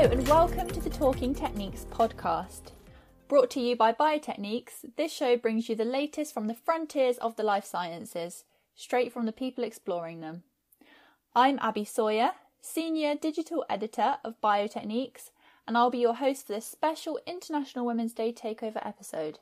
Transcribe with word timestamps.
and 0.00 0.26
welcome 0.28 0.66
to 0.66 0.80
the 0.80 0.88
Talking 0.88 1.34
Techniques 1.34 1.84
podcast. 1.90 2.72
Brought 3.28 3.50
to 3.50 3.60
you 3.60 3.76
by 3.76 3.92
Biotechniques, 3.92 4.86
this 4.96 5.12
show 5.12 5.36
brings 5.36 5.68
you 5.68 5.76
the 5.76 5.84
latest 5.84 6.32
from 6.32 6.46
the 6.46 6.54
frontiers 6.54 7.18
of 7.18 7.36
the 7.36 7.42
life 7.42 7.66
sciences, 7.66 8.44
straight 8.74 9.12
from 9.12 9.26
the 9.26 9.30
people 9.30 9.62
exploring 9.62 10.22
them. 10.22 10.44
I'm 11.36 11.58
Abby 11.60 11.84
Sawyer, 11.84 12.30
Senior 12.62 13.14
Digital 13.14 13.62
Editor 13.68 14.16
of 14.24 14.40
Biotechniques, 14.40 15.32
and 15.68 15.76
I'll 15.76 15.90
be 15.90 15.98
your 15.98 16.14
host 16.14 16.46
for 16.46 16.54
this 16.54 16.64
special 16.64 17.20
International 17.26 17.84
Women's 17.84 18.14
Day 18.14 18.32
Takeover 18.32 18.84
episode. 18.84 19.40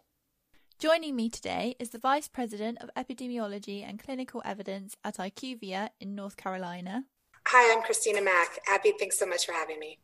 Joining 0.81 1.15
me 1.15 1.31
today 1.31 1.77
is 1.79 1.91
the 1.91 1.99
Vice 1.99 2.27
President 2.27 2.79
of 2.81 2.91
Epidemiology 2.97 3.89
and 3.89 4.03
Clinical 4.03 4.43
Evidence 4.45 4.97
at 5.05 5.19
IQVIA 5.19 5.91
in 6.01 6.17
North 6.17 6.37
Carolina. 6.37 7.05
Hi, 7.47 7.73
I'm 7.73 7.85
Christina 7.85 8.21
Mack. 8.21 8.59
Abby, 8.67 8.93
thanks 8.99 9.21
so 9.21 9.25
much 9.25 9.47
for 9.47 9.53
having 9.53 9.79
me 9.79 9.99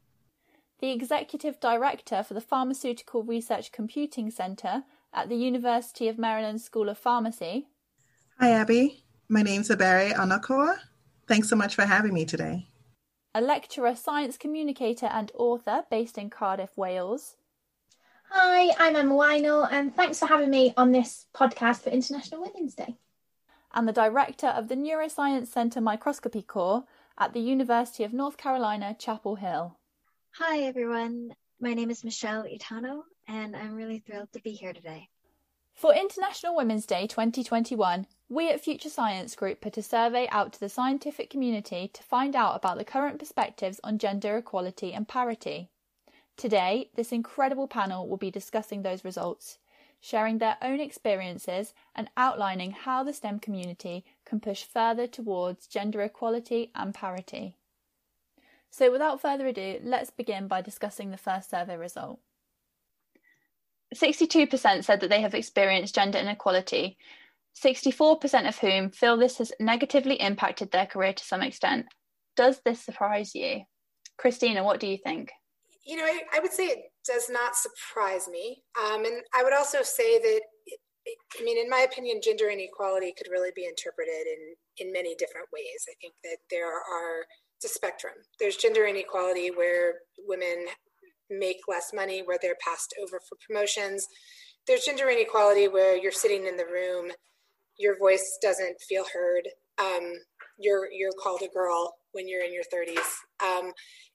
the 0.85 0.93
Executive 0.93 1.59
Director 1.61 2.23
for 2.23 2.35
the 2.35 2.43
Pharmaceutical 2.43 3.23
Research 3.23 3.73
Computing 3.73 4.31
Center 4.31 4.83
at 5.15 5.31
the 5.31 5.35
University 5.35 6.09
of 6.09 6.19
Maryland 6.19 6.61
School 6.61 6.91
of 6.91 6.99
Pharmacy. 6.99 7.69
Hi, 8.39 8.51
Abby. 8.51 9.03
My 9.31 9.41
name's 9.41 9.71
Ebere 9.71 10.13
Onukwugha. 10.13 10.77
Thanks 11.27 11.49
so 11.49 11.57
much 11.57 11.75
for 11.75 11.87
having 11.87 12.13
me 12.13 12.27
today. 12.27 12.67
A 13.35 13.41
lecturer, 13.41 13.97
science 13.97 14.37
communicator, 14.37 15.07
and 15.07 15.33
author 15.39 15.85
based 15.91 16.19
in 16.19 16.29
Cardiff, 16.29 16.77
Wales. 16.77 17.37
Hi, 18.29 18.75
I'm 18.79 18.95
Emma 18.95 19.15
Yhnell, 19.15 19.67
and 19.73 19.97
thanks 19.97 20.19
for 20.19 20.27
having 20.27 20.51
me 20.51 20.75
on 20.77 20.93
this 20.93 21.25
podcast 21.35 21.81
for 21.81 21.89
International 21.89 22.43
Women's 22.43 22.75
Day. 22.75 22.99
And 23.73 23.89
the 23.89 23.93
director 23.93 24.49
of 24.49 24.69
the 24.69 24.77
Neuroscience 24.77 25.47
Center 25.47 25.81
Microscopy 25.81 26.43
Core 26.43 26.85
at 27.17 27.33
the 27.33 27.41
University 27.41 28.05
of 28.05 28.13
North 28.13 28.37
Carolina, 28.37 28.95
Chapel 28.99 29.37
Hill. 29.37 29.79
Hi, 30.39 30.63
everyone. 30.63 31.33
My 31.61 31.75
name 31.75 31.93
is 31.93 32.03
Michelle 32.03 32.43
Itano, 32.43 33.03
and 33.29 33.55
I'm 33.55 33.77
really 33.77 34.01
thrilled 34.01 34.33
to 34.33 34.41
be 34.41 34.51
here 34.51 34.73
today. 34.73 35.09
For 35.77 35.95
International 35.95 36.57
Women's 36.57 36.87
Day 36.87 37.07
2021, 37.07 38.09
we 38.29 38.51
at 38.51 38.61
Future 38.61 38.89
Science 38.89 39.37
Group 39.37 39.61
put 39.61 39.79
a 39.79 39.83
survey 39.83 40.27
out 40.33 40.53
to 40.53 40.59
the 40.59 40.69
scientific 40.69 41.31
community 41.31 41.89
to 41.95 42.03
find 42.03 42.35
out 42.35 42.57
about 42.57 42.79
the 42.79 42.85
current 42.85 43.21
perspectives 43.21 43.79
on 43.85 43.97
gender 43.97 44.37
equality 44.37 44.93
and 44.93 45.07
parity. 45.07 45.69
Today, 46.37 46.91
this 46.97 47.13
incredible 47.13 47.69
panel 47.69 48.09
will 48.09 48.17
be 48.17 48.33
discussing 48.33 48.83
those 48.83 49.05
results, 49.05 49.59
sharing 50.01 50.39
their 50.39 50.57
own 50.61 50.81
experiences, 50.81 51.75
and 51.95 52.11
outlining 52.17 52.73
how 52.73 53.05
the 53.05 53.13
STEM 53.13 53.39
community 53.39 54.05
can 54.25 54.41
push 54.41 54.65
further 54.65 55.07
towards 55.07 55.69
gender 55.69 56.03
equality 56.03 56.73
and 56.75 56.93
parity. 56.93 57.55
So, 58.77 58.91
without 58.91 59.21
further 59.21 59.47
ado, 59.47 59.79
let's 59.85 60.11
begin 60.11 60.49
by 60.49 60.61
discussing 60.61 61.13
the 61.13 61.17
first 61.17 61.49
survey 61.49 61.77
result. 61.77 62.19
62% 63.95 64.83
said 64.83 64.99
that 64.99 65.11
they 65.11 65.21
have 65.21 65.33
experienced 65.33 65.95
gender 65.95 66.19
inequality, 66.19 66.99
64% 67.65 68.49
of 68.49 68.59
whom 68.59 68.91
feel 68.91 69.17
this 69.17 69.39
has 69.39 69.53
negatively 69.61 70.17
impacted 70.17 70.73
their 70.73 70.87
career 70.87 71.13
to 71.13 71.25
some 71.25 71.41
extent. 71.41 71.87
Does 72.37 72.63
this 72.65 72.81
surprise 72.81 73.33
you? 73.33 73.61
Christina, 74.19 74.65
what 74.65 74.81
do 74.81 74.89
you 74.89 74.99
think? 74.99 75.31
You 75.87 75.97
know, 75.97 76.05
I, 76.05 76.23
I 76.35 76.41
would 76.41 76.53
say 76.53 76.67
it 76.67 76.83
does 77.07 77.31
not 77.31 77.55
surprise 77.55 78.27
me. 78.27 78.65
Um, 78.77 79.05
and 79.05 79.23
I 79.33 79.45
would 79.45 79.55
also 79.55 79.83
say 79.85 80.19
that, 80.19 80.41
I 81.39 81.45
mean, 81.45 81.63
in 81.63 81.71
my 81.71 81.87
opinion, 81.89 82.21
gender 82.25 82.51
inequality 82.51 83.15
could 83.17 83.31
really 83.31 83.53
be 83.55 83.67
interpreted 83.67 84.27
in, 84.27 84.85
in 84.85 84.93
many 84.93 85.15
different 85.15 85.47
ways. 85.53 85.87
I 85.89 85.95
think 86.01 86.15
that 86.25 86.39
there 86.51 86.67
are 86.67 87.23
it's 87.57 87.71
a 87.71 87.75
spectrum. 87.75 88.15
There's 88.41 88.57
gender 88.57 88.85
inequality 88.87 89.51
where 89.51 89.95
women 90.27 90.67
make 91.31 91.61
less 91.69 91.93
money, 91.95 92.23
where 92.25 92.39
they're 92.41 92.57
passed 92.65 92.95
over 93.01 93.21
for 93.29 93.37
promotions. 93.47 94.07
There's 94.67 94.85
gender 94.85 95.09
inequality 95.09 95.69
where 95.69 95.97
you're 95.97 96.13
sitting 96.13 96.47
in 96.47 96.57
the 96.57 96.67
room, 96.67 97.11
your 97.79 97.99
voice 97.99 98.39
doesn't 98.43 98.81
feel 98.89 99.05
heard. 99.13 99.49
Um, 99.79 100.13
you're 100.59 100.89
you're 100.93 101.13
called 101.21 101.43
a 101.43 101.53
girl 101.53 101.95
when 102.13 102.29
you're 102.29 102.45
in 102.45 102.55
your 102.55 102.63
30s. 102.73 102.99
Um, 103.45 103.73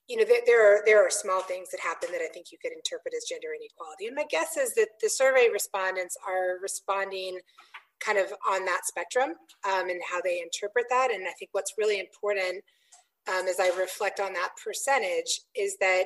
you 0.08 0.16
know, 0.16 0.24
there, 0.24 0.40
there 0.46 0.74
are 0.74 0.82
there 0.86 1.04
are 1.04 1.10
small 1.10 1.42
things 1.42 1.68
that 1.70 1.80
happen 1.80 2.10
that 2.12 2.22
I 2.22 2.28
think 2.32 2.46
you 2.50 2.58
could 2.60 2.72
interpret 2.72 3.14
as 3.14 3.28
gender 3.28 3.48
inequality. 3.54 4.06
And 4.06 4.16
my 4.16 4.24
guess 4.30 4.56
is 4.56 4.74
that 4.74 4.88
the 5.02 5.10
survey 5.10 5.48
respondents 5.52 6.16
are 6.26 6.58
responding 6.62 7.38
kind 8.00 8.18
of 8.18 8.32
on 8.48 8.64
that 8.64 8.86
spectrum 8.86 9.30
um, 9.68 9.90
and 9.90 10.00
how 10.10 10.20
they 10.22 10.40
interpret 10.40 10.86
that. 10.88 11.10
And 11.12 11.24
I 11.28 11.32
think 11.38 11.50
what's 11.52 11.74
really 11.76 12.00
important 12.00 12.64
um, 13.28 13.46
as 13.46 13.60
I 13.60 13.68
reflect 13.78 14.20
on 14.20 14.32
that 14.34 14.50
percentage 14.62 15.40
is 15.54 15.76
that 15.80 16.04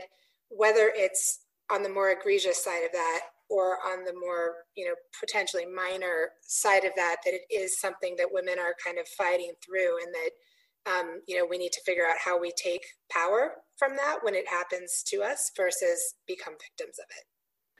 whether 0.48 0.92
it's 0.94 1.40
on 1.70 1.82
the 1.82 1.88
more 1.88 2.10
egregious 2.10 2.62
side 2.62 2.84
of 2.84 2.92
that 2.92 3.20
or 3.48 3.78
on 3.86 4.04
the 4.04 4.14
more 4.14 4.64
you 4.76 4.86
know 4.86 4.94
potentially 5.18 5.66
minor 5.66 6.30
side 6.42 6.84
of 6.84 6.92
that 6.96 7.16
that 7.24 7.34
it 7.34 7.42
is 7.50 7.80
something 7.80 8.14
that 8.16 8.28
women 8.30 8.58
are 8.58 8.74
kind 8.84 8.98
of 8.98 9.06
fighting 9.08 9.52
through 9.64 9.98
and 10.02 10.14
that 10.14 10.90
um, 10.90 11.20
you 11.26 11.36
know 11.36 11.46
we 11.48 11.58
need 11.58 11.72
to 11.72 11.80
figure 11.84 12.06
out 12.06 12.16
how 12.22 12.38
we 12.38 12.52
take 12.56 12.84
power 13.10 13.52
from 13.78 13.96
that 13.96 14.18
when 14.22 14.34
it 14.34 14.48
happens 14.48 15.02
to 15.06 15.22
us 15.22 15.50
versus 15.56 16.14
become 16.26 16.54
victims 16.54 16.98
of 16.98 17.06
it. 17.10 17.24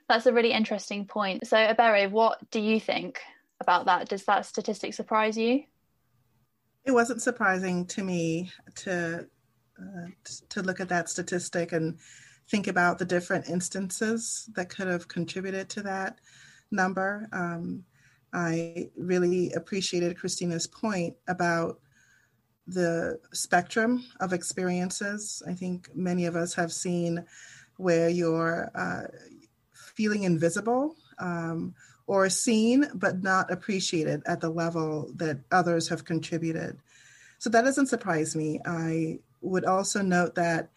That's 0.08 0.26
a 0.26 0.32
really 0.32 0.52
interesting 0.52 1.06
point. 1.06 1.46
So 1.46 1.56
Ebere 1.56 2.10
what 2.10 2.38
do 2.50 2.60
you 2.60 2.80
think 2.80 3.20
about 3.60 3.86
that? 3.86 4.08
Does 4.08 4.24
that 4.24 4.46
statistic 4.46 4.94
surprise 4.94 5.36
you 5.36 5.64
it 6.84 6.92
wasn't 6.92 7.22
surprising 7.22 7.86
to 7.86 8.02
me 8.02 8.50
to 8.76 9.26
uh, 9.80 10.06
to 10.48 10.62
look 10.62 10.80
at 10.80 10.88
that 10.88 11.08
statistic 11.08 11.72
and 11.72 11.98
think 12.48 12.68
about 12.68 12.98
the 12.98 13.04
different 13.04 13.48
instances 13.48 14.48
that 14.54 14.68
could 14.68 14.86
have 14.86 15.08
contributed 15.08 15.68
to 15.68 15.82
that 15.82 16.20
number. 16.70 17.28
Um, 17.32 17.84
I 18.32 18.90
really 18.96 19.52
appreciated 19.52 20.18
Christina's 20.18 20.66
point 20.66 21.16
about 21.28 21.80
the 22.66 23.18
spectrum 23.32 24.04
of 24.20 24.32
experiences. 24.32 25.42
I 25.48 25.54
think 25.54 25.88
many 25.94 26.26
of 26.26 26.36
us 26.36 26.54
have 26.54 26.72
seen 26.72 27.24
where 27.76 28.08
you're 28.08 28.70
uh, 28.74 29.04
feeling 29.72 30.24
invisible 30.24 30.96
um, 31.18 31.74
or 32.06 32.28
seen 32.28 32.86
but 32.94 33.22
not 33.22 33.50
appreciated 33.50 34.22
at 34.26 34.40
the 34.40 34.50
level 34.50 35.10
that 35.16 35.38
others 35.50 35.88
have 35.88 36.04
contributed. 36.04 36.78
So 37.38 37.50
that 37.50 37.62
doesn't 37.62 37.88
surprise 37.88 38.36
me. 38.36 38.60
I 38.64 39.18
would 39.40 39.64
also 39.64 40.02
note 40.02 40.34
that 40.34 40.70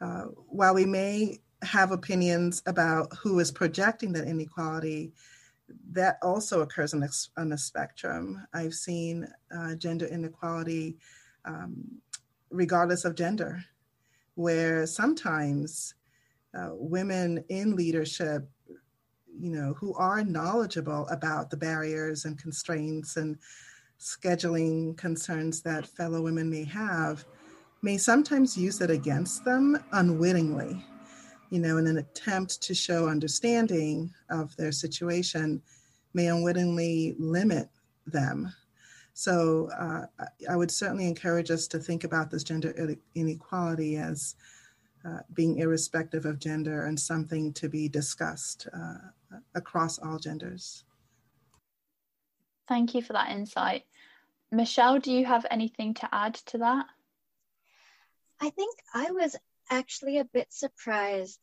uh, 0.00 0.24
while 0.48 0.74
we 0.74 0.84
may 0.84 1.38
have 1.62 1.92
opinions 1.92 2.62
about 2.66 3.14
who 3.16 3.38
is 3.38 3.52
projecting 3.52 4.12
that 4.12 4.26
inequality, 4.26 5.12
that 5.92 6.18
also 6.22 6.60
occurs 6.60 6.92
on 6.92 7.02
a, 7.02 7.08
on 7.36 7.52
a 7.52 7.58
spectrum. 7.58 8.44
I've 8.52 8.74
seen 8.74 9.26
uh, 9.56 9.74
gender 9.76 10.06
inequality 10.06 10.96
um, 11.44 12.02
regardless 12.50 13.04
of 13.04 13.14
gender, 13.14 13.64
where 14.34 14.86
sometimes 14.86 15.94
uh, 16.56 16.70
women 16.72 17.44
in 17.48 17.74
leadership, 17.76 18.48
you 19.38 19.50
know, 19.50 19.74
who 19.74 19.94
are 19.94 20.24
knowledgeable 20.24 21.06
about 21.08 21.50
the 21.50 21.56
barriers 21.56 22.24
and 22.24 22.38
constraints 22.38 23.16
and 23.16 23.38
scheduling 23.98 24.96
concerns 24.96 25.62
that 25.62 25.86
fellow 25.86 26.22
women 26.22 26.50
may 26.50 26.64
have, 26.64 27.24
may 27.82 27.96
sometimes 27.96 28.56
use 28.56 28.80
it 28.80 28.90
against 28.90 29.44
them 29.44 29.82
unwittingly, 29.92 30.84
you 31.50 31.60
know, 31.60 31.78
in 31.78 31.86
an 31.86 31.98
attempt 31.98 32.60
to 32.62 32.74
show 32.74 33.08
understanding 33.08 34.12
of 34.30 34.54
their 34.56 34.72
situation, 34.72 35.62
may 36.14 36.26
unwittingly 36.26 37.14
limit 37.18 37.68
them. 38.06 38.52
So 39.14 39.68
uh, 39.78 40.06
I 40.48 40.56
would 40.56 40.70
certainly 40.70 41.06
encourage 41.06 41.50
us 41.50 41.66
to 41.68 41.78
think 41.78 42.04
about 42.04 42.30
this 42.30 42.42
gender 42.42 42.96
inequality 43.14 43.96
as 43.96 44.34
uh, 45.04 45.20
being 45.34 45.58
irrespective 45.58 46.24
of 46.26 46.38
gender 46.38 46.84
and 46.84 46.98
something 46.98 47.52
to 47.54 47.68
be 47.68 47.88
discussed 47.88 48.68
uh, 48.72 49.36
across 49.54 49.98
all 49.98 50.18
genders. 50.18 50.84
Thank 52.68 52.94
you 52.94 53.02
for 53.02 53.12
that 53.12 53.30
insight. 53.30 53.84
Michelle, 54.50 54.98
do 54.98 55.12
you 55.12 55.24
have 55.24 55.46
anything 55.50 55.94
to 55.94 56.08
add 56.12 56.34
to 56.34 56.58
that? 56.58 56.86
I 58.40 58.50
think 58.50 58.76
I 58.94 59.10
was 59.10 59.36
actually 59.70 60.18
a 60.18 60.24
bit 60.24 60.52
surprised 60.52 61.38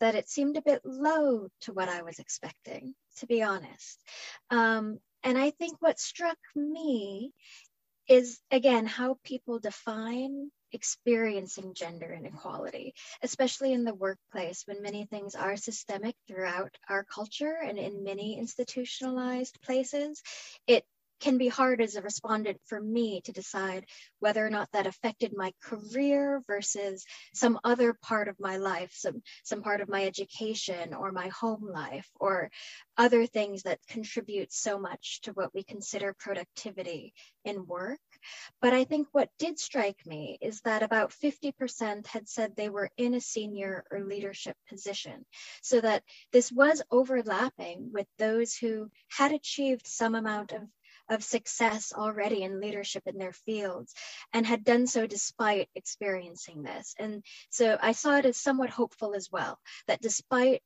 that 0.00 0.14
it 0.14 0.28
seemed 0.28 0.56
a 0.56 0.62
bit 0.62 0.80
low 0.84 1.48
to 1.62 1.72
what 1.72 1.88
I 1.88 2.02
was 2.02 2.18
expecting, 2.18 2.94
to 3.18 3.26
be 3.26 3.42
honest. 3.42 4.00
Um, 4.50 4.98
and 5.22 5.36
I 5.36 5.50
think 5.50 5.76
what 5.80 6.00
struck 6.00 6.38
me 6.56 7.32
is, 8.08 8.40
again, 8.50 8.86
how 8.86 9.18
people 9.24 9.58
define 9.58 10.50
experiencing 10.72 11.74
gender 11.74 12.12
inequality, 12.12 12.94
especially 13.22 13.72
in 13.72 13.84
the 13.84 13.94
workplace 13.94 14.62
when 14.66 14.82
many 14.82 15.06
things 15.06 15.34
are 15.34 15.56
systemic 15.56 16.14
throughout 16.26 16.76
our 16.88 17.04
culture 17.04 17.56
and 17.62 17.78
in 17.78 18.04
many 18.04 18.38
institutionalized 18.38 19.60
places. 19.62 20.22
It 20.66 20.84
can 21.20 21.38
be 21.38 21.48
hard 21.48 21.80
as 21.80 21.96
a 21.96 22.02
respondent 22.02 22.58
for 22.66 22.80
me 22.80 23.20
to 23.22 23.32
decide 23.32 23.84
whether 24.18 24.44
or 24.44 24.50
not 24.50 24.68
that 24.72 24.86
affected 24.86 25.32
my 25.36 25.52
career 25.62 26.42
versus 26.46 27.04
some 27.34 27.58
other 27.62 27.94
part 28.02 28.28
of 28.28 28.40
my 28.40 28.56
life, 28.56 28.90
some, 28.94 29.22
some 29.44 29.62
part 29.62 29.80
of 29.80 29.88
my 29.88 30.04
education 30.04 30.94
or 30.94 31.12
my 31.12 31.28
home 31.28 31.68
life 31.70 32.08
or 32.18 32.50
other 32.96 33.26
things 33.26 33.62
that 33.62 33.78
contribute 33.88 34.52
so 34.52 34.78
much 34.78 35.20
to 35.22 35.32
what 35.32 35.54
we 35.54 35.62
consider 35.62 36.14
productivity 36.18 37.12
in 37.44 37.66
work. 37.66 38.00
But 38.60 38.72
I 38.72 38.84
think 38.84 39.08
what 39.12 39.30
did 39.38 39.58
strike 39.58 40.06
me 40.06 40.38
is 40.40 40.60
that 40.62 40.82
about 40.82 41.10
50% 41.10 42.06
had 42.06 42.28
said 42.28 42.54
they 42.54 42.68
were 42.68 42.90
in 42.96 43.14
a 43.14 43.20
senior 43.20 43.84
or 43.90 44.04
leadership 44.04 44.56
position. 44.68 45.24
So 45.62 45.80
that 45.80 46.02
this 46.32 46.52
was 46.52 46.82
overlapping 46.90 47.90
with 47.92 48.06
those 48.18 48.54
who 48.54 48.90
had 49.08 49.32
achieved 49.32 49.86
some 49.86 50.14
amount 50.14 50.52
of 50.52 50.62
of 51.10 51.24
success 51.24 51.92
already 51.92 52.42
in 52.44 52.60
leadership 52.60 53.02
in 53.06 53.18
their 53.18 53.32
fields 53.32 53.92
and 54.32 54.46
had 54.46 54.64
done 54.64 54.86
so 54.86 55.06
despite 55.06 55.68
experiencing 55.74 56.62
this. 56.62 56.94
And 56.98 57.24
so 57.50 57.76
I 57.82 57.92
saw 57.92 58.18
it 58.18 58.26
as 58.26 58.38
somewhat 58.38 58.70
hopeful 58.70 59.14
as 59.14 59.28
well 59.30 59.58
that 59.88 60.00
despite 60.00 60.62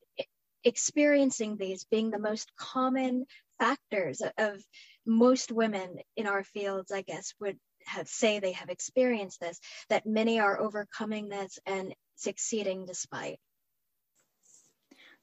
experiencing 0.63 1.57
these 1.57 1.85
being 1.85 2.11
the 2.11 2.19
most 2.19 2.51
common 2.55 3.25
factors 3.59 4.21
of 4.37 4.63
most 5.05 5.51
women 5.51 5.97
in 6.15 6.27
our 6.27 6.43
fields, 6.43 6.91
I 6.91 7.01
guess, 7.01 7.33
would 7.39 7.57
have 7.85 8.07
say 8.07 8.39
they 8.39 8.53
have 8.53 8.69
experienced 8.69 9.39
this, 9.39 9.59
that 9.89 10.05
many 10.05 10.39
are 10.39 10.59
overcoming 10.59 11.29
this 11.29 11.59
and 11.65 11.93
succeeding 12.15 12.85
despite. 12.85 13.39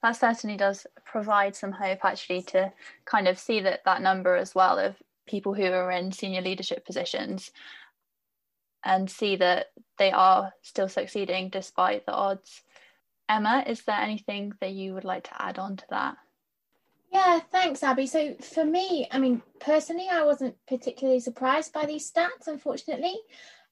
That 0.02 0.12
certainly 0.12 0.56
does 0.56 0.86
provide 1.04 1.54
some 1.54 1.72
hope 1.72 2.04
actually 2.04 2.42
to 2.42 2.72
kind 3.04 3.28
of 3.28 3.38
see 3.38 3.60
that 3.60 3.84
that 3.84 4.02
number 4.02 4.34
as 4.34 4.54
well 4.54 4.78
of 4.78 4.96
people 5.26 5.54
who 5.54 5.64
are 5.64 5.90
in 5.92 6.10
senior 6.12 6.40
leadership 6.40 6.84
positions 6.84 7.52
and 8.84 9.08
see 9.08 9.36
that 9.36 9.66
they 9.98 10.10
are 10.10 10.52
still 10.62 10.88
succeeding 10.88 11.50
despite 11.50 12.04
the 12.04 12.12
odds. 12.12 12.62
Emma, 13.28 13.62
is 13.66 13.82
there 13.82 13.96
anything 13.96 14.52
that 14.60 14.72
you 14.72 14.94
would 14.94 15.04
like 15.04 15.24
to 15.24 15.42
add 15.42 15.58
on 15.58 15.76
to 15.76 15.84
that? 15.90 16.16
Yeah, 17.12 17.40
thanks, 17.50 17.82
Abby. 17.82 18.06
So 18.06 18.34
for 18.36 18.64
me, 18.64 19.06
I 19.10 19.18
mean, 19.18 19.42
personally, 19.60 20.08
I 20.10 20.24
wasn't 20.24 20.56
particularly 20.66 21.20
surprised 21.20 21.70
by 21.70 21.84
these 21.84 22.10
stats, 22.10 22.46
unfortunately. 22.46 23.14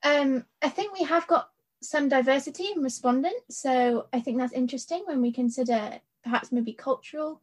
Um, 0.02 0.44
I 0.60 0.68
think 0.68 0.92
we 0.92 1.04
have 1.04 1.26
got 1.26 1.48
some 1.82 2.10
diversity 2.10 2.66
in 2.76 2.82
respondents. 2.82 3.58
So 3.58 4.08
I 4.12 4.20
think 4.20 4.36
that's 4.36 4.52
interesting 4.52 5.04
when 5.06 5.22
we 5.22 5.32
consider 5.32 6.00
perhaps 6.22 6.52
maybe 6.52 6.74
cultural 6.74 7.40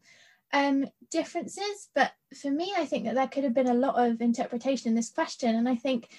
um, 0.53 0.85
differences. 1.09 1.89
But 1.95 2.11
for 2.39 2.51
me, 2.51 2.71
I 2.77 2.85
think 2.85 3.05
that 3.05 3.15
there 3.15 3.27
could 3.27 3.43
have 3.43 3.55
been 3.55 3.67
a 3.67 3.73
lot 3.73 3.95
of 3.97 4.21
interpretation 4.21 4.89
in 4.89 4.95
this 4.95 5.09
question. 5.09 5.55
And 5.55 5.67
I 5.67 5.75
think 5.75 6.09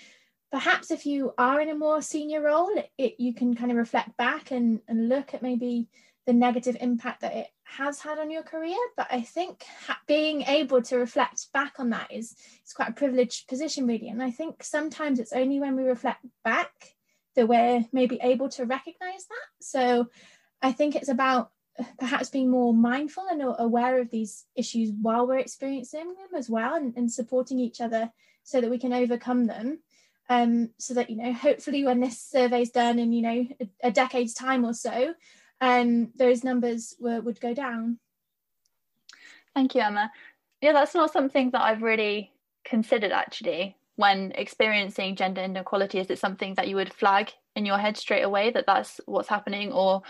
perhaps 0.51 0.91
if 0.91 1.07
you 1.07 1.35
are 1.39 1.61
in 1.61 1.69
a 1.69 1.77
more 1.77 2.03
senior 2.03 2.43
role, 2.43 2.73
it, 2.99 3.15
you 3.21 3.33
can 3.33 3.55
kind 3.55 3.71
of 3.71 3.77
reflect 3.77 4.17
back 4.17 4.51
and, 4.51 4.81
and 4.89 5.09
look 5.09 5.35
at 5.35 5.43
maybe 5.43 5.87
the 6.29 6.35
negative 6.35 6.77
impact 6.83 7.23
that 7.23 7.35
it 7.35 7.47
has 7.65 8.01
had 8.01 8.19
on 8.19 8.31
your 8.31 8.43
career. 8.43 8.77
But 8.99 9.07
I 9.11 9.23
think 9.23 9.65
ha- 9.87 9.99
being 10.07 10.43
able 10.43 10.83
to 10.83 10.99
reflect 10.99 11.51
back 11.55 11.77
on 11.79 11.89
that 11.89 12.13
is, 12.13 12.37
is 12.67 12.75
quite 12.75 12.91
a 12.91 12.93
privileged 12.93 13.49
position, 13.49 13.87
really. 13.87 14.11
And 14.11 14.23
I 14.23 14.31
think 14.31 14.63
sometimes 14.63 15.21
it's 15.21 15.33
only 15.33 15.59
when 15.59 15.75
we 15.75 15.85
reflect 15.85 16.27
back 16.45 16.71
that 17.35 17.49
we're 17.49 17.83
maybe 17.95 18.21
able 18.23 18.51
to 18.51 18.67
recognize 18.67 19.25
that. 19.27 19.49
So 19.63 20.09
I 20.61 20.71
think 20.71 20.97
it's 20.97 21.09
about 21.09 21.51
perhaps 21.99 22.29
being 22.29 22.51
more 22.51 22.75
mindful 22.75 23.25
and 23.31 23.43
aware 23.59 23.99
of 23.99 24.11
these 24.11 24.45
issues 24.55 24.93
while 25.01 25.27
we're 25.27 25.39
experiencing 25.39 26.09
them 26.09 26.39
as 26.39 26.51
well 26.51 26.75
and, 26.75 26.95
and 26.95 27.11
supporting 27.11 27.59
each 27.59 27.81
other 27.81 28.13
so 28.43 28.61
that 28.61 28.69
we 28.69 28.79
can 28.79 28.93
overcome 28.93 29.47
them 29.47 29.79
um, 30.29 30.71
so 30.77 30.93
that 30.93 31.09
you 31.09 31.17
know 31.17 31.33
hopefully 31.33 31.85
when 31.85 32.01
this 32.01 32.21
survey 32.21 32.63
is 32.63 32.71
done 32.71 32.99
in 32.99 33.13
you 33.13 33.23
know 33.23 33.47
a, 33.61 33.89
a 33.89 33.91
decade's 33.91 34.35
time 34.35 34.65
or 34.65 34.75
so 34.75 35.15
um, 35.61 36.13
those 36.17 36.45
numbers 36.45 36.95
were, 37.01 37.21
would 37.21 37.41
go 37.41 37.55
down. 37.55 37.99
Thank 39.55 39.75
you 39.75 39.83
emma. 39.83 40.11
Yeah 40.61 40.73
that's 40.73 40.95
not 40.95 41.13
something 41.13 41.51
that 41.51 41.63
i've 41.63 41.83
really 41.83 42.33
considered 42.65 43.13
actually 43.13 43.77
when 43.99 44.31
experiencing 44.37 45.17
gender 45.17 45.41
inequality. 45.43 45.99
Is 45.99 46.09
it 46.09 46.21
something 46.21 46.55
that 46.55 46.69
you 46.69 46.77
would 46.77 46.95
flag 46.95 47.33
in 47.57 47.67
your 47.67 47.79
head 47.79 47.97
straight 47.97 48.23
away 48.23 48.51
that 48.53 48.65
that's 48.65 49.01
what's 49.07 49.29
happening? 49.29 49.73
Or 49.73 50.03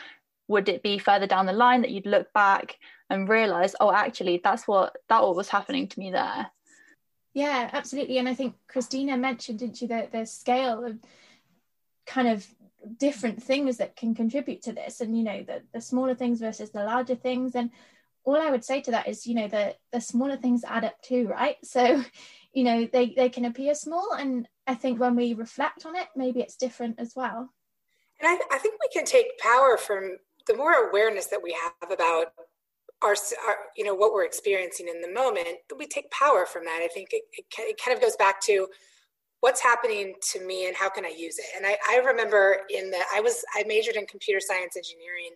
would 0.47 0.69
it 0.69 0.83
be 0.83 0.99
further 0.99 1.27
down 1.27 1.47
the 1.47 1.55
line 1.55 1.81
that 1.81 1.91
you'd 1.91 2.05
look 2.05 2.31
back 2.35 2.77
and 3.09 3.27
realize 3.29 3.75
oh 3.81 3.91
actually 3.91 4.43
that's 4.45 4.69
what 4.69 4.95
that 5.09 5.23
what 5.23 5.35
was 5.35 5.49
happening 5.49 5.89
to 5.89 5.99
me 5.99 6.11
there? 6.11 6.49
Yeah 7.33 7.71
absolutely. 7.73 8.19
And 8.19 8.29
i 8.29 8.35
think 8.35 8.55
christina 8.69 9.17
mentioned 9.17 9.61
didn't 9.61 9.81
you 9.81 9.89
that 9.89 10.13
there's 10.13 10.33
scale 10.33 10.85
of 10.85 10.99
kind 12.07 12.29
of 12.29 12.47
different 12.97 13.43
things 13.43 13.79
that 13.79 13.97
can 13.97 14.15
contribute 14.15 14.63
to 14.63 14.73
this 14.73 15.01
and 15.01 15.17
you 15.17 15.25
know 15.25 15.43
the, 15.43 15.63
the 15.73 15.81
smaller 15.81 16.15
things 16.15 16.41
versus 16.41 16.71
the 16.71 16.85
larger 16.85 17.15
things. 17.15 17.55
And 17.55 17.71
all 18.25 18.37
i 18.37 18.51
would 18.51 18.65
say 18.65 18.81
to 18.83 18.91
that 18.91 19.09
is 19.09 19.27
you 19.27 19.35
know 19.35 19.49
the 19.49 19.75
the 19.93 20.01
smaller 20.01 20.37
things 20.37 20.65
add 20.65 20.85
up 20.85 21.01
too 21.03 21.29
right? 21.29 21.57
So 21.65 22.03
you 22.53 22.65
know 22.65 22.89
they 22.93 23.15
they 23.17 23.29
can 23.29 23.45
appear 23.45 23.75
small 23.75 24.13
and 24.13 24.49
i 24.67 24.75
think 24.75 24.99
when 24.99 25.15
we 25.17 25.35
reflect 25.35 25.85
on 25.85 25.95
it 25.95 26.09
maybe 26.17 26.41
it's 26.41 26.57
different 26.57 26.99
as 26.99 27.15
well. 27.15 27.53
And 28.21 28.29
I, 28.29 28.57
I 28.57 28.59
think 28.59 28.75
we 28.81 28.89
can 28.93 29.05
take 29.05 29.39
power 29.39 29.77
from 29.77 30.19
the 30.47 30.57
more 30.57 30.89
awareness 30.89 31.27
that 31.27 31.43
we 31.43 31.53
have 31.53 31.91
about 31.93 32.33
our, 33.03 33.11
our, 33.47 33.57
you 33.77 33.85
know 33.85 33.95
what 33.95 34.13
we're 34.13 34.25
experiencing 34.25 34.89
in 34.89 35.01
the 35.01 35.13
moment 35.13 35.59
we 35.79 35.87
take 35.87 36.11
power 36.11 36.47
from 36.47 36.65
that. 36.65 36.81
I 36.83 36.89
think 36.89 37.11
it, 37.13 37.23
it, 37.33 37.45
it, 37.57 37.81
kind 37.83 37.97
of 37.97 38.03
goes 38.03 38.17
back 38.17 38.41
to 38.43 38.67
what's 39.41 39.63
happening 39.63 40.15
to 40.33 40.45
me 40.45 40.67
and 40.67 40.77
how 40.77 40.89
can 40.89 41.05
i 41.05 41.15
use 41.17 41.39
it? 41.39 41.47
And 41.57 41.67
I, 41.67 41.77
I 41.89 41.99
remember 41.99 42.59
in 42.71 42.91
the 42.91 42.99
i 43.15 43.21
was 43.21 43.45
i 43.55 43.65
majored 43.67 43.97
in 43.97 44.07
computer 44.07 44.41
science 44.41 44.77
engineering 44.77 45.35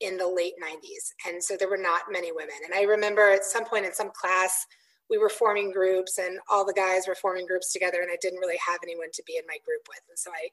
in 0.00 0.16
the 0.16 0.28
late 0.28 0.54
90s 0.62 1.12
and 1.26 1.42
so 1.42 1.56
there 1.56 1.68
were 1.68 1.76
not 1.76 2.02
many 2.10 2.32
women. 2.32 2.56
And 2.64 2.74
i 2.74 2.82
remember 2.82 3.30
at 3.30 3.44
some 3.44 3.64
point 3.64 3.86
in 3.86 3.94
some 3.94 4.10
class 4.14 4.66
we 5.10 5.18
were 5.18 5.30
forming 5.30 5.72
groups 5.72 6.18
and 6.18 6.38
all 6.50 6.66
the 6.66 6.74
guys 6.74 7.08
were 7.08 7.14
forming 7.14 7.46
groups 7.46 7.72
together 7.72 8.00
and 8.02 8.10
i 8.10 8.18
didn't 8.20 8.40
really 8.40 8.58
have 8.66 8.80
anyone 8.82 9.08
to 9.14 9.22
be 9.26 9.36
in 9.36 9.46
my 9.46 9.56
group 9.64 9.82
with. 9.88 10.02
And 10.08 10.18
so 10.18 10.30
i 10.30 10.48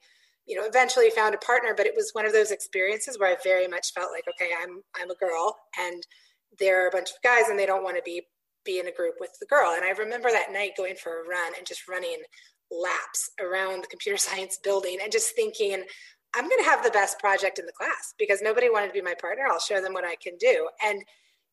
you 0.46 0.56
know 0.56 0.66
eventually 0.66 1.10
found 1.10 1.36
a 1.36 1.40
partner 1.40 1.74
but 1.76 1.88
it 1.88 1.96
was 1.96 2.12
one 2.14 2.26
of 2.26 2.34
those 2.34 2.52
experiences 2.52 3.20
where 3.20 3.32
i 3.32 3.38
very 3.44 3.68
much 3.68 3.94
felt 3.94 4.12
like 4.12 4.26
okay 4.30 4.52
i'm 4.62 4.82
i'm 4.96 5.10
a 5.10 5.16
girl 5.16 5.58
and 5.80 6.04
there 6.60 6.84
are 6.84 6.88
a 6.88 6.92
bunch 6.92 7.10
of 7.10 7.22
guys 7.24 7.50
and 7.50 7.58
they 7.60 7.66
don't 7.66 7.84
want 7.84 7.98
to 7.98 8.04
be 8.04 8.22
be 8.64 8.80
in 8.80 8.88
a 8.88 8.92
group 8.92 9.16
with 9.20 9.32
the 9.40 9.46
girl. 9.46 9.74
And 9.76 9.86
i 9.86 9.92
remember 9.92 10.30
that 10.32 10.52
night 10.52 10.72
going 10.78 10.96
for 10.96 11.22
a 11.22 11.28
run 11.28 11.54
and 11.58 11.68
just 11.68 11.88
running 11.88 12.18
laps 12.72 13.30
around 13.40 13.84
the 13.84 13.88
computer 13.88 14.18
science 14.28 14.60
building 14.64 14.98
and 15.02 15.12
just 15.12 15.36
thinking 15.36 15.84
i'm 16.36 16.50
going 16.50 16.64
to 16.64 16.70
have 16.70 16.84
the 16.84 16.92
best 16.92 17.20
project 17.20 17.60
in 17.60 17.66
the 17.66 17.72
class 17.72 18.14
because 18.18 18.42
nobody 18.42 18.70
wanted 18.70 18.88
to 18.88 18.94
be 18.94 19.02
my 19.02 19.16
partner. 19.20 19.46
I'll 19.50 19.60
show 19.60 19.82
them 19.82 19.94
what 19.94 20.06
i 20.06 20.16
can 20.22 20.38
do. 20.38 20.68
And 20.84 21.02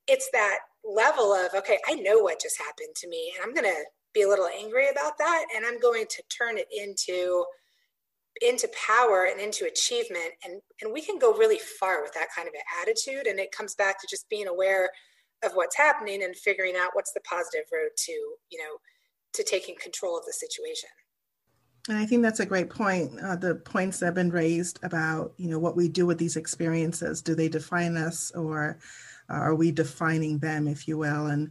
it's 0.08 0.28
that 0.32 0.58
level 0.84 1.32
of 1.32 1.54
okay 1.54 1.78
i 1.86 1.94
know 1.94 2.18
what 2.18 2.40
just 2.40 2.58
happened 2.58 2.92
to 2.96 3.08
me 3.08 3.32
and 3.36 3.46
i'm 3.46 3.54
going 3.54 3.72
to 3.72 3.84
be 4.12 4.22
a 4.22 4.28
little 4.28 4.48
angry 4.48 4.88
about 4.90 5.16
that 5.16 5.44
and 5.54 5.64
i'm 5.64 5.78
going 5.78 6.04
to 6.10 6.20
turn 6.36 6.58
it 6.58 6.66
into 6.72 7.44
into 8.40 8.68
power 8.88 9.28
and 9.30 9.40
into 9.40 9.66
achievement 9.66 10.32
and 10.44 10.60
and 10.80 10.92
we 10.92 11.02
can 11.02 11.18
go 11.18 11.34
really 11.34 11.58
far 11.78 12.02
with 12.02 12.12
that 12.14 12.28
kind 12.34 12.48
of 12.48 12.54
an 12.54 12.60
attitude. 12.80 13.26
And 13.26 13.38
it 13.38 13.52
comes 13.52 13.74
back 13.74 14.00
to 14.00 14.06
just 14.08 14.28
being 14.28 14.48
aware 14.48 14.90
of 15.44 15.52
what's 15.52 15.76
happening 15.76 16.22
and 16.22 16.34
figuring 16.36 16.74
out 16.76 16.90
what's 16.94 17.12
the 17.12 17.20
positive 17.28 17.66
road 17.72 17.90
to 17.96 18.12
you 18.12 18.58
know 18.58 18.78
to 19.34 19.42
taking 19.42 19.74
control 19.80 20.18
of 20.18 20.24
the 20.24 20.32
situation 20.32 20.88
and 21.88 21.98
i 21.98 22.06
think 22.06 22.22
that's 22.22 22.40
a 22.40 22.46
great 22.46 22.70
point 22.70 23.12
uh, 23.20 23.36
the 23.36 23.56
points 23.56 23.98
that 23.98 24.06
have 24.06 24.14
been 24.14 24.30
raised 24.30 24.78
about 24.82 25.32
you 25.36 25.48
know 25.48 25.58
what 25.58 25.76
we 25.76 25.88
do 25.88 26.06
with 26.06 26.18
these 26.18 26.36
experiences 26.36 27.22
do 27.22 27.34
they 27.34 27.48
define 27.48 27.96
us 27.96 28.30
or 28.32 28.78
are 29.28 29.54
we 29.54 29.70
defining 29.70 30.38
them 30.38 30.68
if 30.68 30.86
you 30.86 30.98
will 30.98 31.26
and 31.26 31.50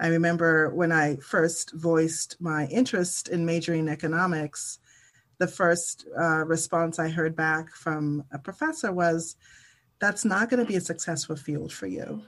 i 0.00 0.08
remember 0.08 0.74
when 0.74 0.92
i 0.92 1.16
first 1.16 1.72
voiced 1.74 2.36
my 2.40 2.66
interest 2.66 3.28
in 3.28 3.46
majoring 3.46 3.80
in 3.80 3.88
economics 3.88 4.78
the 5.42 5.48
first 5.48 6.06
uh, 6.16 6.44
response 6.44 7.00
I 7.00 7.08
heard 7.08 7.34
back 7.34 7.74
from 7.74 8.24
a 8.32 8.38
professor 8.38 8.92
was, 8.92 9.34
that's 9.98 10.24
not 10.24 10.48
going 10.48 10.60
to 10.60 10.70
be 10.70 10.76
a 10.76 10.80
successful 10.80 11.34
field 11.34 11.72
for 11.72 11.88
you. 11.88 12.22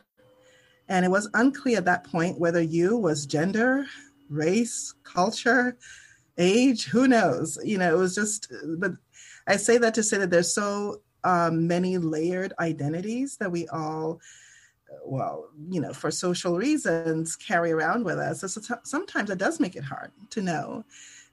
And 0.89 1.05
it 1.05 1.13
was 1.13 1.31
unclear 1.35 1.79
at 1.79 1.85
that 1.85 2.03
point 2.03 2.41
whether 2.41 2.61
you 2.61 2.97
was 2.97 3.25
gender, 3.25 3.87
race, 4.29 4.95
culture, 5.05 5.79
age, 6.39 6.85
who 6.87 7.07
knows? 7.09 7.59
You 7.65 7.79
know, 7.79 7.95
it 7.95 7.99
was 7.99 8.15
just, 8.15 8.53
but 8.79 8.93
I 9.47 9.57
say 9.57 9.79
that 9.79 9.95
to 9.95 10.03
say 10.03 10.19
that 10.19 10.31
there's 10.31 10.55
so 10.55 11.01
um, 11.23 11.67
many 11.67 11.99
layered 11.99 12.53
identities 12.59 13.37
that 13.39 13.51
we 13.51 13.69
all, 13.69 14.21
well, 15.05 15.49
you 15.69 15.81
know, 15.81 15.93
for 15.93 16.11
social 16.11 16.57
reasons 16.57 17.37
carry 17.37 17.73
around 17.73 18.05
with 18.05 18.19
us. 18.19 18.41
So 18.41 18.79
sometimes 18.85 19.31
it 19.31 19.39
does 19.39 19.61
make 19.61 19.77
it 19.77 19.85
hard 19.85 20.13
to 20.31 20.43
know 20.43 20.85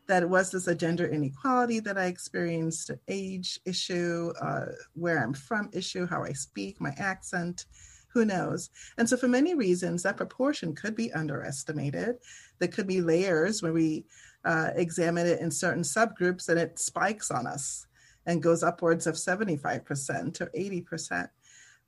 that 0.07 0.23
it 0.23 0.29
was 0.29 0.51
this 0.51 0.67
a 0.67 0.75
gender 0.75 1.07
inequality 1.07 1.79
that 1.79 1.97
I 1.97 2.05
experienced, 2.05 2.91
age 3.07 3.59
issue, 3.65 4.33
uh, 4.41 4.65
where 4.93 5.23
I'm 5.23 5.33
from 5.33 5.69
issue, 5.73 6.05
how 6.07 6.23
I 6.23 6.33
speak, 6.33 6.81
my 6.81 6.93
accent, 6.97 7.65
Who 8.13 8.25
knows? 8.25 8.69
And 8.97 9.07
so, 9.07 9.15
for 9.15 9.27
many 9.27 9.55
reasons, 9.55 10.03
that 10.03 10.17
proportion 10.17 10.75
could 10.75 10.95
be 10.95 11.13
underestimated. 11.13 12.17
There 12.59 12.67
could 12.67 12.87
be 12.87 13.01
layers 13.01 13.61
where 13.61 13.73
we 13.73 14.05
uh, 14.45 14.69
examine 14.75 15.27
it 15.27 15.39
in 15.39 15.51
certain 15.51 15.83
subgroups 15.83 16.49
and 16.49 16.59
it 16.59 16.79
spikes 16.79 17.31
on 17.31 17.47
us 17.47 17.87
and 18.25 18.43
goes 18.43 18.63
upwards 18.63 19.07
of 19.07 19.15
75% 19.15 20.41
or 20.41 20.51
80%. 20.57 21.29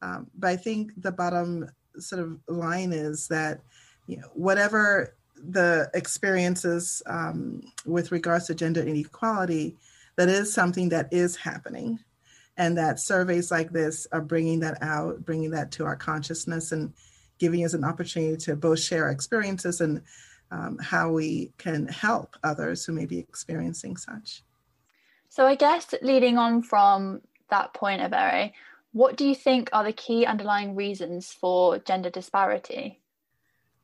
Um, 0.02 0.28
but 0.38 0.50
I 0.50 0.56
think 0.56 0.92
the 1.02 1.12
bottom 1.12 1.70
sort 1.98 2.22
of 2.22 2.40
line 2.48 2.92
is 2.92 3.28
that, 3.28 3.62
you 4.08 4.18
know, 4.18 4.28
whatever 4.34 5.16
the 5.36 5.90
experiences 5.94 7.02
um, 7.06 7.62
with 7.86 8.12
regards 8.12 8.48
to 8.48 8.56
gender 8.56 8.82
inequality, 8.82 9.78
that 10.16 10.30
is 10.30 10.54
something 10.54 10.90
that 10.90 11.12
is 11.12 11.36
happening. 11.36 12.00
And 12.58 12.78
that 12.78 13.00
surveys 13.00 13.50
like 13.50 13.72
this 13.72 14.06
are 14.12 14.22
bringing 14.22 14.60
that 14.60 14.82
out, 14.82 15.26
bringing 15.26 15.52
that 15.52 15.72
to 15.72 15.86
our 15.86 15.96
consciousness 15.96 16.72
and 16.72 16.94
giving 17.40 17.66
us 17.66 17.74
an 17.74 17.84
opportunity 17.84 18.38
to 18.38 18.56
both 18.56 18.80
share 18.80 19.10
experiences 19.10 19.82
and 19.82 20.02
um, 20.54 20.78
how 20.78 21.10
we 21.10 21.52
can 21.58 21.88
help 21.88 22.36
others 22.44 22.86
who 22.86 22.94
may 22.94 23.06
be 23.06 23.18
experiencing 23.18 23.98
such. 23.98 24.44
So, 25.30 25.48
I 25.48 25.56
guess 25.56 25.94
leading 26.02 26.38
on 26.38 26.62
from 26.62 27.22
that 27.50 27.74
point, 27.74 28.02
Ebere, 28.02 28.52
what 28.92 29.18
do 29.18 29.28
you 29.28 29.34
think 29.34 29.70
are 29.74 29.84
the 29.84 29.92
key 29.92 30.26
underlying 30.26 30.76
reasons 30.76 31.32
for 31.32 31.80
gender 31.80 32.12
disparity? 32.12 33.00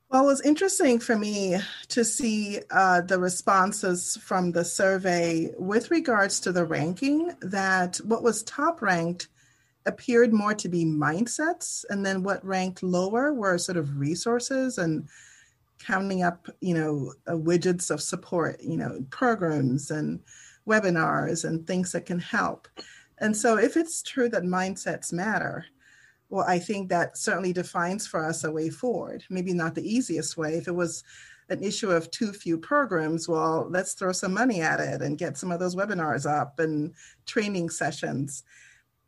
Well, 0.09 0.23
it 0.23 0.27
was 0.27 0.41
interesting 0.41 0.99
for 0.99 1.15
me 1.15 1.57
to 1.89 2.03
see 2.03 2.59
uh, 2.71 3.01
the 3.01 3.19
responses 3.19 4.17
from 4.21 4.51
the 4.51 4.65
survey 4.65 5.51
with 5.57 5.91
regards 5.91 6.39
to 6.41 6.51
the 6.51 6.65
ranking, 6.65 7.31
that 7.41 7.97
what 7.97 8.23
was 8.23 8.43
top 8.43 8.81
ranked 8.81 9.27
appeared 9.85 10.33
more 10.33 10.53
to 10.55 10.69
be 10.69 10.85
mindsets, 10.85 11.85
and 11.89 12.05
then 12.05 12.23
what 12.23 12.45
ranked 12.45 12.83
lower 12.83 13.33
were 13.33 13.57
sort 13.57 13.77
of 13.77 13.99
resources 13.99 14.77
and 14.77 15.07
counting 15.79 16.23
up, 16.23 16.47
you 16.61 16.73
know, 16.73 17.13
uh, 17.27 17.33
widgets 17.33 17.89
of 17.89 18.01
support, 18.01 18.61
you 18.61 18.77
know, 18.77 19.03
programs 19.09 19.91
and 19.91 20.19
webinars 20.67 21.45
and 21.45 21.65
things 21.65 21.91
that 21.91 22.05
can 22.05 22.19
help. 22.19 22.67
And 23.19 23.35
so, 23.35 23.57
if 23.57 23.75
it's 23.75 24.01
true 24.03 24.29
that 24.29 24.43
mindsets 24.43 25.11
matter, 25.11 25.65
well, 26.29 26.45
I 26.47 26.59
think 26.59 26.89
that 26.89 27.17
certainly 27.17 27.53
defines 27.53 28.05
for 28.05 28.23
us 28.23 28.43
a 28.43 28.51
way 28.51 28.69
forward. 28.69 29.23
Maybe 29.29 29.53
not 29.53 29.75
the 29.75 29.87
easiest 29.87 30.37
way. 30.37 30.55
If 30.55 30.67
it 30.67 30.75
was 30.75 31.03
an 31.49 31.63
issue 31.63 31.89
of 31.89 32.11
too 32.11 32.31
few 32.31 32.57
programs, 32.57 33.27
well, 33.27 33.67
let's 33.69 33.93
throw 33.93 34.11
some 34.11 34.33
money 34.33 34.61
at 34.61 34.79
it 34.79 35.01
and 35.01 35.17
get 35.17 35.37
some 35.37 35.51
of 35.51 35.59
those 35.59 35.75
webinars 35.75 36.29
up 36.29 36.59
and 36.59 36.93
training 37.25 37.69
sessions. 37.69 38.43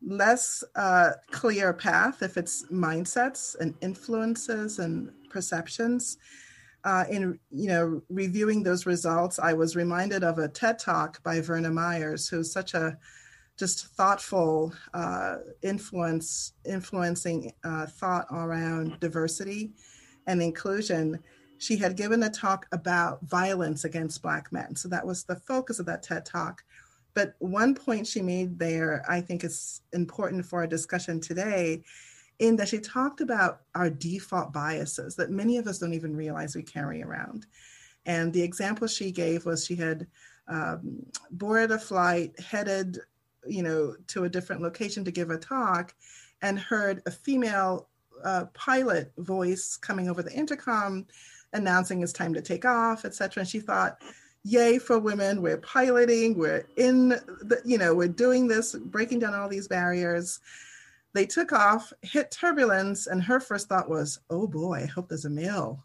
Less 0.03 0.63
uh, 0.75 1.11
clear 1.29 1.73
path 1.73 2.23
if 2.23 2.37
it's 2.37 2.65
mindsets 2.71 3.55
and 3.59 3.75
influences 3.81 4.79
and 4.79 5.11
perceptions 5.29 6.17
uh, 6.83 7.05
in 7.09 7.39
you 7.51 7.67
know 7.67 8.01
reviewing 8.09 8.63
those 8.63 8.85
results, 8.85 9.39
I 9.39 9.53
was 9.53 9.75
reminded 9.75 10.23
of 10.23 10.37
a 10.37 10.47
TED 10.47 10.79
talk 10.79 11.21
by 11.23 11.41
Verna 11.41 11.71
Myers, 11.71 12.27
who's 12.27 12.51
such 12.51 12.73
a 12.73 12.97
just 13.57 13.87
thoughtful 13.95 14.73
uh, 14.93 15.37
influence 15.61 16.53
influencing 16.65 17.53
uh, 17.63 17.85
thought 17.85 18.27
around 18.31 18.99
diversity 18.99 19.71
and 20.27 20.41
inclusion. 20.41 21.19
She 21.57 21.77
had 21.77 21.95
given 21.95 22.23
a 22.23 22.29
talk 22.29 22.65
about 22.71 23.21
violence 23.23 23.83
against 23.83 24.23
Black 24.23 24.51
men, 24.51 24.75
so 24.75 24.89
that 24.89 25.05
was 25.05 25.23
the 25.23 25.35
focus 25.35 25.79
of 25.79 25.85
that 25.85 26.01
TED 26.01 26.25
talk. 26.25 26.63
But 27.13 27.35
one 27.39 27.75
point 27.75 28.07
she 28.07 28.21
made 28.21 28.57
there, 28.57 29.03
I 29.07 29.21
think, 29.21 29.43
is 29.43 29.81
important 29.93 30.45
for 30.45 30.59
our 30.59 30.67
discussion 30.67 31.19
today, 31.19 31.83
in 32.41 32.55
that 32.55 32.67
she 32.67 32.79
talked 32.79 33.21
about 33.21 33.61
our 33.75 33.89
default 33.89 34.51
biases 34.51 35.15
that 35.15 35.29
many 35.29 35.57
of 35.57 35.67
us 35.67 35.77
don't 35.77 35.93
even 35.93 36.15
realize 36.15 36.55
we 36.55 36.63
carry 36.63 37.03
around. 37.03 37.45
And 38.07 38.33
the 38.33 38.41
example 38.41 38.87
she 38.87 39.11
gave 39.11 39.45
was 39.45 39.63
she 39.63 39.75
had 39.75 40.07
um, 40.47 41.05
boarded 41.29 41.69
a 41.69 41.77
flight, 41.77 42.37
headed, 42.39 42.97
you 43.45 43.61
know, 43.61 43.95
to 44.07 44.23
a 44.23 44.29
different 44.29 44.63
location 44.63 45.05
to 45.05 45.11
give 45.11 45.29
a 45.29 45.37
talk, 45.37 45.93
and 46.41 46.57
heard 46.57 47.03
a 47.05 47.11
female 47.11 47.87
uh, 48.23 48.45
pilot 48.53 49.13
voice 49.19 49.77
coming 49.77 50.09
over 50.09 50.23
the 50.23 50.33
intercom 50.33 51.05
announcing 51.53 52.01
it's 52.01 52.11
time 52.11 52.33
to 52.33 52.41
take 52.41 52.65
off, 52.65 53.05
etc. 53.05 53.41
And 53.41 53.47
she 53.47 53.59
thought, 53.59 54.01
yay 54.43 54.79
for 54.79 54.97
women, 54.97 55.43
we're 55.43 55.57
piloting, 55.57 56.37
we're 56.37 56.65
in 56.77 57.09
the, 57.09 57.61
you 57.63 57.77
know, 57.77 57.93
we're 57.93 58.07
doing 58.07 58.47
this, 58.47 58.73
breaking 58.73 59.19
down 59.19 59.35
all 59.35 59.47
these 59.47 59.67
barriers. 59.67 60.39
They 61.13 61.25
took 61.25 61.51
off, 61.51 61.91
hit 62.01 62.31
turbulence, 62.31 63.07
and 63.07 63.21
her 63.23 63.39
first 63.39 63.67
thought 63.67 63.89
was, 63.89 64.19
oh 64.29 64.47
boy, 64.47 64.81
I 64.83 64.85
hope 64.85 65.09
there's 65.09 65.25
a 65.25 65.29
male 65.29 65.83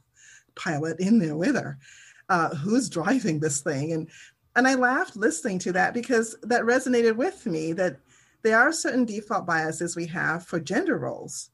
pilot 0.54 1.00
in 1.00 1.18
there 1.18 1.37
with 1.37 1.56
her. 1.56 1.78
Uh, 2.28 2.54
who's 2.54 2.88
driving 2.88 3.40
this 3.40 3.61
thing? 3.61 3.92
And 3.92 4.09
and 4.56 4.66
I 4.66 4.75
laughed 4.75 5.16
listening 5.16 5.59
to 5.61 5.73
that 5.73 5.92
because 5.92 6.35
that 6.42 6.62
resonated 6.62 7.16
with 7.16 7.45
me 7.45 7.75
that 7.75 7.99
there 8.42 8.59
are 8.59 8.73
certain 8.73 9.04
default 9.04 9.45
biases 9.45 9.95
we 9.95 10.06
have 10.06 10.47
for 10.47 10.59
gender 10.59 10.97
roles. 10.97 11.50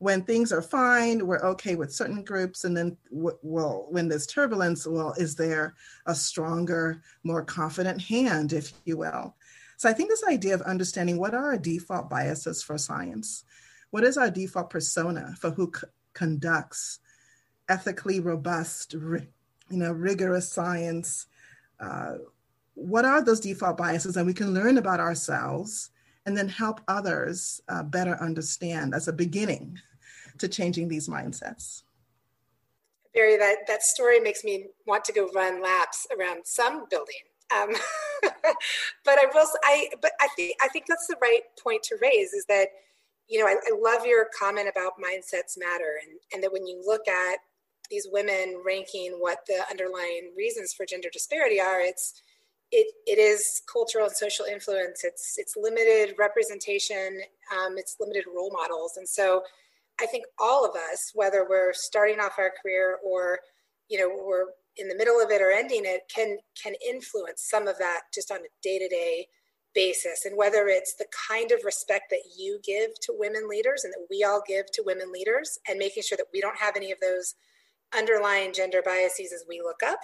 When 0.00 0.22
things 0.22 0.52
are 0.52 0.60
fine, 0.60 1.26
we're 1.26 1.42
okay 1.42 1.76
with 1.76 1.94
certain 1.94 2.24
groups, 2.24 2.64
and 2.64 2.76
then 2.76 2.96
well, 3.10 3.86
when 3.88 4.08
there's 4.08 4.26
turbulence, 4.26 4.86
well, 4.86 5.14
is 5.16 5.34
there 5.34 5.74
a 6.06 6.14
stronger, 6.14 7.00
more 7.22 7.44
confident 7.44 8.02
hand, 8.02 8.52
if 8.52 8.72
you 8.84 8.98
will? 8.98 9.34
So 9.82 9.88
I 9.88 9.94
think 9.94 10.10
this 10.10 10.22
idea 10.28 10.54
of 10.54 10.62
understanding 10.62 11.18
what 11.18 11.34
are 11.34 11.44
our 11.44 11.58
default 11.58 12.08
biases 12.08 12.62
for 12.62 12.78
science, 12.78 13.42
what 13.90 14.04
is 14.04 14.16
our 14.16 14.30
default 14.30 14.70
persona 14.70 15.34
for 15.40 15.50
who 15.50 15.72
c- 15.74 15.88
conducts 16.14 17.00
ethically 17.68 18.20
robust, 18.20 18.94
ri- 18.94 19.26
you 19.70 19.78
know, 19.78 19.90
rigorous 19.90 20.48
science. 20.48 21.26
Uh, 21.80 22.18
what 22.74 23.04
are 23.04 23.24
those 23.24 23.40
default 23.40 23.76
biases, 23.76 24.16
and 24.16 24.24
we 24.24 24.32
can 24.32 24.54
learn 24.54 24.78
about 24.78 25.00
ourselves 25.00 25.90
and 26.26 26.36
then 26.36 26.48
help 26.48 26.80
others 26.86 27.60
uh, 27.68 27.82
better 27.82 28.16
understand 28.22 28.94
as 28.94 29.08
a 29.08 29.12
beginning 29.12 29.76
to 30.38 30.46
changing 30.46 30.86
these 30.86 31.08
mindsets. 31.08 31.82
Ebere, 33.16 33.36
that, 33.36 33.66
that 33.66 33.82
story 33.82 34.20
makes 34.20 34.44
me 34.44 34.68
want 34.86 35.04
to 35.06 35.12
go 35.12 35.28
run 35.34 35.60
laps 35.60 36.06
around 36.16 36.46
some 36.46 36.86
building 36.88 37.31
um, 37.54 37.70
but 39.04 39.18
I 39.18 39.26
will. 39.34 39.46
I 39.64 39.88
but 40.00 40.12
I 40.20 40.28
think 40.36 40.56
I 40.62 40.68
think 40.68 40.86
that's 40.88 41.06
the 41.08 41.16
right 41.20 41.42
point 41.62 41.82
to 41.84 41.96
raise 42.00 42.32
is 42.32 42.44
that 42.48 42.68
you 43.28 43.38
know 43.38 43.46
I, 43.46 43.52
I 43.52 43.76
love 43.78 44.06
your 44.06 44.26
comment 44.38 44.68
about 44.70 44.92
mindsets 44.98 45.58
matter 45.58 45.98
and 46.02 46.18
and 46.32 46.42
that 46.42 46.52
when 46.52 46.66
you 46.66 46.82
look 46.84 47.08
at 47.08 47.38
these 47.90 48.08
women 48.10 48.62
ranking 48.64 49.16
what 49.18 49.40
the 49.46 49.62
underlying 49.70 50.32
reasons 50.36 50.72
for 50.72 50.86
gender 50.86 51.08
disparity 51.12 51.60
are, 51.60 51.80
it's 51.80 52.22
it, 52.70 52.86
it 53.06 53.18
is 53.18 53.62
cultural 53.70 54.06
and 54.06 54.16
social 54.16 54.46
influence. 54.46 55.04
It's 55.04 55.34
it's 55.36 55.54
limited 55.56 56.14
representation. 56.18 57.20
Um, 57.54 57.76
it's 57.76 57.96
limited 58.00 58.24
role 58.34 58.50
models, 58.50 58.96
and 58.96 59.08
so 59.08 59.42
I 60.00 60.06
think 60.06 60.24
all 60.38 60.64
of 60.64 60.74
us, 60.74 61.12
whether 61.14 61.46
we're 61.48 61.72
starting 61.74 62.18
off 62.18 62.38
our 62.38 62.52
career 62.62 62.98
or 63.04 63.40
you 63.88 63.98
know 63.98 64.24
we're 64.24 64.46
in 64.76 64.88
the 64.88 64.96
middle 64.96 65.20
of 65.20 65.30
it 65.30 65.42
or 65.42 65.50
ending 65.50 65.82
it 65.84 66.02
can 66.14 66.38
can 66.60 66.74
influence 66.86 67.46
some 67.48 67.68
of 67.68 67.78
that 67.78 68.02
just 68.12 68.30
on 68.30 68.38
a 68.38 68.52
day-to-day 68.62 69.26
basis. 69.74 70.26
And 70.26 70.36
whether 70.36 70.66
it's 70.68 70.94
the 70.96 71.06
kind 71.28 71.50
of 71.50 71.64
respect 71.64 72.10
that 72.10 72.24
you 72.36 72.58
give 72.62 72.90
to 73.02 73.14
women 73.16 73.48
leaders 73.48 73.84
and 73.84 73.92
that 73.92 74.06
we 74.10 74.22
all 74.22 74.42
give 74.46 74.66
to 74.72 74.82
women 74.84 75.10
leaders 75.12 75.58
and 75.68 75.78
making 75.78 76.02
sure 76.02 76.16
that 76.16 76.26
we 76.32 76.40
don't 76.40 76.58
have 76.58 76.76
any 76.76 76.92
of 76.92 77.00
those 77.00 77.34
underlying 77.96 78.52
gender 78.52 78.82
biases 78.84 79.32
as 79.32 79.44
we 79.48 79.62
look 79.62 79.82
up 79.82 80.00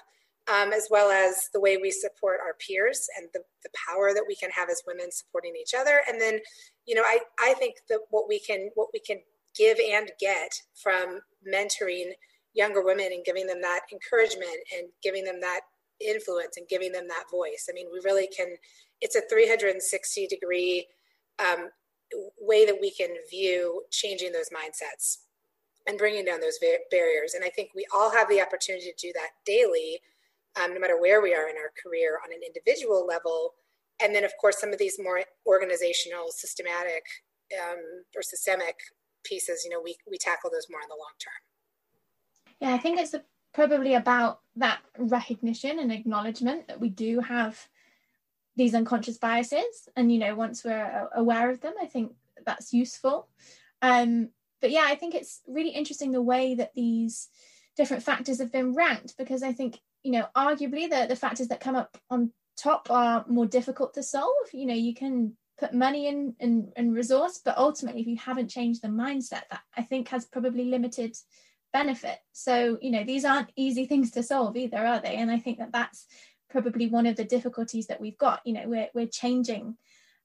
um, 0.48 0.72
as 0.72 0.88
well 0.90 1.10
as 1.10 1.50
the 1.52 1.60
way 1.60 1.76
we 1.76 1.90
support 1.90 2.40
our 2.40 2.54
peers 2.66 3.06
and 3.18 3.28
the, 3.34 3.40
the 3.62 3.68
power 3.86 4.14
that 4.14 4.24
we 4.26 4.34
can 4.36 4.50
have 4.50 4.70
as 4.70 4.82
women 4.86 5.12
supporting 5.12 5.52
each 5.60 5.74
other. 5.78 6.00
And 6.08 6.18
then 6.20 6.40
you 6.88 6.94
know 6.94 7.02
i 7.04 7.20
i 7.38 7.54
think 7.54 7.76
that 7.88 8.00
what 8.10 8.26
we 8.28 8.40
can 8.40 8.70
what 8.74 8.88
we 8.92 8.98
can 8.98 9.18
give 9.56 9.78
and 9.78 10.10
get 10.18 10.50
from 10.82 11.20
mentoring 11.46 12.10
younger 12.54 12.84
women 12.84 13.08
and 13.12 13.24
giving 13.24 13.46
them 13.46 13.60
that 13.62 13.80
encouragement 13.92 14.56
and 14.76 14.88
giving 15.02 15.24
them 15.24 15.40
that 15.40 15.60
influence 16.00 16.56
and 16.56 16.68
giving 16.68 16.92
them 16.92 17.08
that 17.08 17.24
voice. 17.30 17.68
I 17.68 17.72
mean, 17.72 17.86
we 17.92 18.00
really 18.04 18.28
can, 18.28 18.56
it's 19.00 19.16
a 19.16 19.22
360 19.28 20.26
degree 20.26 20.86
um, 21.38 21.70
way 22.40 22.64
that 22.64 22.78
we 22.80 22.90
can 22.90 23.10
view 23.30 23.82
changing 23.90 24.32
those 24.32 24.50
mindsets 24.50 25.18
and 25.86 25.98
bringing 25.98 26.24
down 26.24 26.40
those 26.40 26.58
barriers. 26.90 27.34
And 27.34 27.44
I 27.44 27.48
think 27.48 27.70
we 27.74 27.86
all 27.94 28.10
have 28.10 28.28
the 28.28 28.40
opportunity 28.40 28.92
to 28.92 29.06
do 29.06 29.12
that 29.14 29.30
daily, 29.46 30.00
um, 30.62 30.74
no 30.74 30.80
matter 30.80 31.00
where 31.00 31.22
we 31.22 31.34
are 31.34 31.48
in 31.48 31.56
our 31.56 31.72
career 31.82 32.18
on 32.24 32.32
an 32.32 32.40
individual 32.46 33.06
level. 33.06 33.54
And 34.02 34.14
then, 34.14 34.24
of 34.24 34.32
course, 34.40 34.60
some 34.60 34.72
of 34.72 34.78
these 34.78 34.98
more 34.98 35.22
organizational, 35.46 36.26
systematic, 36.30 37.04
um, 37.58 38.04
or 38.14 38.22
systemic 38.22 38.76
pieces, 39.24 39.62
you 39.64 39.70
know, 39.70 39.80
we, 39.82 39.96
we 40.08 40.18
tackle 40.18 40.50
those 40.50 40.66
more 40.70 40.80
in 40.80 40.88
the 40.88 40.94
long 40.98 41.16
term. 41.18 41.47
Yeah, 42.60 42.74
I 42.74 42.78
think 42.78 42.98
it's 42.98 43.14
a, 43.14 43.22
probably 43.52 43.94
about 43.94 44.40
that 44.56 44.80
recognition 44.98 45.78
and 45.78 45.92
acknowledgement 45.92 46.68
that 46.68 46.80
we 46.80 46.88
do 46.88 47.20
have 47.20 47.68
these 48.56 48.74
unconscious 48.74 49.18
biases. 49.18 49.88
And, 49.96 50.12
you 50.12 50.18
know, 50.18 50.34
once 50.34 50.64
we're 50.64 51.08
aware 51.14 51.50
of 51.50 51.60
them, 51.60 51.74
I 51.80 51.86
think 51.86 52.12
that's 52.44 52.72
useful. 52.72 53.28
Um, 53.82 54.30
but 54.60 54.70
yeah, 54.70 54.84
I 54.86 54.96
think 54.96 55.14
it's 55.14 55.40
really 55.46 55.70
interesting 55.70 56.10
the 56.10 56.22
way 56.22 56.54
that 56.56 56.74
these 56.74 57.28
different 57.76 58.02
factors 58.02 58.40
have 58.40 58.50
been 58.50 58.74
ranked 58.74 59.16
because 59.16 59.42
I 59.44 59.52
think, 59.52 59.78
you 60.02 60.10
know, 60.10 60.26
arguably 60.36 60.90
the, 60.90 61.06
the 61.08 61.16
factors 61.16 61.48
that 61.48 61.60
come 61.60 61.76
up 61.76 61.96
on 62.10 62.32
top 62.56 62.90
are 62.90 63.24
more 63.28 63.46
difficult 63.46 63.94
to 63.94 64.02
solve. 64.02 64.34
You 64.52 64.66
know, 64.66 64.74
you 64.74 64.94
can 64.94 65.36
put 65.58 65.74
money 65.74 66.08
in 66.08 66.34
and, 66.40 66.72
and 66.76 66.94
resource, 66.94 67.40
but 67.44 67.56
ultimately, 67.56 68.00
if 68.00 68.06
you 68.08 68.16
haven't 68.16 68.50
changed 68.50 68.82
the 68.82 68.88
mindset, 68.88 69.42
that 69.50 69.60
I 69.76 69.82
think 69.82 70.08
has 70.08 70.24
probably 70.24 70.64
limited 70.64 71.16
benefit. 71.72 72.18
So, 72.32 72.78
you 72.80 72.90
know, 72.90 73.04
these 73.04 73.24
aren't 73.24 73.52
easy 73.56 73.86
things 73.86 74.10
to 74.12 74.22
solve 74.22 74.56
either, 74.56 74.78
are 74.78 75.00
they? 75.00 75.16
And 75.16 75.30
I 75.30 75.38
think 75.38 75.58
that 75.58 75.72
that's 75.72 76.06
probably 76.50 76.88
one 76.88 77.06
of 77.06 77.16
the 77.16 77.24
difficulties 77.24 77.86
that 77.88 78.00
we've 78.00 78.18
got. 78.18 78.40
You 78.44 78.54
know, 78.54 78.64
we're, 78.66 78.88
we're 78.94 79.06
changing 79.06 79.76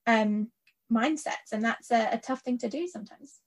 um, 0.06 0.50
mindsets, 0.92 1.52
and 1.52 1.64
that's 1.64 1.90
a, 1.90 2.08
a 2.12 2.18
tough 2.18 2.40
thing 2.40 2.58
to 2.58 2.68
do 2.68 2.86
sometimes. 2.88 3.40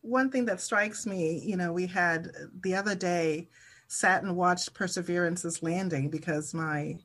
One 0.00 0.30
thing 0.30 0.46
that 0.46 0.60
strikes 0.60 1.06
me, 1.06 1.38
you 1.44 1.56
know, 1.56 1.72
we 1.72 1.86
had 1.86 2.30
the 2.60 2.74
other 2.74 2.94
day 2.94 3.48
sat 3.86 4.22
and 4.22 4.36
watched 4.36 4.74
Perseverance's 4.74 5.62
landing 5.62 6.10
because 6.10 6.54
my 6.54 6.98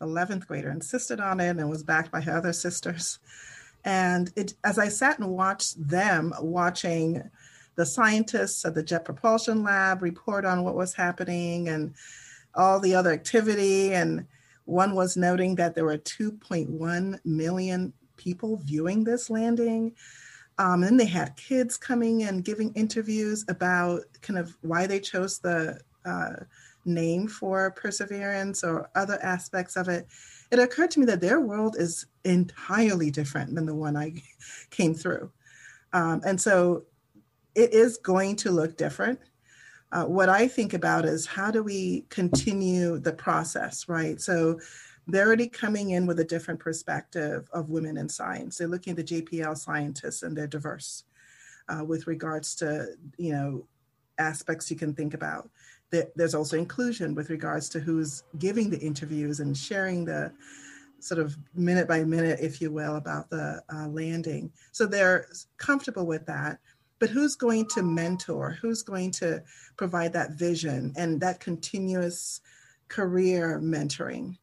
11th 0.00 0.46
grader 0.46 0.70
insisted 0.70 1.20
on 1.20 1.38
it 1.40 1.50
and 1.50 1.70
was 1.70 1.84
backed 1.84 2.10
by 2.10 2.20
her 2.20 2.36
other 2.36 2.52
sisters. 2.52 3.18
And 3.84 4.32
it, 4.36 4.54
as 4.64 4.78
I 4.78 4.88
sat 4.88 5.18
and 5.18 5.28
watched 5.30 5.88
them 5.88 6.32
watching 6.40 7.30
the 7.74 7.86
scientists 7.86 8.64
at 8.64 8.74
the 8.74 8.82
Jet 8.82 9.04
Propulsion 9.04 9.62
Lab 9.62 10.02
report 10.02 10.44
on 10.44 10.62
what 10.64 10.74
was 10.74 10.94
happening 10.94 11.68
and 11.68 11.94
all 12.54 12.80
the 12.80 12.94
other 12.94 13.12
activity, 13.12 13.94
and 13.94 14.26
one 14.64 14.94
was 14.94 15.16
noting 15.16 15.54
that 15.56 15.74
there 15.74 15.84
were 15.84 15.98
2.1 15.98 17.18
million 17.24 17.92
people 18.16 18.56
viewing 18.58 19.04
this 19.04 19.30
landing. 19.30 19.92
Um, 20.58 20.82
and 20.82 21.00
they 21.00 21.06
had 21.06 21.34
kids 21.36 21.76
coming 21.76 22.24
and 22.24 22.44
giving 22.44 22.72
interviews 22.74 23.44
about 23.48 24.02
kind 24.20 24.38
of 24.38 24.56
why 24.60 24.86
they 24.86 25.00
chose 25.00 25.38
the 25.38 25.80
uh, 26.04 26.34
name 26.84 27.26
for 27.26 27.70
perseverance 27.70 28.62
or 28.62 28.90
other 28.94 29.18
aspects 29.22 29.76
of 29.76 29.88
it. 29.88 30.06
It 30.50 30.58
occurred 30.58 30.90
to 30.92 31.00
me 31.00 31.06
that 31.06 31.20
their 31.20 31.40
world 31.40 31.76
is 31.78 32.06
entirely 32.24 33.10
different 33.10 33.54
than 33.54 33.66
the 33.66 33.74
one 33.74 33.96
I 33.96 34.22
came 34.70 34.94
through. 34.94 35.30
Um, 35.92 36.22
and 36.24 36.40
so 36.40 36.84
it 37.54 37.72
is 37.72 37.98
going 37.98 38.36
to 38.36 38.50
look 38.50 38.76
different. 38.76 39.20
Uh, 39.92 40.04
what 40.04 40.28
I 40.28 40.48
think 40.48 40.72
about 40.72 41.04
is 41.04 41.26
how 41.26 41.50
do 41.50 41.62
we 41.62 42.06
continue 42.08 42.98
the 42.98 43.12
process, 43.12 43.88
right? 43.88 44.20
So 44.20 44.58
they're 45.06 45.26
already 45.26 45.48
coming 45.48 45.90
in 45.90 46.06
with 46.06 46.20
a 46.20 46.24
different 46.24 46.60
perspective 46.60 47.48
of 47.52 47.70
women 47.70 47.96
in 47.96 48.08
science. 48.08 48.56
They're 48.56 48.68
looking 48.68 48.92
at 48.92 49.06
the 49.06 49.22
JPL 49.22 49.58
scientists 49.58 50.22
and 50.22 50.36
they're 50.36 50.46
diverse 50.46 51.04
uh, 51.68 51.84
with 51.84 52.06
regards 52.06 52.54
to, 52.56 52.86
you 53.18 53.32
know, 53.32 53.66
aspects 54.18 54.70
you 54.70 54.76
can 54.76 54.94
think 54.94 55.14
about. 55.14 55.50
There's 56.16 56.34
also 56.34 56.56
inclusion 56.56 57.14
with 57.14 57.28
regards 57.28 57.68
to 57.70 57.80
who's 57.80 58.22
giving 58.38 58.70
the 58.70 58.78
interviews 58.78 59.40
and 59.40 59.54
sharing 59.54 60.06
the 60.06 60.32
sort 61.00 61.20
of 61.20 61.36
minute 61.54 61.86
by 61.86 62.02
minute, 62.04 62.38
if 62.40 62.62
you 62.62 62.70
will, 62.70 62.96
about 62.96 63.28
the 63.28 63.62
uh, 63.74 63.88
landing. 63.88 64.50
So 64.70 64.86
they're 64.86 65.26
comfortable 65.58 66.06
with 66.06 66.24
that. 66.26 66.60
But 67.02 67.10
who's 67.10 67.34
going 67.34 67.66
to 67.70 67.82
mentor? 67.82 68.56
Who's 68.62 68.84
going 68.84 69.10
to 69.12 69.42
provide 69.76 70.12
that 70.12 70.38
vision 70.38 70.92
and 70.96 71.20
that 71.20 71.40
continuous 71.40 72.40
career 72.86 73.60
mentoring? 73.60 74.36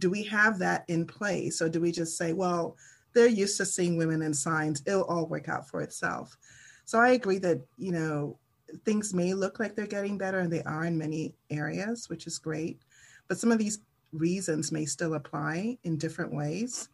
do 0.00 0.10
we 0.10 0.24
have 0.24 0.58
that 0.58 0.84
in 0.88 1.06
place 1.06 1.62
or 1.62 1.68
do 1.68 1.80
we 1.80 1.92
just 1.92 2.16
say 2.16 2.32
well 2.32 2.76
they're 3.12 3.26
used 3.26 3.56
to 3.56 3.66
seeing 3.66 3.96
women 3.96 4.22
in 4.22 4.34
science 4.34 4.82
it'll 4.86 5.04
all 5.04 5.26
work 5.26 5.48
out 5.48 5.68
for 5.68 5.82
itself 5.82 6.36
so 6.84 6.98
i 6.98 7.10
agree 7.10 7.38
that 7.38 7.60
you 7.76 7.92
know 7.92 8.36
things 8.84 9.14
may 9.14 9.34
look 9.34 9.60
like 9.60 9.74
they're 9.74 9.86
getting 9.86 10.18
better 10.18 10.40
and 10.40 10.52
they 10.52 10.62
are 10.62 10.84
in 10.84 10.96
many 10.96 11.34
areas 11.50 12.08
which 12.08 12.26
is 12.26 12.38
great 12.38 12.80
but 13.28 13.38
some 13.38 13.52
of 13.52 13.58
these 13.58 13.80
reasons 14.12 14.72
may 14.72 14.84
still 14.84 15.14
apply 15.14 15.76
in 15.84 15.96
different 15.96 16.32
ways 16.32 16.88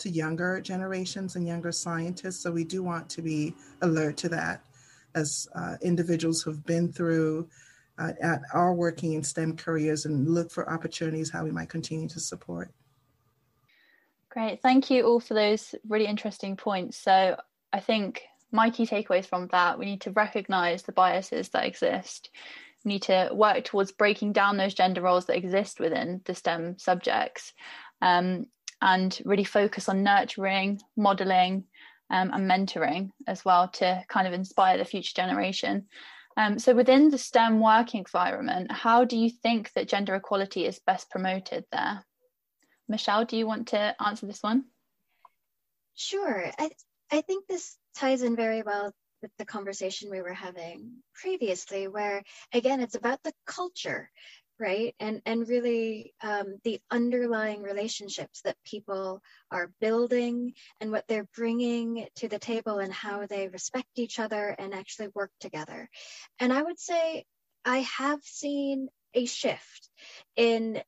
to 0.00 0.10
younger 0.10 0.60
generations 0.60 1.36
and 1.36 1.46
younger 1.46 1.72
scientists 1.72 2.42
so 2.42 2.50
we 2.50 2.64
do 2.64 2.82
want 2.82 3.08
to 3.08 3.22
be 3.22 3.54
alert 3.82 4.16
to 4.16 4.28
that 4.28 4.62
as 5.14 5.48
uh, 5.54 5.76
individuals 5.82 6.42
who've 6.42 6.64
been 6.64 6.92
through 6.92 7.48
uh, 7.98 8.12
at 8.20 8.42
our 8.54 8.72
working 8.72 9.12
in 9.12 9.22
STEM 9.22 9.56
careers 9.56 10.06
and 10.06 10.28
look 10.28 10.50
for 10.50 10.70
opportunities 10.70 11.30
how 11.30 11.44
we 11.44 11.50
might 11.50 11.68
continue 11.68 12.08
to 12.08 12.20
support. 12.20 12.70
Great. 14.30 14.62
Thank 14.62 14.90
you 14.90 15.04
all 15.04 15.20
for 15.20 15.34
those 15.34 15.74
really 15.88 16.06
interesting 16.06 16.56
points. 16.56 16.96
So 16.96 17.36
I 17.72 17.80
think 17.80 18.22
my 18.52 18.70
key 18.70 18.86
takeaways 18.86 19.26
from 19.26 19.48
that 19.48 19.78
we 19.78 19.84
need 19.84 20.00
to 20.02 20.12
recognize 20.12 20.82
the 20.82 20.92
biases 20.92 21.50
that 21.50 21.66
exist. 21.66 22.30
We 22.84 22.94
need 22.94 23.02
to 23.02 23.30
work 23.32 23.64
towards 23.64 23.92
breaking 23.92 24.32
down 24.32 24.56
those 24.56 24.74
gender 24.74 25.02
roles 25.02 25.26
that 25.26 25.36
exist 25.36 25.80
within 25.80 26.22
the 26.24 26.34
STEM 26.34 26.78
subjects 26.78 27.52
um, 28.00 28.46
and 28.80 29.20
really 29.24 29.44
focus 29.44 29.88
on 29.88 30.02
nurturing, 30.02 30.80
modeling, 30.96 31.64
um, 32.10 32.30
and 32.32 32.50
mentoring 32.50 33.10
as 33.26 33.44
well 33.44 33.68
to 33.68 34.02
kind 34.08 34.26
of 34.26 34.32
inspire 34.32 34.78
the 34.78 34.84
future 34.84 35.14
generation. 35.14 35.86
Um, 36.36 36.58
so, 36.58 36.74
within 36.74 37.10
the 37.10 37.18
STEM 37.18 37.60
working 37.60 38.00
environment, 38.00 38.70
how 38.70 39.04
do 39.04 39.16
you 39.16 39.30
think 39.30 39.72
that 39.72 39.88
gender 39.88 40.14
equality 40.14 40.64
is 40.64 40.80
best 40.86 41.10
promoted 41.10 41.64
there? 41.72 42.04
Michelle, 42.88 43.24
do 43.24 43.36
you 43.36 43.46
want 43.46 43.68
to 43.68 43.94
answer 44.04 44.26
this 44.26 44.42
one? 44.42 44.64
Sure. 45.94 46.50
I, 46.58 46.70
I 47.10 47.20
think 47.20 47.46
this 47.46 47.76
ties 47.96 48.22
in 48.22 48.36
very 48.36 48.62
well 48.62 48.92
with 49.22 49.30
the 49.38 49.44
conversation 49.44 50.10
we 50.10 50.22
were 50.22 50.32
having 50.32 50.92
previously, 51.14 51.88
where 51.88 52.22
again, 52.52 52.80
it's 52.80 52.94
about 52.94 53.22
the 53.22 53.32
culture 53.46 54.10
right? 54.60 54.94
And 55.00 55.22
and 55.26 55.48
really 55.48 56.12
um, 56.22 56.58
the 56.64 56.80
underlying 56.90 57.62
relationships 57.62 58.42
that 58.42 58.56
people 58.64 59.22
are 59.50 59.72
building 59.80 60.52
and 60.80 60.92
what 60.92 61.04
they're 61.08 61.28
bringing 61.34 62.06
to 62.16 62.28
the 62.28 62.38
table 62.38 62.78
and 62.78 62.92
how 62.92 63.26
they 63.26 63.48
respect 63.48 63.88
each 63.96 64.18
other 64.18 64.54
and 64.58 64.74
actually 64.74 65.08
work 65.14 65.30
together. 65.40 65.88
And 66.38 66.52
i 66.52 66.62
would 66.62 66.78
say 66.78 67.24
i 67.64 67.78
have 67.78 68.20
seen 68.22 68.88
a 69.14 69.26
shift 69.26 69.88
in 70.36 70.82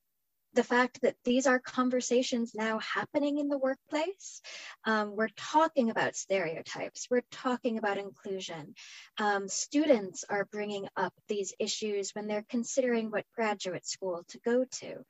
the 0.54 0.64
fact 0.64 1.00
that 1.02 1.16
these 1.24 1.46
are 1.46 1.58
conversations 1.58 2.52
now 2.54 2.78
happening 2.78 3.38
in 3.38 3.48
the 3.48 3.58
workplace. 3.58 4.40
Um, 4.84 5.16
we're 5.16 5.28
talking 5.36 5.90
about 5.90 6.16
stereotypes, 6.16 7.06
we're 7.10 7.24
talking 7.30 7.78
about 7.78 7.98
inclusion. 7.98 8.74
Um, 9.18 9.48
students 9.48 10.24
are 10.28 10.46
bringing 10.50 10.88
up 10.96 11.14
these 11.28 11.54
issues 11.58 12.10
when 12.12 12.26
they're 12.26 12.46
considering 12.48 13.10
what 13.10 13.24
graduate 13.34 13.86
school 13.86 14.24
to 14.28 14.38
go 14.40 14.64
to. 14.80 15.04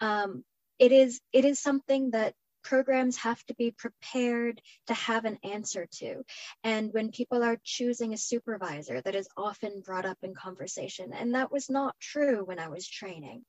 Um, 0.00 0.44
it 0.78 0.92
is 0.92 1.20
it 1.32 1.44
is 1.44 1.58
something 1.58 2.10
that 2.10 2.34
programs 2.66 3.16
have 3.16 3.42
to 3.46 3.54
be 3.54 3.70
prepared 3.70 4.60
to 4.88 4.94
have 4.94 5.24
an 5.24 5.38
answer 5.44 5.86
to. 5.92 6.24
And 6.64 6.92
when 6.92 7.12
people 7.12 7.44
are 7.44 7.60
choosing 7.62 8.12
a 8.12 8.18
supervisor, 8.18 9.00
that 9.00 9.14
is 9.14 9.28
often 9.36 9.82
brought 9.84 10.04
up 10.04 10.18
in 10.22 10.34
conversation. 10.34 11.12
And 11.12 11.34
that 11.36 11.52
was 11.52 11.70
not 11.70 11.94
true 12.00 12.44
when 12.44 12.58
I 12.58 12.68
was 12.68 12.88
training. 12.88 13.44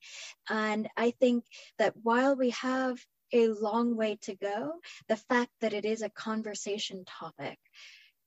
And 0.49 0.87
I 0.95 1.11
think 1.19 1.45
that 1.79 1.95
while 2.03 2.35
we 2.35 2.51
have 2.51 3.03
a 3.33 3.47
long 3.47 3.97
way 3.97 4.19
to 4.21 4.35
go, 4.35 4.73
the 5.09 5.17
fact 5.17 5.51
that 5.61 5.73
it 5.73 5.83
is 5.83 6.03
a 6.03 6.09
conversation 6.09 7.03
topic, 7.05 7.57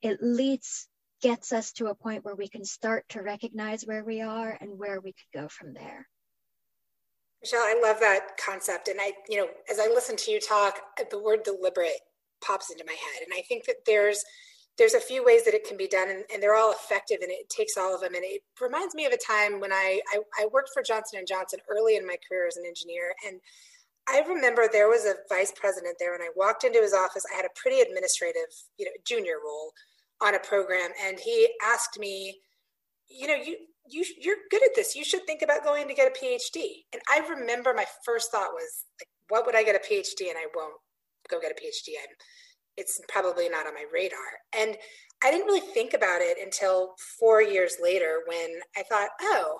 it 0.02 0.18
least 0.20 0.88
gets 1.22 1.52
us 1.52 1.72
to 1.72 1.86
a 1.86 1.94
point 1.94 2.24
where 2.24 2.34
we 2.34 2.48
can 2.48 2.64
start 2.64 3.04
to 3.10 3.22
recognize 3.22 3.84
where 3.84 4.02
we 4.02 4.22
are 4.22 4.58
and 4.60 4.76
where 4.76 5.00
we 5.00 5.12
could 5.12 5.40
go 5.40 5.48
from 5.48 5.72
there. 5.72 6.08
Michelle, 7.42 7.60
I 7.60 7.80
love 7.82 8.00
that 8.00 8.36
concept. 8.44 8.88
And 8.88 9.00
I, 9.00 9.12
you 9.28 9.38
know, 9.38 9.48
as 9.70 9.78
I 9.78 9.86
listen 9.86 10.16
to 10.16 10.30
you 10.30 10.40
talk, 10.40 10.78
the 11.10 11.18
word 11.18 11.42
deliberate 11.42 12.00
pops 12.44 12.70
into 12.70 12.84
my 12.86 12.92
head. 12.92 13.22
And 13.24 13.32
I 13.34 13.42
think 13.42 13.64
that 13.66 13.84
there's 13.86 14.24
there's 14.78 14.94
a 14.94 15.00
few 15.00 15.22
ways 15.22 15.44
that 15.44 15.52
it 15.52 15.68
can 15.68 15.76
be 15.76 15.88
done 15.88 16.08
and, 16.08 16.24
and 16.32 16.42
they're 16.42 16.56
all 16.56 16.72
effective 16.72 17.18
and 17.20 17.30
it 17.30 17.50
takes 17.50 17.76
all 17.76 17.94
of 17.94 18.00
them. 18.00 18.14
And 18.14 18.24
it 18.24 18.40
reminds 18.62 18.94
me 18.94 19.04
of 19.04 19.12
a 19.12 19.18
time 19.18 19.60
when 19.60 19.72
I, 19.72 20.00
I, 20.10 20.20
I 20.40 20.46
worked 20.50 20.70
for 20.72 20.82
Johnson 20.82 21.18
and 21.18 21.28
Johnson 21.28 21.60
early 21.68 21.96
in 21.96 22.06
my 22.06 22.16
career 22.26 22.46
as 22.46 22.56
an 22.56 22.64
engineer. 22.66 23.12
And 23.26 23.40
I 24.08 24.20
remember 24.26 24.68
there 24.72 24.88
was 24.88 25.04
a 25.04 25.16
vice 25.28 25.52
president 25.54 25.96
there 25.98 26.14
and 26.14 26.22
I 26.22 26.28
walked 26.34 26.64
into 26.64 26.80
his 26.80 26.94
office. 26.94 27.24
I 27.30 27.36
had 27.36 27.44
a 27.44 27.60
pretty 27.60 27.80
administrative, 27.80 28.48
you 28.78 28.86
know, 28.86 28.92
junior 29.04 29.36
role 29.44 29.72
on 30.22 30.34
a 30.34 30.38
program. 30.38 30.90
And 31.04 31.20
he 31.20 31.48
asked 31.62 31.98
me, 31.98 32.40
you 33.08 33.26
know, 33.26 33.34
you 33.34 33.56
you 33.88 34.04
you're 34.20 34.36
good 34.50 34.62
at 34.62 34.74
this. 34.74 34.94
You 34.94 35.04
should 35.04 35.26
think 35.26 35.42
about 35.42 35.64
going 35.64 35.88
to 35.88 35.94
get 35.94 36.08
a 36.10 36.24
PhD. 36.24 36.84
And 36.92 37.02
I 37.10 37.26
remember 37.28 37.74
my 37.74 37.86
first 38.04 38.30
thought 38.30 38.52
was 38.52 38.84
like, 39.00 39.08
what 39.28 39.46
would 39.46 39.56
I 39.56 39.62
get 39.62 39.74
a 39.74 39.78
PhD 39.78 40.28
and 40.28 40.38
I 40.38 40.46
won't 40.54 40.74
go 41.28 41.40
get 41.40 41.52
a 41.52 41.54
PhD? 41.54 41.94
I'm 42.00 42.14
it's 42.76 43.00
probably 43.08 43.48
not 43.48 43.66
on 43.66 43.74
my 43.74 43.84
radar. 43.92 44.18
And 44.56 44.76
I 45.22 45.30
didn't 45.30 45.46
really 45.46 45.60
think 45.60 45.92
about 45.92 46.22
it 46.22 46.38
until 46.42 46.94
four 47.18 47.42
years 47.42 47.76
later 47.82 48.22
when 48.26 48.48
I 48.76 48.82
thought, 48.82 49.10
oh, 49.20 49.58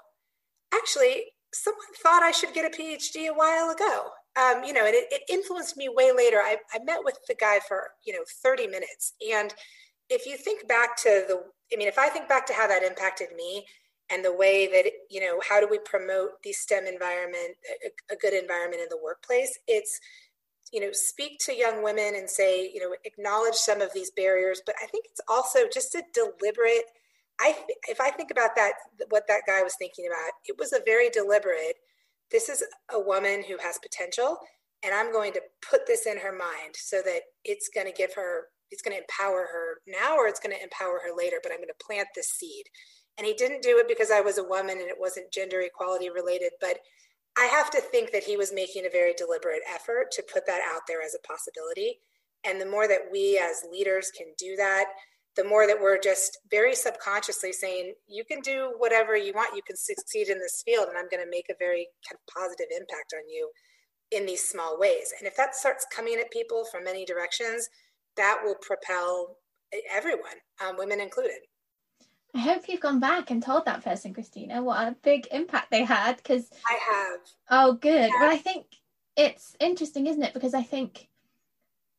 actually, 0.73 1.25
someone 1.53 1.83
thought 2.03 2.23
I 2.23 2.31
should 2.31 2.55
get 2.55 2.65
a 2.65 2.77
PhD 2.77 3.29
a 3.29 3.35
while 3.35 3.71
ago. 3.71 4.05
Um, 4.41 4.65
you 4.65 4.73
know, 4.73 4.87
and 4.87 4.95
it, 4.95 5.07
it 5.11 5.23
influenced 5.29 5.77
me 5.77 5.89
way 5.93 6.13
later. 6.17 6.39
I, 6.39 6.57
I 6.73 6.79
met 6.85 7.01
with 7.05 7.19
the 7.29 7.35
guy 7.35 7.59
for, 7.67 7.91
you 8.07 8.15
know, 8.15 8.25
30 8.43 8.69
minutes. 8.69 9.15
And 9.31 9.53
if 10.09 10.25
you 10.25 10.37
think 10.37 10.67
back 10.67 10.97
to 10.99 11.25
the 11.29 11.43
I 11.73 11.77
mean, 11.77 11.89
if 11.89 11.99
I 11.99 12.09
think 12.09 12.29
back 12.29 12.47
to 12.47 12.53
how 12.53 12.67
that 12.67 12.83
impacted 12.83 13.29
me 13.37 13.65
and 14.11 14.25
the 14.25 14.35
way 14.35 14.67
that, 14.67 14.91
you 15.09 15.21
know, 15.21 15.41
how 15.49 15.61
do 15.61 15.69
we 15.71 15.79
promote 15.79 16.43
the 16.43 16.53
STEM 16.53 16.87
environment, 16.87 17.57
a, 17.85 18.15
a 18.15 18.17
good 18.17 18.35
environment 18.35 18.83
in 18.83 18.89
the 18.91 19.01
workplace? 19.03 19.59
It's, 19.67 20.01
you 20.73 20.81
know, 20.81 20.91
speak 20.93 21.39
to 21.47 21.57
young 21.57 21.83
women 21.83 22.15
and 22.17 22.29
say, 22.29 22.71
you 22.73 22.81
know, 22.81 22.95
acknowledge 23.05 23.55
some 23.55 23.81
of 23.81 23.93
these 23.93 24.11
barriers. 24.11 24.63
But 24.65 24.77
I 24.83 24.87
think 24.87 25.07
it's 25.11 25.21
also 25.29 25.61
just 25.73 25.95
a 25.95 26.03
deliberate, 26.13 26.85
I, 27.41 27.57
if 27.89 28.01
I 28.01 28.11
think 28.11 28.31
about 28.31 28.51
that, 28.57 28.73
what 29.09 29.25
that 29.29 29.43
guy 29.47 29.63
was 29.63 29.75
thinking 29.79 30.07
about, 30.07 30.33
it 30.45 30.57
was 30.59 30.73
a 30.73 30.81
very 30.85 31.11
deliberate, 31.11 31.77
this 32.31 32.49
is 32.49 32.65
a 32.93 33.01
woman 33.01 33.45
who 33.49 33.59
has 33.59 33.79
potential 33.79 34.39
and 34.83 34.95
I'm 34.95 35.13
going 35.13 35.33
to 35.35 35.43
put 35.69 35.87
this 35.87 36.07
in 36.07 36.19
her 36.19 36.33
mind 36.33 36.75
so 36.75 37.03
that 37.05 37.21
it's 37.45 37.69
going 37.69 37.87
to 37.87 37.93
give 37.93 38.15
her 38.15 38.45
it's 38.71 38.83
going 38.83 38.97
to 38.97 39.03
empower 39.03 39.49
her 39.51 39.79
now 39.87 40.17
or 40.17 40.29
it's 40.29 40.39
going 40.39 40.55
to 40.55 40.63
empower 40.63 41.01
her 41.03 41.11
later, 41.17 41.39
but 41.43 41.51
I'm 41.51 41.59
going 41.59 41.69
to 41.69 41.85
plant 41.85 42.07
this 42.15 42.29
seed. 42.29 42.67
And 43.21 43.27
he 43.27 43.35
didn't 43.35 43.61
do 43.61 43.77
it 43.77 43.87
because 43.87 44.11
I 44.11 44.23
was 44.23 44.39
a 44.39 44.45
woman 44.45 44.79
and 44.79 44.89
it 44.89 44.97
wasn't 44.99 45.31
gender 45.31 45.61
equality 45.61 46.09
related, 46.09 46.53
but 46.59 46.79
I 47.37 47.45
have 47.45 47.71
to 47.73 47.81
think 47.83 48.13
that 48.13 48.25
he 48.25 48.39
was 48.39 48.51
making 48.51 48.87
a 48.87 48.91
very 48.91 49.13
deliberate 49.13 49.61
effort 49.71 50.11
to 50.13 50.25
put 50.33 50.47
that 50.47 50.63
out 50.67 50.81
there 50.89 51.03
as 51.03 51.15
a 51.15 51.29
possibility. 51.29 51.99
And 52.45 52.59
the 52.59 52.71
more 52.71 52.89
that 52.89 53.13
we 53.13 53.39
as 53.39 53.63
leaders 53.71 54.11
can 54.17 54.29
do 54.39 54.57
that, 54.57 54.87
the 55.37 55.45
more 55.45 55.67
that 55.67 55.79
we're 55.79 56.01
just 56.01 56.39
very 56.51 56.75
subconsciously 56.75 57.53
saying, 57.53 57.93
you 58.09 58.25
can 58.25 58.41
do 58.41 58.73
whatever 58.79 59.19
you 59.19 59.35
want, 59.35 59.55
you 59.55 59.61
can 59.67 59.77
succeed 59.77 60.29
in 60.31 60.39
this 60.39 60.63
field, 60.65 60.89
and 60.89 60.97
I'm 60.97 61.11
going 61.11 61.23
to 61.23 61.31
make 61.31 61.51
a 61.51 61.59
very 61.59 61.89
kind 62.09 62.17
of 62.17 62.35
positive 62.35 62.69
impact 62.75 63.13
on 63.15 63.29
you 63.29 63.51
in 64.13 64.25
these 64.25 64.49
small 64.49 64.81
ways. 64.81 65.13
And 65.19 65.29
if 65.29 65.37
that 65.37 65.55
starts 65.55 65.85
coming 65.95 66.19
at 66.19 66.31
people 66.31 66.65
from 66.73 66.85
many 66.85 67.05
directions, 67.05 67.69
that 68.17 68.39
will 68.43 68.57
propel 68.63 69.37
everyone, 69.93 70.41
um, 70.65 70.79
women 70.79 71.01
included. 71.01 71.41
I 72.35 72.39
hope 72.39 72.69
you've 72.69 72.81
gone 72.81 73.01
back 73.01 73.31
and 73.31 73.43
told 73.43 73.65
that 73.65 73.83
person, 73.83 74.15
Christina, 74.15 74.63
what 74.63 74.87
a 74.87 74.97
big 75.03 75.27
impact 75.33 75.71
they 75.71 75.85
had. 75.85 76.17
Because 76.17 76.49
I 76.67 76.79
have. 76.91 77.21
Oh, 77.51 77.73
good. 77.75 78.11
Well, 78.21 78.31
I 78.31 78.37
think 78.37 78.67
it's 79.17 79.57
interesting, 79.59 80.07
isn't 80.07 80.23
it? 80.23 80.35
Because 80.35 80.55
I 80.55 80.63
think 80.63 81.09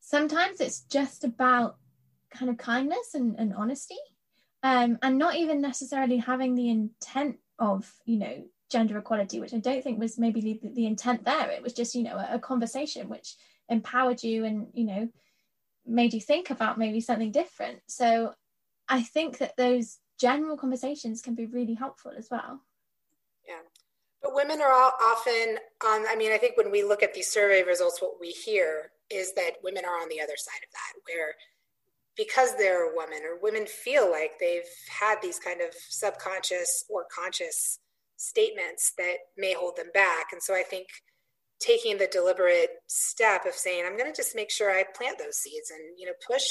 sometimes 0.00 0.60
it's 0.60 0.80
just 0.80 1.24
about 1.24 1.76
kind 2.30 2.50
of 2.50 2.56
kindness 2.56 3.14
and, 3.14 3.36
and 3.38 3.54
honesty, 3.54 3.98
um, 4.62 4.98
and 5.02 5.18
not 5.18 5.36
even 5.36 5.60
necessarily 5.60 6.16
having 6.16 6.54
the 6.54 6.70
intent 6.70 7.36
of, 7.58 7.92
you 8.06 8.18
know, 8.18 8.44
gender 8.70 8.96
equality, 8.96 9.38
which 9.38 9.52
I 9.52 9.58
don't 9.58 9.84
think 9.84 9.98
was 9.98 10.18
maybe 10.18 10.40
the, 10.40 10.60
the 10.72 10.86
intent 10.86 11.24
there. 11.24 11.50
It 11.50 11.62
was 11.62 11.74
just, 11.74 11.94
you 11.94 12.04
know, 12.04 12.16
a, 12.16 12.36
a 12.36 12.38
conversation 12.38 13.08
which 13.08 13.36
empowered 13.68 14.22
you 14.22 14.46
and, 14.46 14.68
you 14.72 14.84
know, 14.84 15.08
made 15.84 16.14
you 16.14 16.20
think 16.20 16.50
about 16.50 16.78
maybe 16.78 17.00
something 17.00 17.32
different. 17.32 17.80
So 17.86 18.32
I 18.88 19.02
think 19.02 19.38
that 19.38 19.56
those 19.56 19.98
general 20.22 20.56
conversations 20.56 21.20
can 21.20 21.34
be 21.34 21.46
really 21.46 21.74
helpful 21.74 22.12
as 22.16 22.28
well. 22.30 22.62
Yeah. 23.46 23.64
But 24.22 24.36
women 24.36 24.62
are 24.62 24.72
often 24.72 25.58
on, 25.84 26.06
I 26.08 26.14
mean, 26.16 26.32
I 26.32 26.38
think 26.38 26.56
when 26.56 26.70
we 26.70 26.84
look 26.84 27.02
at 27.02 27.12
these 27.12 27.32
survey 27.32 27.64
results, 27.64 28.00
what 28.00 28.20
we 28.20 28.28
hear 28.28 28.92
is 29.10 29.34
that 29.34 29.62
women 29.64 29.84
are 29.84 30.00
on 30.00 30.08
the 30.08 30.20
other 30.20 30.36
side 30.36 30.62
of 30.62 30.72
that, 30.72 30.92
where 31.08 31.34
because 32.16 32.56
they're 32.56 32.90
a 32.90 32.94
woman 32.94 33.22
or 33.24 33.42
women 33.42 33.66
feel 33.66 34.10
like 34.10 34.38
they've 34.38 34.72
had 34.88 35.16
these 35.20 35.40
kind 35.40 35.60
of 35.60 35.74
subconscious 35.88 36.84
or 36.88 37.06
conscious 37.12 37.80
statements 38.16 38.92
that 38.96 39.16
may 39.36 39.54
hold 39.54 39.76
them 39.76 39.90
back. 39.92 40.26
And 40.32 40.40
so 40.40 40.54
I 40.54 40.62
think 40.62 40.86
taking 41.58 41.98
the 41.98 42.06
deliberate 42.06 42.70
step 42.86 43.44
of 43.44 43.54
saying, 43.54 43.84
I'm 43.84 43.96
going 43.96 44.12
to 44.12 44.16
just 44.16 44.36
make 44.36 44.50
sure 44.52 44.70
I 44.70 44.84
plant 44.96 45.18
those 45.18 45.38
seeds 45.38 45.70
and, 45.70 45.98
you 45.98 46.06
know, 46.06 46.12
push 46.24 46.44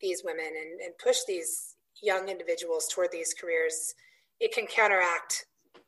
these 0.00 0.22
women 0.24 0.46
and, 0.46 0.80
and 0.80 0.98
push 1.02 1.18
these 1.26 1.71
young 2.02 2.28
individuals 2.28 2.88
toward 2.92 3.12
these 3.12 3.32
careers, 3.32 3.94
it 4.40 4.52
can 4.52 4.66
counteract 4.66 5.46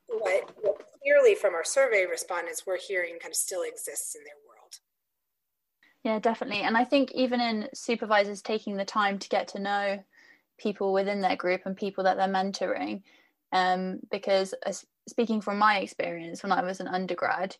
what, 0.09 0.50
what 0.62 0.83
clearly 1.03 1.35
from 1.35 1.55
our 1.55 1.64
survey 1.64 2.07
respondents 2.09 2.64
we're 2.66 2.79
hearing 2.79 3.18
kind 3.20 3.33
of 3.33 3.37
still 3.37 3.62
exists 3.62 4.14
in 4.14 4.22
their 4.24 4.35
world. 4.48 4.74
Yeah, 6.05 6.18
definitely. 6.18 6.62
And 6.62 6.77
I 6.77 6.85
think 6.85 7.12
even 7.12 7.40
in 7.40 7.68
supervisors 7.74 8.42
taking 8.42 8.77
the 8.77 8.85
time 8.85 9.18
to 9.18 9.29
get 9.29 9.48
to 9.48 9.59
know 9.59 9.98
people 10.59 10.92
within 10.92 11.20
their 11.20 11.37
group 11.37 11.62
and 11.64 11.77
people 11.77 12.05
that 12.05 12.16
they're 12.16 12.29
mentoring, 12.29 13.03
um, 13.53 14.00
because 14.11 14.55
as, 14.66 14.85
speaking 15.09 15.40
from 15.40 15.59
my 15.59 15.79
experience 15.79 16.42
when 16.42 16.53
I 16.53 16.62
was 16.62 16.81
an 16.81 16.88
undergrad, 16.88 17.57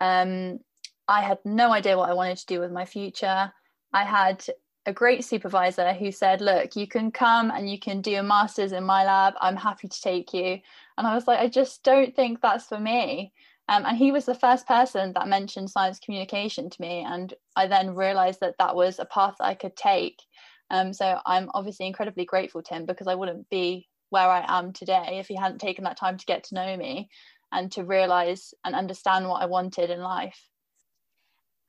um, 0.00 0.58
I 1.06 1.22
had 1.22 1.38
no 1.44 1.72
idea 1.72 1.96
what 1.96 2.10
I 2.10 2.14
wanted 2.14 2.38
to 2.38 2.46
do 2.46 2.60
with 2.60 2.70
my 2.70 2.84
future. 2.84 3.52
I 3.92 4.04
had 4.04 4.44
a 4.88 4.92
great 4.92 5.22
supervisor 5.22 5.92
who 5.92 6.10
said, 6.10 6.40
Look, 6.40 6.74
you 6.74 6.88
can 6.88 7.10
come 7.10 7.50
and 7.50 7.70
you 7.70 7.78
can 7.78 8.00
do 8.00 8.16
a 8.16 8.22
master's 8.22 8.72
in 8.72 8.84
my 8.84 9.04
lab. 9.04 9.34
I'm 9.38 9.54
happy 9.54 9.86
to 9.86 10.00
take 10.00 10.32
you. 10.32 10.60
And 10.96 11.06
I 11.06 11.14
was 11.14 11.26
like, 11.26 11.38
I 11.38 11.48
just 11.48 11.84
don't 11.84 12.16
think 12.16 12.40
that's 12.40 12.64
for 12.64 12.80
me. 12.80 13.34
Um, 13.68 13.84
and 13.84 13.98
he 13.98 14.12
was 14.12 14.24
the 14.24 14.34
first 14.34 14.66
person 14.66 15.12
that 15.12 15.28
mentioned 15.28 15.68
science 15.68 15.98
communication 15.98 16.70
to 16.70 16.80
me. 16.80 17.04
And 17.06 17.34
I 17.54 17.66
then 17.66 17.94
realized 17.94 18.40
that 18.40 18.54
that 18.58 18.74
was 18.74 18.98
a 18.98 19.04
path 19.04 19.34
that 19.38 19.44
I 19.44 19.54
could 19.54 19.76
take. 19.76 20.22
Um, 20.70 20.94
so 20.94 21.18
I'm 21.26 21.50
obviously 21.52 21.86
incredibly 21.86 22.24
grateful 22.24 22.62
to 22.62 22.74
him 22.74 22.86
because 22.86 23.08
I 23.08 23.14
wouldn't 23.14 23.50
be 23.50 23.88
where 24.08 24.28
I 24.28 24.42
am 24.48 24.72
today 24.72 25.18
if 25.20 25.28
he 25.28 25.36
hadn't 25.36 25.58
taken 25.58 25.84
that 25.84 25.98
time 25.98 26.16
to 26.16 26.24
get 26.24 26.44
to 26.44 26.54
know 26.54 26.78
me 26.78 27.10
and 27.52 27.70
to 27.72 27.84
realize 27.84 28.54
and 28.64 28.74
understand 28.74 29.28
what 29.28 29.42
I 29.42 29.46
wanted 29.46 29.90
in 29.90 30.00
life. 30.00 30.48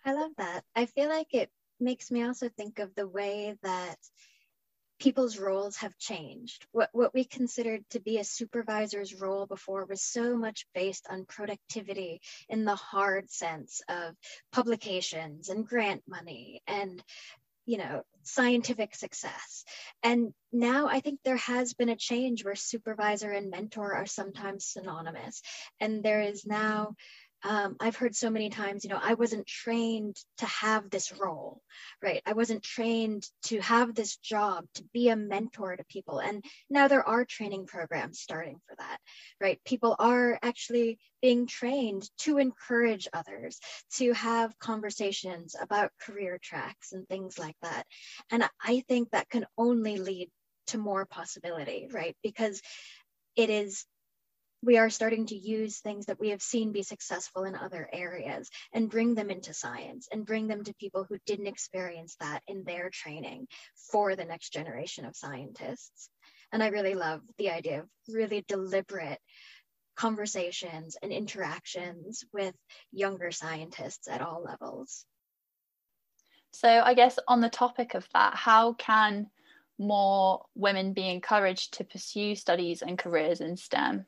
I 0.06 0.14
love 0.14 0.32
that. 0.38 0.64
I 0.74 0.86
feel 0.86 1.10
like 1.10 1.34
it 1.34 1.50
makes 1.80 2.12
me 2.12 2.24
also 2.24 2.50
think 2.50 2.80
of 2.80 2.94
the 2.96 3.08
way 3.08 3.56
that 3.64 3.98
people's 5.00 5.38
roles 5.38 5.78
have 5.78 5.98
changed. 5.98 6.68
What, 6.72 6.90
what 6.92 7.14
we 7.14 7.24
considered 7.24 7.84
to 7.92 8.02
be 8.02 8.18
a 8.18 8.24
supervisor's 8.24 9.16
role 9.16 9.46
before 9.46 9.86
was 9.86 10.02
so 10.02 10.38
much 10.38 10.66
based 10.76 11.08
on 11.10 11.26
productivity 11.26 12.22
in 12.50 12.66
the 12.66 12.76
hard 12.76 13.30
sense 13.32 13.82
of 13.88 14.16
publications 14.52 15.50
and 15.50 15.66
grant 15.66 16.04
money 16.08 16.62
and 16.68 17.02
you 17.66 17.78
know 17.78 18.02
scientific 18.24 18.96
success 18.96 19.64
and 20.02 20.34
now 20.52 20.88
i 20.88 21.00
think 21.02 21.20
there 21.24 21.38
has 21.38 21.76
been 21.76 21.90
a 21.90 21.96
change 21.96 22.44
where 22.44 22.56
supervisor 22.56 23.30
and 23.30 23.52
mentor 23.52 23.94
are 23.94 24.08
sometimes 24.08 24.66
synonymous 24.66 25.42
and 25.80 26.02
there 26.02 26.22
is 26.22 26.48
now 26.48 26.96
um, 27.44 27.78
I've 27.80 27.96
heard 27.96 28.16
so 28.16 28.30
many 28.30 28.50
times, 28.50 28.84
you 28.84 28.90
know, 28.90 29.00
I 29.02 29.14
wasn't 29.14 29.48
trained 29.48 30.18
to 30.40 30.46
have 30.46 30.90
this 30.90 31.18
role, 31.18 31.62
right? 32.02 32.22
I 32.26 32.34
wasn't 32.34 32.64
trained 32.64 33.26
to 33.44 33.60
have 33.62 33.96
this 33.96 34.18
job, 34.18 34.66
to 34.76 34.84
be 34.94 35.10
a 35.10 35.16
mentor 35.16 35.76
to 35.76 35.84
people. 35.86 36.20
And 36.20 36.44
now 36.70 36.88
there 36.88 37.08
are 37.08 37.24
training 37.24 37.66
programs 37.66 38.20
starting 38.20 38.60
for 38.68 38.76
that, 38.78 38.98
right? 39.40 39.60
People 39.66 39.96
are 40.00 40.38
actually 40.42 41.00
being 41.22 41.48
trained 41.48 42.10
to 42.20 42.38
encourage 42.38 43.08
others, 43.14 43.60
to 43.96 44.14
have 44.14 44.58
conversations 44.60 45.56
about 45.60 45.92
career 46.02 46.40
tracks 46.42 46.92
and 46.92 47.08
things 47.08 47.40
like 47.40 47.56
that. 47.62 47.86
And 48.32 48.44
I 48.62 48.84
think 48.88 49.12
that 49.12 49.30
can 49.30 49.46
only 49.58 49.98
lead 49.98 50.30
to 50.68 50.78
more 50.78 51.06
possibility, 51.06 51.88
right? 51.92 52.16
Because 52.22 52.62
it 53.36 53.50
is 53.50 53.86
we 54.62 54.78
are 54.78 54.90
starting 54.90 55.26
to 55.28 55.36
use 55.36 55.80
things 55.80 56.08
that 56.08 56.20
we 56.20 56.30
have 56.30 56.42
seen 56.42 56.72
be 56.72 56.84
successful 56.84 57.46
in 57.46 57.56
other 57.56 57.90
areas 57.94 58.50
and 58.74 58.90
bring 58.90 59.16
them 59.16 59.30
into 59.30 59.54
science 59.54 60.08
and 60.12 60.26
bring 60.26 60.48
them 60.48 60.64
to 60.64 60.74
people 60.76 61.06
who 61.08 61.18
didn't 61.26 61.48
experience 61.48 62.16
that 62.20 62.42
in 62.48 62.64
their 62.64 62.90
training 62.90 63.48
for 63.92 64.16
the 64.16 64.26
next 64.26 64.52
generation 64.52 65.06
of 65.06 65.16
scientists. 65.16 66.10
And 66.52 66.62
I 66.62 66.68
really 66.68 66.96
love 66.96 67.22
the 67.38 67.52
idea 67.52 67.80
of 67.80 67.90
really 68.10 68.44
deliberate 68.48 69.20
conversations 69.96 70.98
and 71.02 71.12
interactions 71.12 72.24
with 72.34 72.56
younger 72.92 73.32
scientists 73.32 74.08
at 74.08 74.22
all 74.22 74.44
levels. 74.44 75.06
So, 76.52 76.68
I 76.68 76.96
guess 76.96 77.20
on 77.28 77.42
the 77.42 77.50
topic 77.50 77.94
of 77.94 78.08
that, 78.14 78.34
how 78.36 78.74
can 78.74 79.30
more 79.78 80.46
women 80.56 80.94
be 80.94 81.08
encouraged 81.10 81.76
to 81.76 81.84
pursue 81.84 82.36
studies 82.36 82.82
and 82.82 82.98
careers 82.98 83.40
in 83.40 83.56
STEM? 83.56 84.06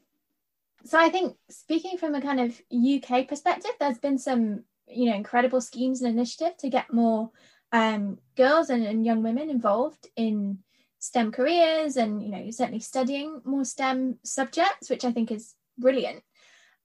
So 0.84 0.98
I 1.00 1.10
think 1.10 1.36
speaking 1.50 1.98
from 1.98 2.16
a 2.16 2.22
kind 2.22 2.40
of 2.40 2.62
UK 2.72 3.28
perspective, 3.28 3.72
there's 3.80 4.00
been 4.00 4.18
some 4.18 4.64
you 4.88 5.10
know 5.10 5.16
incredible 5.16 5.62
schemes 5.62 6.02
and 6.02 6.12
initiative 6.12 6.58
to 6.58 6.70
get 6.70 6.94
more 6.94 7.32
um, 7.72 8.18
girls 8.36 8.70
and, 8.70 8.86
and, 8.86 9.06
young 9.06 9.24
women 9.24 9.50
involved 9.50 10.10
in 10.18 10.60
STEM 11.00 11.32
careers 11.32 11.96
and 11.96 12.22
you 12.22 12.30
know 12.30 12.52
certainly 12.52 12.82
studying 12.82 13.42
more 13.46 13.64
STEM 13.64 14.20
subjects, 14.24 14.90
which 14.90 15.06
I 15.06 15.12
think 15.12 15.32
is 15.32 15.56
brilliant. 15.78 16.24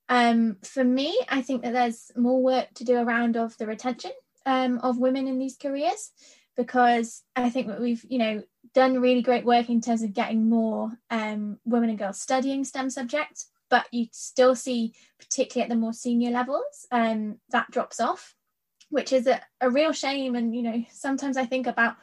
Um, 0.08 0.58
for 0.62 0.84
me, 0.84 1.18
I 1.28 1.42
think 1.42 1.62
that 1.62 1.72
there's 1.72 2.12
more 2.16 2.40
work 2.40 2.68
to 2.74 2.84
do 2.84 2.96
around 2.96 3.36
of 3.36 3.56
the 3.58 3.66
retention 3.66 4.12
um, 4.44 4.78
of 4.78 4.98
women 4.98 5.26
in 5.26 5.38
these 5.38 5.56
careers 5.56 6.12
because 6.56 7.22
I 7.34 7.50
think 7.50 7.66
that 7.66 7.80
we've 7.80 8.04
you 8.08 8.18
know 8.18 8.42
done 8.74 9.00
really 9.00 9.22
great 9.22 9.44
work 9.44 9.68
in 9.68 9.80
terms 9.80 10.02
of 10.02 10.12
getting 10.12 10.48
more 10.48 10.92
um, 11.10 11.58
women 11.64 11.90
and 11.90 11.98
girls 11.98 12.20
studying 12.20 12.64
STEM 12.64 12.90
subjects 12.90 13.48
but 13.68 13.86
you 13.92 14.06
still 14.12 14.54
see, 14.54 14.94
particularly 15.18 15.64
at 15.64 15.68
the 15.68 15.80
more 15.80 15.92
senior 15.92 16.30
levels, 16.30 16.86
um, 16.90 17.38
that 17.50 17.70
drops 17.70 18.00
off, 18.00 18.34
which 18.90 19.12
is 19.12 19.26
a, 19.26 19.40
a 19.60 19.70
real 19.70 19.92
shame. 19.92 20.34
And, 20.34 20.54
you 20.54 20.62
know, 20.62 20.84
sometimes 20.90 21.36
I 21.36 21.46
think 21.46 21.66
about 21.66 21.96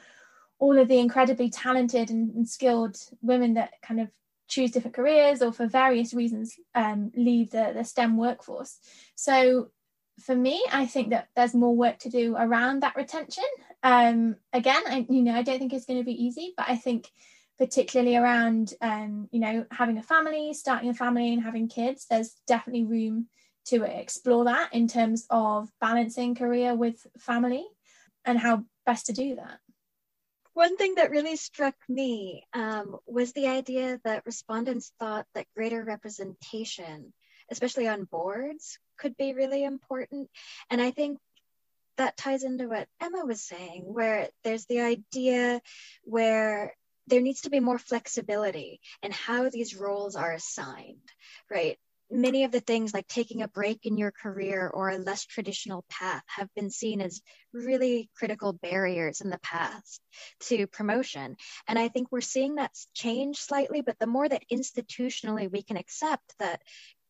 all 0.59 0.77
of 0.77 0.87
the 0.87 0.99
incredibly 0.99 1.49
talented 1.49 2.09
and, 2.09 2.33
and, 2.35 2.47
skilled 2.47 2.97
women 3.21 3.55
that 3.55 3.73
kind 3.81 3.99
of 3.99 4.09
choose 4.47 4.71
different 4.71 4.95
careers 4.95 5.41
or 5.41 5.51
for 5.51 5.67
various 5.67 6.13
reasons 6.13 6.55
um, 6.75 7.11
leave 7.15 7.51
the, 7.51 7.73
the 7.75 7.83
STEM 7.83 8.17
workforce. 8.17 8.77
So 9.15 9.71
for 10.19 10.35
me, 10.35 10.63
I 10.71 10.85
think 10.85 11.09
that 11.09 11.29
there's 11.35 11.55
more 11.55 11.75
work 11.75 11.99
to 11.99 12.09
do 12.09 12.35
around 12.37 12.81
that 12.81 12.95
retention. 12.95 13.43
Um, 13.81 14.35
again, 14.51 14.83
I, 14.87 15.05
you 15.09 15.23
know, 15.23 15.33
I 15.33 15.41
don't 15.41 15.59
think 15.59 15.73
it's 15.73 15.85
going 15.85 15.99
to 15.99 16.05
be 16.05 16.23
easy, 16.23 16.53
but 16.55 16.69
I 16.69 16.75
think 16.75 17.09
particularly 17.57 18.15
around, 18.15 18.73
um, 18.81 19.29
you 19.31 19.39
know, 19.39 19.65
having 19.71 19.97
a 19.97 20.03
family, 20.03 20.53
starting 20.53 20.89
a 20.89 20.93
family, 20.93 21.33
and 21.33 21.43
having 21.43 21.67
kids, 21.67 22.05
there's 22.09 22.33
definitely 22.47 22.85
room 22.85 23.27
to 23.65 23.83
explore 23.83 24.45
that 24.45 24.73
in 24.73 24.87
terms 24.87 25.25
of 25.29 25.69
balancing 25.79 26.35
career 26.35 26.75
with 26.75 27.05
family 27.17 27.65
and 28.25 28.37
how 28.37 28.63
best 28.85 29.05
to 29.05 29.13
do 29.13 29.35
that. 29.35 29.59
One 30.53 30.77
thing 30.77 30.95
that 30.95 31.11
really 31.11 31.35
struck 31.35 31.75
me 31.89 32.45
um, 32.53 32.97
was 33.07 33.31
the 33.31 33.47
idea 33.47 33.99
that 34.03 34.25
respondents 34.25 34.91
thought 34.99 35.25
that 35.33 35.47
greater 35.55 35.83
representation, 35.83 37.13
especially 37.49 37.87
on 37.87 38.03
boards, 38.03 38.77
could 38.97 39.17
be 39.17 39.33
really 39.33 39.63
important. 39.63 40.29
And 40.69 40.79
I 40.79 40.91
think 40.91 41.17
that 41.97 42.17
ties 42.17 42.43
into 42.43 42.67
what 42.67 42.87
Emma 43.01 43.25
was 43.25 43.41
saying, 43.41 43.83
where 43.85 44.29
there's 44.43 44.65
the 44.65 44.81
idea 44.81 45.61
where 46.03 46.75
there 47.07 47.21
needs 47.21 47.41
to 47.41 47.49
be 47.49 47.59
more 47.59 47.79
flexibility 47.79 48.79
in 49.01 49.11
how 49.11 49.49
these 49.49 49.75
roles 49.75 50.15
are 50.15 50.33
assigned, 50.33 51.09
right? 51.51 51.77
many 52.13 52.43
of 52.43 52.51
the 52.51 52.59
things 52.59 52.93
like 52.93 53.07
taking 53.07 53.41
a 53.41 53.47
break 53.47 53.85
in 53.85 53.97
your 53.97 54.11
career 54.11 54.69
or 54.71 54.89
a 54.89 54.97
less 54.97 55.25
traditional 55.25 55.83
path 55.89 56.23
have 56.27 56.47
been 56.55 56.69
seen 56.69 57.01
as 57.01 57.21
really 57.53 58.09
critical 58.15 58.53
barriers 58.53 59.21
in 59.21 59.29
the 59.29 59.39
past 59.39 59.99
to 60.39 60.67
promotion. 60.67 61.35
And 61.67 61.79
I 61.79 61.87
think 61.87 62.09
we're 62.11 62.21
seeing 62.21 62.55
that 62.55 62.71
change 62.93 63.37
slightly, 63.37 63.81
but 63.81 63.97
the 63.99 64.07
more 64.07 64.27
that 64.27 64.43
institutionally 64.51 65.51
we 65.51 65.63
can 65.63 65.77
accept 65.77 66.35
that 66.39 66.61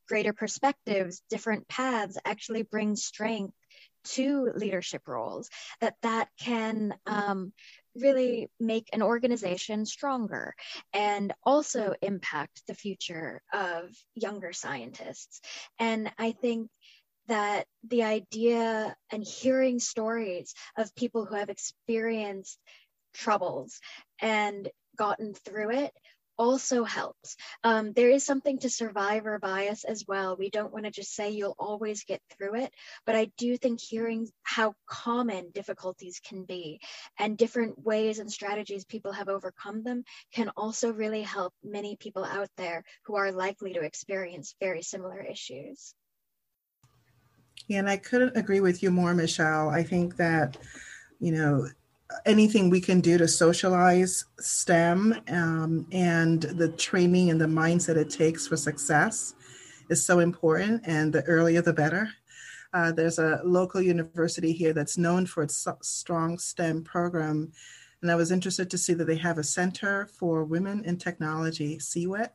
greater 0.07 0.33
perspectives, 0.33 1.21
different 1.29 1.67
paths 1.67 2.17
actually 2.25 2.63
bring 2.63 2.95
strength 2.95 3.53
to 4.05 4.51
leadership 4.55 5.07
roles, 5.07 5.49
that 5.79 5.95
that 6.01 6.27
can 6.39 6.93
um, 7.05 7.53
really 7.95 8.49
make 8.59 8.89
an 8.93 9.01
organization 9.01 9.85
stronger 9.85 10.55
and 10.93 11.33
also 11.43 11.93
impact 12.01 12.63
the 12.67 12.73
future 12.73 13.41
of 13.53 13.89
younger 14.15 14.53
scientists. 14.53 15.41
And 15.79 16.11
I 16.17 16.31
think 16.31 16.69
that 17.27 17.65
the 17.87 18.03
idea 18.03 18.95
and 19.11 19.23
hearing 19.23 19.79
stories 19.79 20.53
of 20.77 20.95
people 20.95 21.25
who 21.25 21.35
have 21.35 21.49
experienced 21.49 22.59
troubles 23.13 23.79
and 24.21 24.69
gotten 24.97 25.33
through 25.33 25.71
it 25.71 25.93
also 26.37 26.83
helps. 26.83 27.35
Um, 27.63 27.93
there 27.93 28.09
is 28.09 28.25
something 28.25 28.59
to 28.59 28.69
survivor 28.69 29.39
bias 29.39 29.83
as 29.83 30.05
well. 30.07 30.35
We 30.35 30.49
don't 30.49 30.73
want 30.73 30.85
to 30.85 30.91
just 30.91 31.13
say 31.15 31.31
you'll 31.31 31.55
always 31.59 32.03
get 32.03 32.21
through 32.31 32.55
it, 32.55 32.73
but 33.05 33.15
I 33.15 33.31
do 33.37 33.57
think 33.57 33.79
hearing 33.81 34.29
how 34.43 34.75
common 34.87 35.51
difficulties 35.51 36.19
can 36.19 36.43
be 36.43 36.79
and 37.19 37.37
different 37.37 37.83
ways 37.83 38.19
and 38.19 38.31
strategies 38.31 38.85
people 38.85 39.11
have 39.11 39.29
overcome 39.29 39.83
them 39.83 40.03
can 40.33 40.49
also 40.57 40.91
really 40.91 41.21
help 41.21 41.53
many 41.63 41.95
people 41.95 42.23
out 42.23 42.49
there 42.57 42.83
who 43.05 43.15
are 43.15 43.31
likely 43.31 43.73
to 43.73 43.81
experience 43.81 44.55
very 44.59 44.81
similar 44.81 45.21
issues. 45.21 45.93
Yeah, 47.67 47.79
and 47.79 47.89
I 47.89 47.97
couldn't 47.97 48.35
agree 48.35 48.59
with 48.59 48.83
you 48.83 48.91
more, 48.91 49.13
Michelle. 49.13 49.69
I 49.69 49.83
think 49.83 50.17
that, 50.17 50.57
you 51.19 51.31
know, 51.31 51.67
anything 52.25 52.69
we 52.69 52.81
can 52.81 53.01
do 53.01 53.17
to 53.17 53.27
socialize 53.27 54.25
STEM 54.39 55.21
um, 55.29 55.87
and 55.91 56.41
the 56.41 56.69
training 56.69 57.29
and 57.29 57.39
the 57.39 57.45
mindset 57.45 57.97
it 57.97 58.09
takes 58.09 58.47
for 58.47 58.57
success 58.57 59.35
is 59.89 60.05
so 60.05 60.19
important, 60.19 60.81
and 60.85 61.13
the 61.13 61.23
earlier 61.23 61.61
the 61.61 61.73
better. 61.73 62.09
Uh, 62.73 62.91
there's 62.91 63.19
a 63.19 63.41
local 63.43 63.81
university 63.81 64.51
here 64.51 64.73
that's 64.73 64.97
known 64.97 65.25
for 65.25 65.43
its 65.43 65.67
strong 65.81 66.39
STEM 66.39 66.83
program, 66.83 67.51
and 68.01 68.11
I 68.11 68.15
was 68.15 68.31
interested 68.31 68.69
to 68.69 68.77
see 68.77 68.93
that 68.93 69.05
they 69.05 69.17
have 69.17 69.37
a 69.37 69.43
Center 69.43 70.07
for 70.07 70.43
Women 70.43 70.83
in 70.85 70.97
Technology, 70.97 71.77
CWIT. 71.77 72.29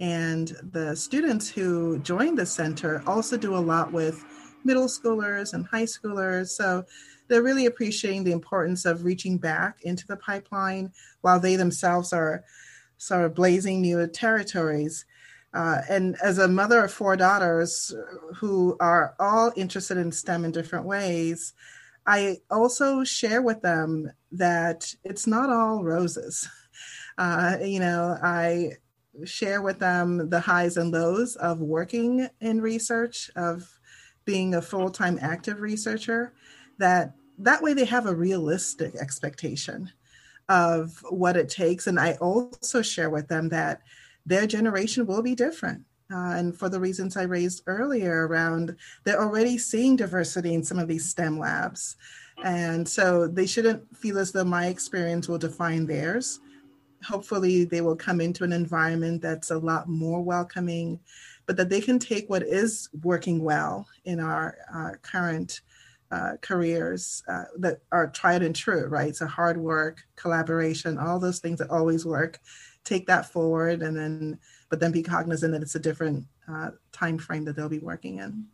And 0.00 0.56
the 0.72 0.94
students 0.94 1.48
who 1.48 1.98
join 2.00 2.34
the 2.34 2.46
center 2.46 3.02
also 3.06 3.36
do 3.36 3.56
a 3.56 3.58
lot 3.58 3.92
with 3.92 4.24
middle 4.64 4.86
schoolers 4.86 5.54
and 5.54 5.66
high 5.66 5.84
schoolers. 5.84 6.48
So 6.48 6.84
they're 7.28 7.42
really 7.42 7.66
appreciating 7.66 8.24
the 8.24 8.32
importance 8.32 8.84
of 8.84 9.04
reaching 9.04 9.38
back 9.38 9.78
into 9.82 10.06
the 10.06 10.16
pipeline 10.16 10.92
while 11.20 11.38
they 11.38 11.56
themselves 11.56 12.12
are 12.12 12.44
sort 12.96 13.24
of 13.24 13.34
blazing 13.34 13.80
new 13.80 14.06
territories. 14.06 15.04
Uh, 15.54 15.80
and 15.88 16.16
as 16.22 16.38
a 16.38 16.48
mother 16.48 16.84
of 16.84 16.92
four 16.92 17.16
daughters 17.16 17.94
who 18.36 18.76
are 18.80 19.14
all 19.18 19.52
interested 19.56 19.96
in 19.96 20.12
STEM 20.12 20.44
in 20.44 20.52
different 20.52 20.84
ways, 20.84 21.54
I 22.06 22.38
also 22.50 23.04
share 23.04 23.42
with 23.42 23.62
them 23.62 24.10
that 24.32 24.94
it's 25.04 25.26
not 25.26 25.50
all 25.50 25.84
roses. 25.84 26.48
Uh, 27.16 27.58
you 27.64 27.80
know, 27.80 28.16
I 28.22 28.74
share 29.24 29.60
with 29.60 29.80
them 29.80 30.30
the 30.30 30.38
highs 30.38 30.76
and 30.76 30.92
lows 30.92 31.34
of 31.34 31.60
working 31.60 32.28
in 32.40 32.60
research, 32.60 33.28
of 33.34 33.78
being 34.24 34.54
a 34.54 34.62
full 34.62 34.90
time 34.90 35.18
active 35.20 35.60
researcher, 35.60 36.32
that 36.78 37.14
that 37.38 37.62
way 37.62 37.72
they 37.72 37.84
have 37.84 38.06
a 38.06 38.14
realistic 38.14 38.94
expectation 38.96 39.90
of 40.48 41.04
what 41.10 41.36
it 41.36 41.48
takes. 41.48 41.86
And 41.86 42.00
I 42.00 42.14
also 42.14 42.82
share 42.82 43.10
with 43.10 43.28
them 43.28 43.48
that 43.50 43.82
their 44.26 44.46
generation 44.46 45.06
will 45.06 45.22
be 45.22 45.34
different. 45.34 45.84
Uh, 46.10 46.32
and 46.36 46.58
for 46.58 46.68
the 46.68 46.80
reasons 46.80 47.16
I 47.16 47.24
raised 47.24 47.62
earlier 47.66 48.26
around 48.26 48.76
they're 49.04 49.20
already 49.20 49.58
seeing 49.58 49.94
diversity 49.94 50.54
in 50.54 50.64
some 50.64 50.78
of 50.78 50.88
these 50.88 51.08
STEM 51.08 51.38
labs. 51.38 51.96
And 52.42 52.88
so 52.88 53.26
they 53.26 53.46
shouldn't 53.46 53.96
feel 53.96 54.18
as 54.18 54.32
though 54.32 54.44
my 54.44 54.66
experience 54.66 55.28
will 55.28 55.38
define 55.38 55.86
theirs. 55.86 56.40
Hopefully, 57.04 57.64
they 57.64 57.80
will 57.80 57.96
come 57.96 58.20
into 58.20 58.44
an 58.44 58.52
environment 58.52 59.22
that's 59.22 59.50
a 59.50 59.58
lot 59.58 59.88
more 59.88 60.20
welcoming, 60.20 60.98
but 61.46 61.56
that 61.56 61.68
they 61.68 61.80
can 61.80 61.98
take 61.98 62.28
what 62.28 62.42
is 62.42 62.88
working 63.02 63.42
well 63.42 63.86
in 64.04 64.18
our, 64.20 64.56
our 64.72 64.98
current 64.98 65.60
uh, 66.10 66.32
careers 66.40 67.22
uh, 67.28 67.44
that 67.58 67.80
are 67.92 68.08
tried 68.08 68.42
and 68.42 68.56
true, 68.56 68.86
right? 68.86 69.14
So 69.14 69.26
hard 69.26 69.56
work, 69.58 70.02
collaboration, 70.16 70.98
all 70.98 71.18
those 71.18 71.40
things 71.40 71.58
that 71.58 71.70
always 71.70 72.06
work. 72.06 72.38
Take 72.84 73.06
that 73.08 73.30
forward, 73.30 73.82
and 73.82 73.96
then, 73.96 74.38
but 74.70 74.80
then 74.80 74.92
be 74.92 75.02
cognizant 75.02 75.52
that 75.52 75.62
it's 75.62 75.74
a 75.74 75.80
different 75.80 76.24
uh, 76.50 76.70
time 76.92 77.18
frame 77.18 77.44
that 77.44 77.56
they'll 77.56 77.68
be 77.68 77.78
working 77.80 78.18
in. 78.18 78.46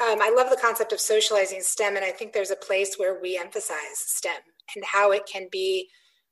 Um, 0.00 0.18
I 0.20 0.34
love 0.36 0.50
the 0.50 0.60
concept 0.60 0.92
of 0.92 1.00
socializing 1.00 1.60
STEM, 1.62 1.96
and 1.96 2.04
I 2.04 2.10
think 2.10 2.32
there's 2.32 2.50
a 2.50 2.56
place 2.56 2.96
where 2.96 3.20
we 3.20 3.38
emphasize 3.38 3.76
STEM 3.94 4.40
and 4.74 4.84
how 4.84 5.12
it 5.12 5.26
can 5.26 5.48
be 5.50 5.88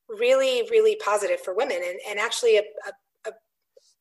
really, 0.09 0.69
really 0.71 0.97
positive 0.97 1.41
for 1.41 1.55
women, 1.55 1.77
and, 1.77 1.99
and 2.09 2.19
actually 2.19 2.57
a, 2.57 2.63
a, 2.63 2.93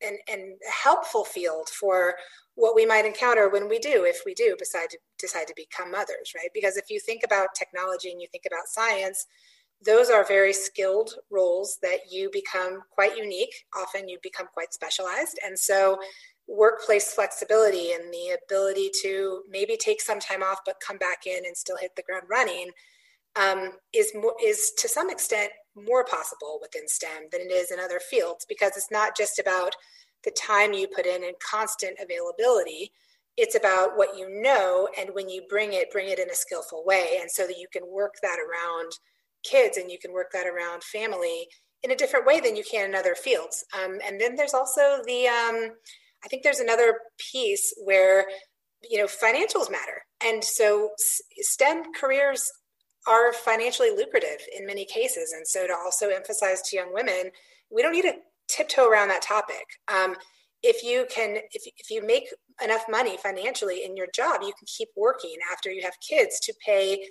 and, 0.06 0.18
and 0.30 0.56
helpful 0.84 1.26
field 1.26 1.70
for 1.70 2.16
what 2.56 2.76
we 2.76 2.86
might 2.86 3.06
encounter 3.06 3.50
when 3.50 3.70
we 3.70 3.80
do, 3.80 4.04
if 4.06 4.22
we 4.26 4.34
do 4.34 4.56
decide 4.58 4.90
to 4.90 4.98
decide 5.18 5.48
to 5.48 5.54
become 5.56 5.92
mothers, 5.92 6.34
right? 6.36 6.50
Because 6.54 6.78
if 6.78 6.90
you 6.90 7.00
think 7.00 7.22
about 7.24 7.56
technology 7.56 8.12
and 8.12 8.22
you 8.22 8.28
think 8.32 8.44
about 8.46 8.68
science, 8.68 9.26
those 9.86 10.10
are 10.10 10.26
very 10.26 10.52
skilled 10.52 11.14
roles 11.32 11.78
that 11.82 12.00
you 12.12 12.30
become 12.34 12.82
quite 12.92 13.18
unique. 13.18 13.54
Often 13.78 14.10
you 14.10 14.18
become 14.22 14.48
quite 14.54 14.74
specialized. 14.74 15.40
And 15.46 15.58
so 15.58 15.98
workplace 16.48 17.14
flexibility 17.14 17.94
and 17.94 18.12
the 18.12 18.38
ability 18.44 18.90
to 19.04 19.44
maybe 19.50 19.78
take 19.78 20.02
some 20.02 20.20
time 20.20 20.44
off 20.44 20.60
but 20.66 20.76
come 20.86 20.98
back 20.98 21.28
in 21.28 21.46
and 21.46 21.56
still 21.56 21.78
hit 21.78 21.92
the 21.96 22.04
ground 22.04 22.24
running 22.30 22.72
um, 23.36 23.72
is 23.94 24.12
is 24.44 24.72
to 24.78 24.88
some 24.88 25.10
extent 25.10 25.52
more 25.86 26.06
possible 26.06 26.60
within 26.62 26.88
STEM 26.88 27.30
than 27.32 27.42
it 27.42 27.52
is 27.52 27.72
in 27.72 27.80
other 27.80 28.00
fields 28.00 28.46
because 28.48 28.74
it's 28.76 28.92
not 28.92 29.15
just 29.15 29.39
about 29.39 29.76
the 30.24 30.32
time 30.32 30.74
you 30.74 30.88
put 30.88 31.06
in 31.06 31.24
and 31.24 31.36
constant 31.39 31.98
availability. 32.02 32.92
It's 33.38 33.56
about 33.56 33.96
what 33.96 34.18
you 34.18 34.28
know, 34.30 34.89
and 35.00 35.12
when 35.13 35.30
you 35.30 35.44
bring 35.50 35.74
it, 35.74 35.92
bring 35.92 36.10
it 36.10 36.20
in 36.20 36.30
a 36.30 36.36
skillful 36.36 36.84
way, 36.86 37.18
and 37.22 37.32
so 37.32 37.48
that 37.48 37.58
you 37.58 37.68
can 37.72 37.84
work 37.88 38.15
that 38.22 38.38
around 38.38 38.92
kids 39.44 39.78
and 39.78 39.89
you 39.89 39.98
can 39.98 40.12
work 40.12 40.32
that 40.34 40.46
around 40.46 40.84
family 40.84 41.48
in 41.84 41.92
a 41.92 41.96
different 41.96 42.26
way 42.26 42.42
than 42.42 42.58
you 42.58 42.63
can 42.70 42.89
in 42.89 42.96
other 42.96 43.15
fields. 43.15 43.63
Um, 43.74 44.00
and 44.06 44.20
then 44.20 44.36
there's 44.36 44.54
also 44.54 45.00
the, 45.06 45.28
um, 45.28 45.70
I 46.24 46.28
think 46.30 46.44
there's 46.44 46.60
another 46.60 47.00
piece 47.32 47.74
where 47.86 48.26
you 48.89 48.98
know 48.98 49.08
financials 49.08 49.72
matter, 49.72 50.04
and 50.24 50.44
so 50.44 50.89
STEM 51.39 51.84
careers 52.00 52.50
are 53.08 53.34
financially 53.34 53.92
lucrative 53.92 54.40
in 54.58 54.66
many 54.66 54.86
cases, 54.86 55.34
and 55.34 55.48
so 55.48 55.68
to 55.68 55.74
also 55.74 56.10
emphasize 56.10 56.62
to 56.64 56.76
young 56.76 56.94
women, 56.94 57.32
we 57.72 57.82
don't 57.82 57.94
need 57.94 58.04
to 58.04 58.16
tiptoe 58.48 58.88
around 58.88 59.10
that 59.10 59.22
topic. 59.22 59.66
Um, 59.94 60.16
if 60.62 60.84
you 60.84 61.06
can, 61.10 61.38
if, 61.54 61.64
if 61.78 61.90
you 61.90 62.06
make 62.06 62.28
enough 62.64 62.84
money 62.90 63.18
financially 63.18 63.84
in 63.86 63.96
your 63.96 64.08
job, 64.14 64.42
you 64.42 64.54
can 64.58 64.66
keep 64.66 64.90
working 64.98 65.36
after 65.52 65.72
you 65.72 65.82
have 65.84 65.94
kids 66.08 66.40
to 66.42 66.54
pay 66.66 67.06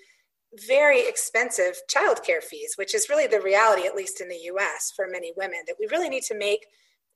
very 0.66 1.06
expensive 1.06 1.76
childcare 1.90 2.42
fees, 2.42 2.74
which 2.76 2.94
is 2.94 3.08
really 3.08 3.26
the 3.26 3.40
reality, 3.40 3.86
at 3.86 3.94
least 3.94 4.20
in 4.20 4.28
the 4.28 4.50
US, 4.52 4.92
for 4.94 5.06
many 5.10 5.32
women, 5.36 5.60
that 5.66 5.76
we 5.78 5.86
really 5.90 6.08
need 6.08 6.24
to 6.24 6.36
make 6.36 6.66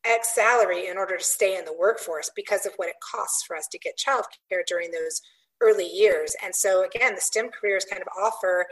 X 0.05 0.35
salary 0.35 0.89
in 0.89 0.97
order 0.97 1.17
to 1.17 1.25
stay 1.25 1.57
in 1.57 1.65
the 1.65 1.77
workforce 1.77 2.31
because 2.35 2.67
of 2.67 2.73
what 2.77 2.89
it 2.89 2.97
costs 3.01 3.45
for 3.45 3.57
us 3.57 3.69
to 3.71 3.79
get 3.79 3.99
childcare 3.99 4.63
during 4.67 4.91
those 4.91 5.21
early 5.63 5.87
years. 5.87 6.35
And 6.43 6.55
so, 6.55 6.85
again, 6.85 7.15
the 7.15 7.21
STEM 7.21 7.51
careers 7.51 7.85
kind 7.85 8.03
of 8.03 8.09
offer 8.21 8.67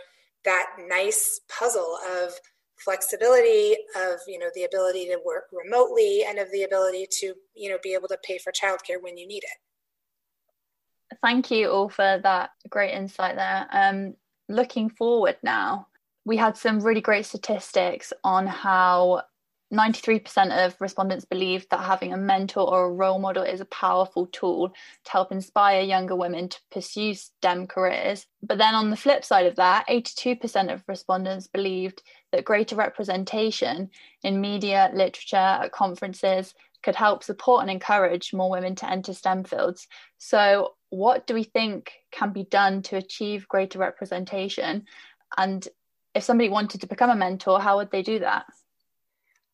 that 0.44 0.66
nice 0.88 1.40
puzzle 1.48 1.98
of 2.20 2.32
flexibility 2.80 3.76
of 3.94 4.18
you 4.26 4.38
know 4.38 4.48
the 4.54 4.64
ability 4.64 5.04
to 5.04 5.18
work 5.24 5.44
remotely 5.52 6.24
and 6.26 6.38
of 6.38 6.50
the 6.50 6.62
ability 6.62 7.06
to 7.10 7.34
you 7.54 7.68
know 7.68 7.76
be 7.82 7.92
able 7.92 8.08
to 8.08 8.16
pay 8.24 8.38
for 8.38 8.50
childcare 8.52 9.00
when 9.00 9.18
you 9.18 9.26
need 9.26 9.42
it 9.42 11.18
thank 11.22 11.50
you 11.50 11.68
all 11.68 11.90
for 11.90 12.18
that 12.22 12.50
great 12.70 12.94
insight 12.94 13.36
there 13.36 13.66
um, 13.72 14.14
looking 14.48 14.88
forward 14.88 15.36
now 15.42 15.86
we 16.24 16.38
had 16.38 16.56
some 16.56 16.80
really 16.80 17.00
great 17.00 17.26
statistics 17.26 18.12
on 18.24 18.46
how 18.46 19.22
93% 19.72 20.66
of 20.66 20.80
respondents 20.80 21.24
believe 21.24 21.68
that 21.68 21.80
having 21.80 22.12
a 22.12 22.16
mentor 22.16 22.68
or 22.68 22.86
a 22.86 22.92
role 22.92 23.20
model 23.20 23.44
is 23.44 23.60
a 23.60 23.66
powerful 23.66 24.26
tool 24.26 24.68
to 25.04 25.10
help 25.10 25.30
inspire 25.30 25.80
younger 25.80 26.16
women 26.16 26.48
to 26.48 26.58
pursue 26.72 27.14
STEM 27.14 27.68
careers. 27.68 28.26
But 28.42 28.58
then 28.58 28.74
on 28.74 28.90
the 28.90 28.96
flip 28.96 29.24
side 29.24 29.46
of 29.46 29.56
that, 29.56 29.86
82% 29.88 30.72
of 30.72 30.82
respondents 30.88 31.46
believed 31.46 32.02
that 32.32 32.44
greater 32.44 32.74
representation 32.74 33.90
in 34.24 34.40
media, 34.40 34.90
literature, 34.92 35.36
at 35.36 35.72
conferences 35.72 36.54
could 36.82 36.96
help 36.96 37.22
support 37.22 37.62
and 37.62 37.70
encourage 37.70 38.32
more 38.32 38.50
women 38.50 38.74
to 38.74 38.90
enter 38.90 39.12
STEM 39.14 39.44
fields. 39.44 39.86
So, 40.18 40.74
what 40.88 41.26
do 41.26 41.34
we 41.34 41.44
think 41.44 41.92
can 42.10 42.32
be 42.32 42.44
done 42.44 42.82
to 42.82 42.96
achieve 42.96 43.46
greater 43.46 43.78
representation? 43.78 44.86
And 45.36 45.66
if 46.14 46.24
somebody 46.24 46.48
wanted 46.48 46.80
to 46.80 46.88
become 46.88 47.10
a 47.10 47.14
mentor, 47.14 47.60
how 47.60 47.76
would 47.76 47.92
they 47.92 48.02
do 48.02 48.18
that? 48.20 48.46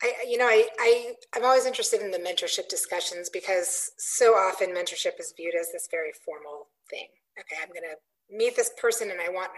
I, 0.03 0.13
you 0.29 0.37
know, 0.37 0.47
I, 0.47 0.69
I, 0.79 1.13
I'm 1.35 1.45
always 1.45 1.67
interested 1.67 2.03
in 2.03 2.11
the 2.11 2.19
mentorship 2.19 2.69
discussions 2.69 3.31
because 3.31 3.93
so 3.99 4.33
often 4.33 4.75
mentorship 4.75 5.19
is 5.19 5.33
viewed 5.37 5.55
as 5.59 5.73
this 5.73 5.89
very 5.91 6.13
formal 6.25 6.69
thing. 6.91 7.07
Okay, 7.39 7.57
I'm 7.63 7.69
going 7.69 7.83
to 7.83 8.37
meet 8.37 8.57
this 8.57 8.71
person 8.81 9.11
and 9.11 9.21
I 9.21 9.31
want 9.31 9.51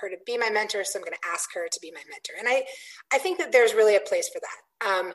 her 0.00 0.08
to 0.08 0.16
be 0.26 0.38
my 0.38 0.50
mentor, 0.50 0.84
so 0.84 0.98
I'm 0.98 1.04
going 1.04 1.16
to 1.20 1.28
ask 1.32 1.52
her 1.54 1.66
to 1.70 1.80
be 1.80 1.90
my 1.90 2.02
mentor. 2.08 2.34
And 2.38 2.48
I, 2.48 2.64
I 3.12 3.18
think 3.18 3.38
that 3.38 3.50
there's 3.50 3.74
really 3.74 3.96
a 3.96 4.00
place 4.00 4.28
for 4.28 4.40
that. 4.40 4.88
Um, 4.88 5.12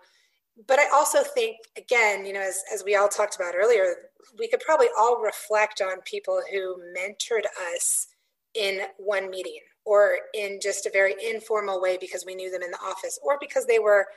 but 0.67 0.79
I 0.79 0.89
also 0.93 1.21
think, 1.21 1.57
again, 1.77 2.25
you 2.25 2.33
know, 2.33 2.41
as, 2.41 2.61
as 2.73 2.83
we 2.83 2.95
all 2.95 3.09
talked 3.09 3.35
about 3.35 3.55
earlier, 3.55 3.95
we 4.39 4.47
could 4.47 4.61
probably 4.61 4.87
all 4.97 5.21
reflect 5.21 5.81
on 5.81 6.01
people 6.05 6.41
who 6.51 6.81
mentored 6.97 7.45
us 7.73 8.07
in 8.53 8.81
one 8.97 9.29
meeting 9.29 9.59
or 9.85 10.17
in 10.33 10.59
just 10.61 10.85
a 10.85 10.91
very 10.91 11.13
informal 11.29 11.81
way 11.81 11.97
because 11.99 12.25
we 12.25 12.35
knew 12.35 12.49
them 12.49 12.63
in 12.63 12.71
the 12.71 12.79
office 12.79 13.19
or 13.23 13.37
because 13.39 13.65
they 13.65 13.79
were 13.79 14.07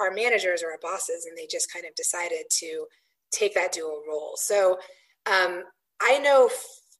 our 0.00 0.10
managers 0.10 0.62
or 0.62 0.70
our 0.70 0.78
bosses 0.80 1.26
and 1.26 1.36
they 1.36 1.46
just 1.50 1.72
kind 1.72 1.84
of 1.84 1.94
decided 1.94 2.44
to 2.50 2.86
take 3.32 3.54
that 3.54 3.72
dual 3.72 4.02
role. 4.08 4.32
So 4.36 4.78
um, 5.30 5.64
i 6.00 6.18
know 6.18 6.48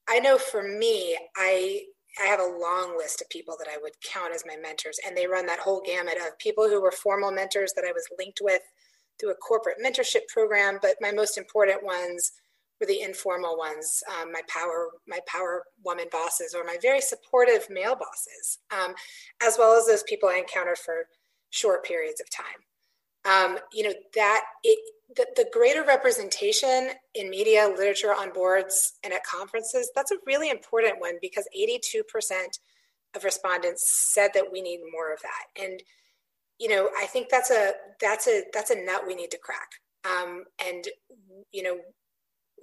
i 0.08 0.18
know 0.18 0.38
for 0.38 0.62
me 0.62 1.16
i 1.36 1.80
i 2.22 2.26
have 2.26 2.40
a 2.40 2.58
long 2.60 2.96
list 2.96 3.20
of 3.20 3.28
people 3.30 3.56
that 3.58 3.68
i 3.72 3.78
would 3.80 3.92
count 4.04 4.34
as 4.34 4.44
my 4.46 4.56
mentors 4.56 4.98
and 5.06 5.16
they 5.16 5.26
run 5.26 5.46
that 5.46 5.60
whole 5.60 5.82
gamut 5.84 6.18
of 6.18 6.38
people 6.38 6.68
who 6.68 6.80
were 6.80 6.92
formal 6.92 7.30
mentors 7.30 7.72
that 7.74 7.84
i 7.84 7.92
was 7.92 8.06
linked 8.18 8.40
with 8.42 8.62
through 9.18 9.30
a 9.30 9.36
corporate 9.36 9.76
mentorship 9.84 10.26
program 10.28 10.78
but 10.82 10.96
my 11.00 11.12
most 11.12 11.38
important 11.38 11.82
ones 11.84 12.32
were 12.80 12.86
the 12.86 13.00
informal 13.00 13.56
ones 13.56 14.02
um, 14.20 14.32
my 14.32 14.40
power 14.48 14.88
my 15.06 15.18
power 15.26 15.64
woman 15.84 16.06
bosses 16.10 16.54
or 16.54 16.64
my 16.64 16.76
very 16.82 17.00
supportive 17.00 17.66
male 17.70 17.96
bosses 17.96 18.58
um, 18.70 18.94
as 19.42 19.56
well 19.58 19.76
as 19.76 19.86
those 19.86 20.02
people 20.04 20.28
i 20.28 20.36
encountered 20.36 20.78
for 20.78 21.06
short 21.50 21.84
periods 21.84 22.20
of 22.20 22.28
time 22.30 22.67
um, 23.24 23.58
you 23.72 23.84
know 23.84 23.94
that 24.14 24.42
it, 24.62 24.78
the, 25.16 25.26
the 25.36 25.48
greater 25.52 25.84
representation 25.84 26.90
in 27.14 27.30
media 27.30 27.72
literature 27.76 28.14
on 28.14 28.32
boards 28.32 28.94
and 29.02 29.12
at 29.12 29.24
conferences 29.24 29.90
that's 29.94 30.10
a 30.10 30.16
really 30.26 30.50
important 30.50 31.00
one 31.00 31.14
because 31.20 31.46
82% 31.58 32.02
of 33.14 33.24
respondents 33.24 34.12
said 34.12 34.30
that 34.34 34.52
we 34.52 34.60
need 34.60 34.80
more 34.92 35.12
of 35.12 35.20
that. 35.22 35.62
And 35.62 35.82
you 36.58 36.68
know 36.68 36.90
i 36.98 37.06
think 37.06 37.28
that's 37.30 37.52
a 37.52 37.72
that's 38.00 38.26
a 38.26 38.42
that's 38.52 38.70
a 38.70 38.84
nut 38.84 39.04
we 39.06 39.14
need 39.14 39.30
to 39.30 39.38
crack. 39.38 39.68
Um, 40.04 40.44
and 40.66 40.84
you 41.52 41.62
know 41.62 41.78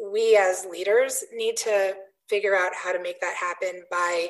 we 0.04 0.38
as 0.38 0.66
leaders 0.70 1.24
need 1.34 1.58
to 1.58 1.96
figure 2.30 2.56
out 2.56 2.72
how 2.76 2.92
to 2.92 3.02
make 3.02 3.22
that 3.22 3.36
happen 3.36 3.84
by 3.90 4.28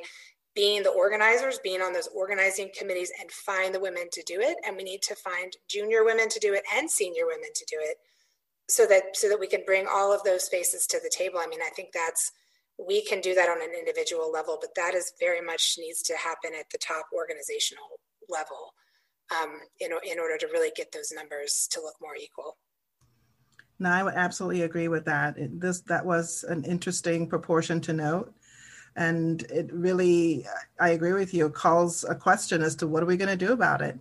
being 0.56 0.84
the 0.84 0.90
organizers, 0.90 1.60
being 1.60 1.82
on 1.82 1.94
those 1.94 2.08
organizing 2.16 2.72
committees 2.78 3.12
and 3.20 3.30
find 3.30 3.76
the 3.76 3.80
women 3.80 4.08
to 4.14 4.24
do 4.24 4.40
it. 4.40 4.56
And 4.66 4.78
we 4.78 4.84
need 4.84 5.02
to 5.04 5.16
find 5.16 5.54
junior 5.68 6.06
women 6.06 6.30
to 6.30 6.40
do 6.40 6.54
it 6.54 6.64
and 6.76 6.90
senior 6.90 7.26
women 7.26 7.50
to 7.54 7.66
do 7.70 7.78
it 7.80 7.98
so 8.68 8.86
that 8.88 9.16
so 9.16 9.30
that 9.30 9.40
we 9.40 9.48
can 9.48 9.64
bring 9.66 9.86
all 9.88 10.14
of 10.14 10.24
those 10.24 10.48
faces 10.48 10.88
to 10.88 11.00
the 11.04 11.12
table. 11.16 11.40
I 11.40 11.48
mean, 11.48 11.60
I 11.62 11.70
think 11.70 11.90
that's 11.94 12.32
we 12.78 13.04
can 13.04 13.22
do 13.22 13.36
that 13.36 13.50
on 13.50 13.62
an 13.62 13.74
individual 13.78 14.32
level, 14.32 14.58
but 14.60 14.76
that 14.76 14.96
is 14.96 15.14
very 15.20 15.42
much 15.42 15.76
needs 15.78 16.02
to 16.04 16.16
happen 16.16 16.52
at 16.58 16.70
the 16.72 16.78
top 16.78 17.06
organizational 17.14 18.00
level 18.30 18.74
um, 19.32 19.60
in, 19.80 19.92
in 20.10 20.20
order 20.20 20.38
to 20.38 20.48
really 20.48 20.72
get 20.76 20.92
those 20.92 21.12
numbers 21.14 21.68
to 21.72 21.82
look 21.82 21.96
more 22.02 22.16
equal. 22.16 22.58
No, 23.80 23.90
I 23.90 24.04
would 24.04 24.14
absolutely 24.14 24.62
agree 24.62 24.88
with 24.88 25.06
that. 25.06 25.38
It, 25.38 25.60
this 25.60 25.82
that 25.82 26.06
was 26.06 26.46
an 26.48 26.64
interesting 26.64 27.28
proportion 27.28 27.82
to 27.82 27.94
note 27.94 28.34
and 28.96 29.44
it 29.44 29.72
really 29.74 30.46
i 30.80 30.90
agree 30.90 31.14
with 31.14 31.34
you 31.34 31.50
calls 31.50 32.04
a 32.06 32.16
question 32.16 32.62
as 32.62 32.76
to 32.76 32.88
what 32.88 33.04
are 33.04 33.08
we 33.08 33.18
going 33.18 33.30
to 33.30 33.46
do 33.46 33.52
about 33.52 33.82
it? 33.82 34.00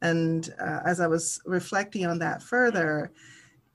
And 0.00 0.54
uh, 0.60 0.80
as 0.84 1.00
i 1.00 1.06
was 1.06 1.40
reflecting 1.44 2.06
on 2.06 2.18
that 2.20 2.42
further 2.42 3.10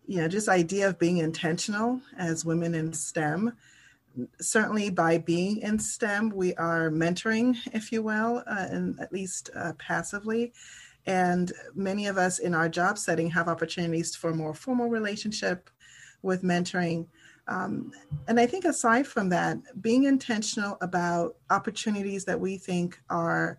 you 0.08 0.17
know 0.17 0.28
just 0.28 0.49
idea 0.49 0.88
of 0.88 0.99
being 0.99 1.17
intentional 1.17 2.02
as 2.17 2.45
women 2.45 2.76
in 2.76 2.93
stem 2.93 3.54
certainly 4.39 4.89
by 4.89 5.17
being 5.17 5.58
in 5.58 5.80
stem 5.80 6.30
we 6.30 6.54
are 6.56 6.89
mentoring 6.89 7.56
if 7.73 7.91
you 7.91 8.02
will 8.04 8.43
uh, 8.47 8.67
and 8.69 8.99
at 8.99 9.12
least 9.12 9.49
uh, 9.56 9.73
passively. 9.78 10.54
And 11.06 11.52
many 11.76 12.08
of 12.08 12.17
us 12.17 12.39
in 12.39 12.54
our 12.54 12.69
job 12.69 12.97
setting 12.97 13.30
have 13.32 13.47
opportunities 13.47 14.15
for 14.15 14.34
more 14.34 14.54
formal 14.54 14.89
relationship 14.89 15.69
with 16.21 16.43
mentoring 16.43 17.08
um, 17.47 17.91
and 18.27 18.39
I 18.39 18.45
think 18.45 18.65
aside 18.65 19.06
from 19.06 19.29
that, 19.29 19.58
being 19.82 20.06
intentional 20.06 20.77
about 20.82 21.36
opportunities 21.49 22.25
that 22.25 22.39
we 22.39 22.58
think 22.58 22.99
are 23.10 23.58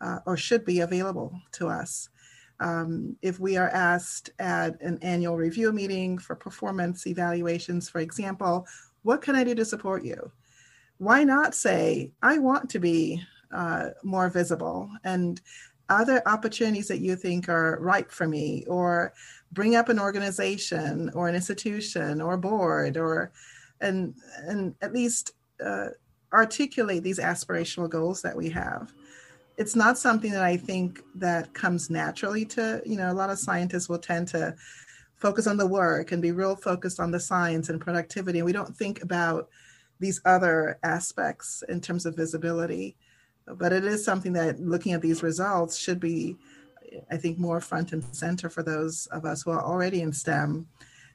uh, 0.00 0.18
or 0.26 0.36
should 0.36 0.64
be 0.64 0.80
available 0.80 1.32
to 1.52 1.68
us. 1.68 2.08
Um, 2.60 3.16
if 3.22 3.40
we 3.40 3.56
are 3.56 3.70
asked 3.70 4.30
at 4.38 4.80
an 4.80 4.98
annual 5.02 5.36
review 5.36 5.72
meeting 5.72 6.18
for 6.18 6.36
performance 6.36 7.06
evaluations, 7.06 7.88
for 7.88 8.00
example, 8.00 8.66
what 9.02 9.22
can 9.22 9.34
I 9.34 9.44
do 9.44 9.54
to 9.54 9.64
support 9.64 10.04
you? 10.04 10.30
Why 10.98 11.24
not 11.24 11.54
say, 11.54 12.12
I 12.22 12.38
want 12.38 12.70
to 12.70 12.78
be 12.78 13.22
uh, 13.52 13.90
more 14.02 14.28
visible 14.28 14.90
and 15.04 15.40
other 15.92 16.22
opportunities 16.26 16.88
that 16.88 17.00
you 17.00 17.16
think 17.16 17.48
are 17.48 17.78
right 17.80 18.10
for 18.10 18.26
me 18.26 18.64
or 18.66 19.12
bring 19.52 19.76
up 19.76 19.88
an 19.88 19.98
organization 19.98 21.10
or 21.14 21.28
an 21.28 21.34
institution 21.34 22.20
or 22.20 22.36
board 22.36 22.96
or 22.96 23.32
and 23.80 24.14
and 24.46 24.74
at 24.80 24.92
least 24.92 25.32
uh, 25.64 25.88
articulate 26.32 27.02
these 27.02 27.18
aspirational 27.18 27.88
goals 27.88 28.22
that 28.22 28.36
we 28.36 28.48
have. 28.48 28.92
It's 29.58 29.76
not 29.76 29.98
something 29.98 30.32
that 30.32 30.42
i 30.42 30.56
think 30.56 31.02
that 31.14 31.52
comes 31.52 31.90
naturally 31.90 32.44
to 32.46 32.82
you 32.86 32.96
know 32.96 33.12
a 33.12 33.20
lot 33.20 33.30
of 33.30 33.38
scientists 33.38 33.88
will 33.88 33.98
tend 33.98 34.26
to 34.28 34.54
focus 35.16 35.46
on 35.46 35.58
the 35.58 35.66
work 35.66 36.10
and 36.10 36.22
be 36.22 36.32
real 36.32 36.56
focused 36.56 36.98
on 36.98 37.10
the 37.10 37.20
science 37.20 37.68
and 37.68 37.80
productivity 37.80 38.38
and 38.38 38.46
we 38.46 38.52
don't 38.52 38.76
think 38.76 39.02
about 39.02 39.48
these 40.00 40.20
other 40.24 40.78
aspects 40.82 41.62
in 41.68 41.80
terms 41.80 42.06
of 42.06 42.16
visibility 42.16 42.96
but 43.46 43.72
it 43.72 43.84
is 43.84 44.04
something 44.04 44.32
that 44.34 44.60
looking 44.60 44.92
at 44.92 45.02
these 45.02 45.22
results 45.22 45.76
should 45.76 46.00
be 46.00 46.36
I 47.10 47.16
think, 47.16 47.38
more 47.38 47.60
front 47.60 47.92
and 47.92 48.04
center 48.14 48.48
for 48.48 48.62
those 48.62 49.06
of 49.06 49.24
us 49.24 49.42
who 49.42 49.50
are 49.50 49.62
already 49.62 50.02
in 50.02 50.12
STEM 50.12 50.66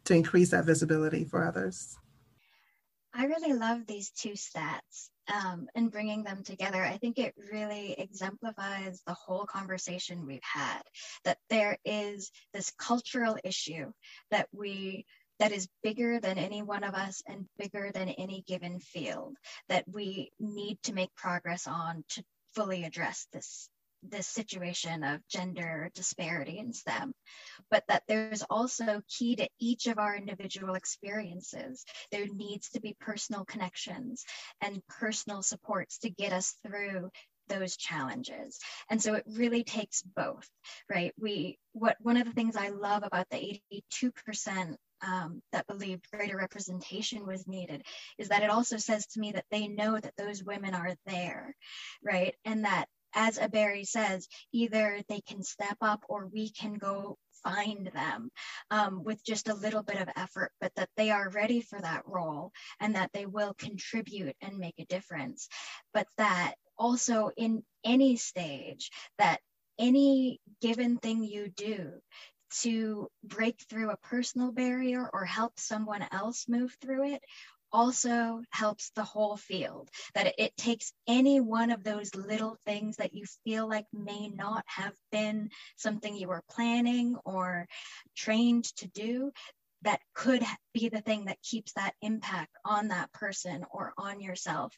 to 0.05 0.15
increase 0.15 0.51
that 0.51 0.65
visibility 0.65 1.25
for 1.25 1.45
others. 1.45 1.97
I 3.13 3.25
really 3.25 3.53
love 3.53 3.85
these 3.87 4.11
two 4.11 4.33
stats 4.33 5.09
um, 5.33 5.67
and 5.75 5.91
bringing 5.91 6.23
them 6.23 6.43
together. 6.43 6.83
I 6.83 6.97
think 6.97 7.17
it 7.17 7.33
really 7.51 7.95
exemplifies 7.97 9.01
the 9.05 9.13
whole 9.13 9.45
conversation 9.45 10.25
we've 10.25 10.39
had 10.43 10.81
that 11.25 11.39
there 11.49 11.77
is 11.83 12.31
this 12.53 12.71
cultural 12.77 13.37
issue 13.43 13.91
that 14.29 14.47
we 14.51 15.05
that 15.39 15.51
is 15.51 15.67
bigger 15.83 16.19
than 16.19 16.37
any 16.37 16.61
one 16.61 16.83
of 16.83 16.93
us 16.93 17.21
and 17.27 17.45
bigger 17.57 17.91
than 17.93 18.09
any 18.09 18.43
given 18.47 18.79
field 18.79 19.35
that 19.69 19.85
we 19.87 20.31
need 20.39 20.79
to 20.83 20.93
make 20.93 21.13
progress 21.15 21.67
on 21.67 22.03
to 22.09 22.23
fully 22.55 22.83
address 22.83 23.27
this 23.33 23.69
this 24.03 24.27
situation 24.27 25.03
of 25.03 25.27
gender 25.27 25.89
disparity 25.95 26.59
in 26.59 26.71
STEM, 26.71 27.13
but 27.71 27.83
that 27.87 28.03
there's 28.07 28.43
also 28.49 29.01
key 29.09 29.35
to 29.35 29.49
each 29.59 29.87
of 29.87 29.97
our 29.97 30.15
individual 30.15 30.75
experiences. 30.75 31.83
There 32.11 32.27
needs 32.27 32.69
to 32.69 32.79
be 32.79 32.95
personal 32.99 33.43
connections 33.45 34.23
and 34.61 34.85
personal 34.87 35.41
supports 35.41 35.97
to 35.99 36.09
get 36.09 36.31
us 36.31 36.55
through 36.65 37.09
those 37.49 37.77
challenges. 37.77 38.59
And 38.89 39.01
so 39.01 39.15
it 39.15 39.23
really 39.27 39.63
takes 39.63 40.01
both, 40.01 40.47
right? 40.89 41.13
We 41.19 41.57
what 41.73 41.97
one 41.99 42.17
of 42.17 42.25
the 42.25 42.33
things 42.33 42.55
I 42.55 42.69
love 42.69 43.03
about 43.03 43.27
the 43.29 43.61
82% 43.93 44.75
um, 45.05 45.41
that 45.51 45.67
believed 45.67 46.09
greater 46.11 46.37
representation 46.37 47.25
was 47.25 47.47
needed 47.47 47.83
is 48.17 48.29
that 48.29 48.43
it 48.43 48.49
also 48.49 48.77
says 48.77 49.05
to 49.07 49.19
me 49.19 49.31
that 49.33 49.45
they 49.51 49.67
know 49.67 49.99
that 49.99 50.15
those 50.17 50.43
women 50.43 50.73
are 50.73 50.95
there, 51.05 51.55
right? 52.03 52.35
And 52.45 52.65
that 52.65 52.87
as 53.13 53.39
Ebere 53.39 53.85
says, 53.85 54.27
either 54.51 55.01
they 55.09 55.21
can 55.21 55.43
step 55.43 55.77
up 55.81 56.03
or 56.07 56.27
we 56.27 56.51
can 56.51 56.75
go 56.75 57.17
find 57.43 57.89
them 57.93 58.29
um, 58.71 59.03
with 59.03 59.23
just 59.23 59.47
a 59.47 59.53
little 59.53 59.83
bit 59.83 60.01
of 60.01 60.09
effort, 60.15 60.51
but 60.59 60.71
that 60.75 60.89
they 60.97 61.11
are 61.11 61.29
ready 61.29 61.61
for 61.61 61.79
that 61.79 62.03
role 62.05 62.51
and 62.79 62.95
that 62.95 63.11
they 63.13 63.25
will 63.25 63.53
contribute 63.57 64.35
and 64.41 64.57
make 64.57 64.75
a 64.79 64.85
difference. 64.85 65.47
But 65.93 66.07
that 66.17 66.55
also 66.77 67.31
in 67.37 67.63
any 67.83 68.17
stage, 68.17 68.91
that 69.17 69.39
any 69.79 70.39
given 70.61 70.97
thing 70.97 71.23
you 71.23 71.49
do 71.49 71.93
to 72.61 73.09
break 73.23 73.59
through 73.69 73.91
a 73.91 73.97
personal 73.97 74.51
barrier 74.51 75.09
or 75.11 75.25
help 75.25 75.59
someone 75.59 76.05
else 76.11 76.47
move 76.47 76.75
through 76.81 77.13
it 77.13 77.23
also 77.71 78.41
helps 78.51 78.91
the 78.95 79.03
whole 79.03 79.37
field. 79.37 79.89
That 80.15 80.35
it 80.37 80.55
takes 80.57 80.93
any 81.07 81.39
one 81.39 81.71
of 81.71 81.83
those 81.83 82.15
little 82.15 82.57
things 82.65 82.97
that 82.97 83.13
you 83.13 83.25
feel 83.43 83.67
like 83.67 83.85
may 83.93 84.29
not 84.29 84.63
have 84.67 84.93
been 85.11 85.49
something 85.75 86.15
you 86.15 86.29
were 86.29 86.43
planning 86.49 87.17
or 87.25 87.67
trained 88.15 88.65
to 88.77 88.87
do, 88.87 89.31
that 89.83 89.99
could 90.13 90.43
be 90.73 90.89
the 90.89 91.01
thing 91.01 91.25
that 91.25 91.41
keeps 91.41 91.73
that 91.73 91.93
impact 92.01 92.51
on 92.65 92.89
that 92.89 93.11
person 93.13 93.65
or 93.71 93.93
on 93.97 94.19
yourself 94.19 94.73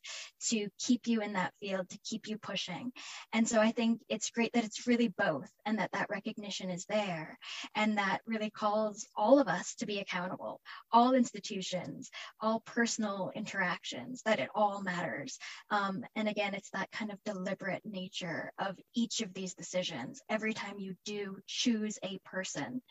to 0.49 0.67
keep 0.79 1.07
you 1.07 1.21
in 1.21 1.33
that 1.33 1.53
field 1.59 1.89
to 1.89 1.99
keep 2.03 2.27
you 2.27 2.37
pushing. 2.37 2.91
And 3.33 3.47
so 3.47 3.59
i 3.59 3.71
think 3.71 4.01
it's 4.09 4.29
great 4.29 4.51
that 4.53 4.63
it's 4.63 4.87
really 4.87 5.07
both 5.17 5.49
and 5.65 5.79
that 5.79 5.91
that 5.91 6.09
recognition 6.09 6.69
is 6.69 6.85
there 6.85 7.37
and 7.75 7.97
that 7.97 8.19
really 8.25 8.49
calls 8.49 9.07
all 9.15 9.39
of 9.39 9.47
us 9.47 9.75
to 9.75 9.85
be 9.85 9.99
accountable 9.99 10.61
all 10.91 11.13
institutions 11.13 12.09
all 12.41 12.61
personal 12.61 13.31
interactions 13.35 14.21
that 14.23 14.39
it 14.39 14.49
all 14.55 14.81
matters. 14.81 15.37
Um, 15.69 16.03
and 16.15 16.27
again 16.27 16.53
it's 16.53 16.69
that 16.71 16.91
kind 16.91 17.11
of 17.11 17.23
deliberate 17.23 17.81
nature 17.85 18.51
of 18.59 18.77
each 18.95 19.21
of 19.21 19.33
these 19.33 19.53
decisions. 19.53 20.21
Every 20.29 20.53
time 20.53 20.79
you 20.79 20.95
do 21.05 21.37
choose 21.47 21.97
a 22.03 22.19
person 22.25 22.81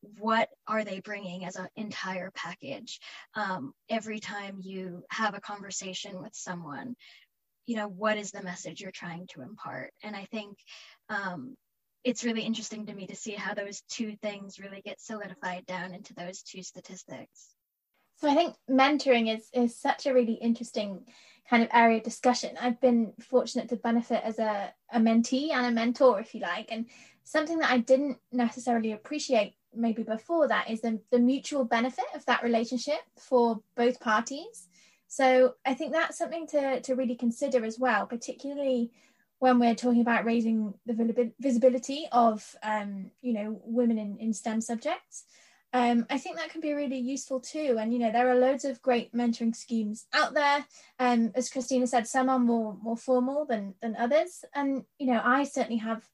what 0.00 0.48
are 0.66 0.84
they 0.84 1.00
bringing 1.00 1.44
as 1.44 1.56
an 1.56 1.68
entire 1.76 2.30
package 2.30 3.00
um, 3.34 3.72
every 3.88 4.20
time 4.20 4.58
you 4.60 5.02
have 5.10 5.34
a 5.34 5.40
conversation 5.40 6.22
with 6.22 6.34
someone? 6.34 6.94
You 7.66 7.76
know 7.76 7.88
what 7.88 8.16
is 8.16 8.30
the 8.30 8.42
message 8.42 8.80
you're 8.80 8.90
trying 8.90 9.26
to 9.28 9.42
impart? 9.42 9.92
And 10.02 10.16
i 10.16 10.26
think 10.30 10.56
um, 11.08 11.56
it's 12.04 12.24
really 12.24 12.42
interesting 12.42 12.86
to 12.86 12.94
me 12.94 13.06
to 13.06 13.16
see 13.16 13.32
how 13.32 13.54
those 13.54 13.82
two 13.88 14.16
things 14.22 14.58
really 14.58 14.80
get 14.84 15.00
solidified 15.00 15.66
down 15.66 15.92
into 15.92 16.14
those 16.14 16.42
two 16.42 16.62
statistics. 16.62 17.48
So 18.16 18.28
i 18.28 18.34
think 18.34 18.54
mentoring 18.70 19.34
is 19.34 19.48
is 19.52 19.76
such 19.76 20.06
a 20.06 20.14
really 20.14 20.34
interesting 20.34 21.04
kind 21.50 21.62
of 21.62 21.70
area 21.72 21.98
of 21.98 22.02
discussion. 22.02 22.56
I've 22.60 22.80
been 22.80 23.14
fortunate 23.20 23.70
to 23.70 23.76
benefit 23.76 24.22
as 24.22 24.38
a, 24.38 24.72
a 24.92 24.98
mentee 24.98 25.50
and 25.50 25.66
a 25.66 25.70
mentor 25.70 26.20
if 26.20 26.34
you 26.34 26.40
like 26.40 26.68
and 26.70 26.86
something 27.24 27.58
that 27.58 27.70
i 27.70 27.78
didn't 27.78 28.18
necessarily 28.32 28.92
appreciate 28.92 29.54
maybe 29.74 30.02
before 30.02 30.48
that 30.48 30.70
is 30.70 30.80
the, 30.80 31.00
the 31.10 31.18
mutual 31.18 31.64
benefit 31.64 32.06
of 32.14 32.24
that 32.26 32.42
relationship 32.42 33.00
for 33.16 33.60
both 33.76 34.00
parties. 34.00 34.68
So 35.06 35.54
I 35.64 35.74
think 35.74 35.92
that's 35.92 36.18
something 36.18 36.46
to, 36.48 36.80
to 36.80 36.94
really 36.94 37.14
consider 37.14 37.64
as 37.64 37.78
well, 37.78 38.06
particularly 38.06 38.90
when 39.38 39.58
we're 39.58 39.74
talking 39.74 40.00
about 40.00 40.24
raising 40.24 40.74
the 40.86 41.32
visibility 41.38 42.08
of 42.12 42.56
um, 42.62 43.10
you 43.22 43.32
know 43.32 43.60
women 43.64 43.98
in, 43.98 44.18
in 44.18 44.32
STEM 44.32 44.60
subjects. 44.60 45.24
Um, 45.72 46.06
I 46.08 46.16
think 46.16 46.36
that 46.36 46.48
can 46.48 46.62
be 46.62 46.72
really 46.72 46.98
useful 46.98 47.40
too. 47.40 47.76
And 47.78 47.92
you 47.92 47.98
know, 47.98 48.10
there 48.10 48.30
are 48.30 48.34
loads 48.34 48.64
of 48.64 48.82
great 48.82 49.12
mentoring 49.12 49.54
schemes 49.54 50.06
out 50.14 50.34
there. 50.34 50.64
Um, 50.98 51.30
as 51.34 51.50
Christina 51.50 51.86
said, 51.86 52.06
some 52.06 52.28
are 52.28 52.38
more 52.38 52.76
more 52.82 52.96
formal 52.96 53.44
than 53.44 53.74
than 53.80 53.96
others. 53.96 54.44
And 54.54 54.84
you 54.98 55.06
know, 55.12 55.20
I 55.22 55.44
certainly 55.44 55.78
have 55.78 56.04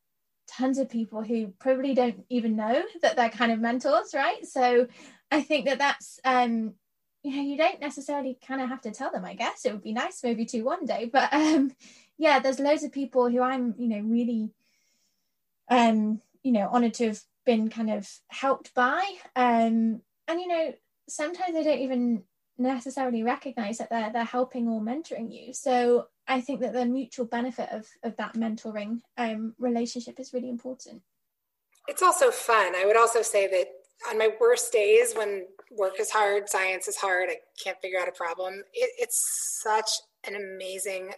tons 0.57 0.79
of 0.79 0.89
people 0.89 1.23
who 1.23 1.49
probably 1.59 1.95
don't 1.95 2.25
even 2.29 2.57
know 2.57 2.83
that 3.03 3.17
they're 3.17 3.31
kind 3.31 3.53
of 3.53 3.61
mentors, 3.61 4.15
right? 4.15 4.45
So 4.47 4.87
I 5.31 5.43
think 5.43 5.67
that 5.67 5.79
that's 5.79 6.21
um, 6.25 6.75
you 7.23 7.37
know 7.37 7.43
you 7.43 7.57
don't 7.57 7.81
necessarily 7.81 8.39
kind 8.47 8.61
of 8.61 8.69
have 8.69 8.83
to 8.83 8.91
tell 8.91 9.11
them. 9.11 9.25
I 9.25 9.35
guess 9.35 9.65
it 9.65 9.73
would 9.73 9.83
be 9.83 9.93
nice 9.93 10.23
maybe 10.23 10.45
to 10.47 10.63
one 10.63 10.85
day, 10.85 11.11
but 11.13 11.33
um, 11.33 11.73
yeah, 12.19 12.39
there's 12.39 12.61
loads 12.61 12.85
of 12.85 12.93
people 12.93 13.29
who 13.29 13.41
I'm 13.41 13.75
you 13.79 13.89
know 13.89 14.01
really 14.01 14.51
um, 15.69 16.21
you 16.43 16.53
know 16.53 16.69
honored 16.71 16.95
to 16.95 17.09
have 17.09 17.21
been 17.45 17.69
kind 17.69 17.91
of 17.91 18.09
helped 18.29 18.75
by, 18.75 19.03
um, 19.37 20.01
and 20.29 20.41
you 20.41 20.49
know 20.49 20.75
sometimes 21.09 21.55
they 21.55 21.65
don't 21.65 21.81
even 21.81 22.23
necessarily 22.57 23.23
recognize 23.23 23.79
that 23.79 23.91
they're 23.91 24.13
they're 24.13 24.25
helping 24.25 24.69
or 24.69 24.81
mentoring 24.81 25.33
you. 25.33 25.53
So 25.53 26.07
I 26.27 26.41
think 26.41 26.61
that 26.61 26.73
the 26.73 26.87
mutual 26.87 27.27
benefit 27.27 27.69
of 27.71 27.87
of 28.03 28.17
that 28.17 28.35
mentoring 28.35 29.01
um, 29.19 29.55
relationship 29.59 30.19
is 30.19 30.33
really 30.33 30.49
important. 30.49 31.03
It's 31.87 32.03
also 32.03 32.31
fun. 32.31 32.75
I 32.75 32.85
would 32.87 32.97
also 32.97 33.23
say 33.23 33.47
that 33.47 33.67
on 34.09 34.19
my 34.19 34.31
worst 34.41 34.73
days 34.73 35.13
when 35.15 35.47
work 35.71 36.01
is 36.01 36.11
hard, 36.11 36.49
science 36.49 36.89
is 36.89 36.97
hard, 36.97 37.29
I 37.31 37.37
can't 37.63 37.81
figure 37.81 38.01
out 38.01 38.09
a 38.09 38.13
problem. 38.13 38.55
It, 38.73 38.91
it's 38.99 39.61
such 39.63 39.91
an 40.27 40.35
amazing 40.37 41.13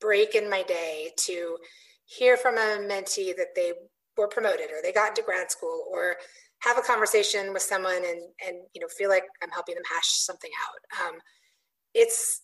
break 0.00 0.34
in 0.34 0.48
my 0.48 0.62
day 0.62 1.10
to 1.26 1.56
hear 2.04 2.36
from 2.36 2.56
a 2.56 2.78
mentee 2.80 3.36
that 3.36 3.54
they 3.54 3.72
were 4.16 4.28
promoted 4.28 4.70
or 4.70 4.82
they 4.82 4.92
got 4.92 5.10
into 5.10 5.22
grad 5.22 5.50
school 5.50 5.84
or 5.90 6.16
have 6.60 6.78
a 6.78 6.82
conversation 6.82 7.52
with 7.52 7.62
someone 7.62 7.96
and 7.96 8.20
and 8.46 8.56
you 8.74 8.80
know 8.80 8.88
feel 8.88 9.08
like 9.08 9.24
I'm 9.42 9.50
helping 9.50 9.74
them 9.74 9.84
hash 9.92 10.08
something 10.08 10.50
out. 10.66 11.06
Um, 11.06 11.18
it's 11.94 12.42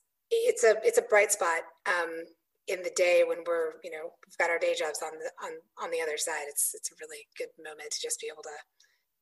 it's 0.48 0.64
a 0.64 0.76
it's 0.84 0.98
a 0.98 1.02
bright 1.02 1.32
spot 1.32 1.62
um, 1.86 2.24
in 2.68 2.82
the 2.82 2.92
day 2.96 3.24
when 3.26 3.38
we're 3.46 3.72
you 3.82 3.90
know 3.90 4.12
we've 4.26 4.38
got 4.38 4.50
our 4.50 4.58
day 4.58 4.74
jobs 4.78 5.00
on 5.02 5.12
the 5.18 5.30
on 5.46 5.52
on 5.82 5.90
the 5.90 6.00
other 6.00 6.16
side. 6.16 6.46
It's 6.48 6.74
it's 6.74 6.90
a 6.90 6.94
really 7.00 7.26
good 7.38 7.48
moment 7.62 7.90
to 7.92 8.02
just 8.02 8.20
be 8.20 8.28
able 8.32 8.42
to 8.42 8.56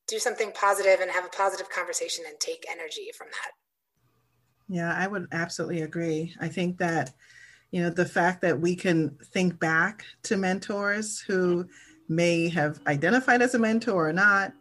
do 0.08 0.18
something 0.18 0.52
positive 0.52 1.00
and 1.00 1.10
have 1.10 1.24
a 1.24 1.28
positive 1.28 1.68
conversation 1.70 2.24
and 2.28 2.38
take 2.40 2.64
energy 2.70 3.10
from 3.16 3.28
that. 3.28 3.52
Yeah, 4.68 4.94
I 4.94 5.06
would 5.06 5.28
absolutely 5.32 5.82
agree. 5.82 6.34
I 6.40 6.48
think 6.48 6.78
that 6.78 7.12
you 7.70 7.82
know 7.82 7.90
the 7.90 8.06
fact 8.06 8.42
that 8.42 8.60
we 8.60 8.76
can 8.76 9.16
think 9.32 9.58
back 9.58 10.04
to 10.24 10.36
mentors 10.36 11.20
who 11.20 11.66
may 12.08 12.48
have 12.48 12.80
identified 12.86 13.42
as 13.42 13.54
a 13.54 13.58
mentor 13.58 14.08
or 14.08 14.12
not 14.12 14.52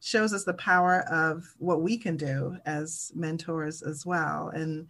shows 0.00 0.32
us 0.32 0.44
the 0.44 0.54
power 0.54 1.00
of 1.10 1.44
what 1.58 1.82
we 1.82 1.98
can 1.98 2.16
do 2.16 2.56
as 2.64 3.10
mentors 3.14 3.82
as 3.82 4.06
well. 4.06 4.50
And 4.54 4.86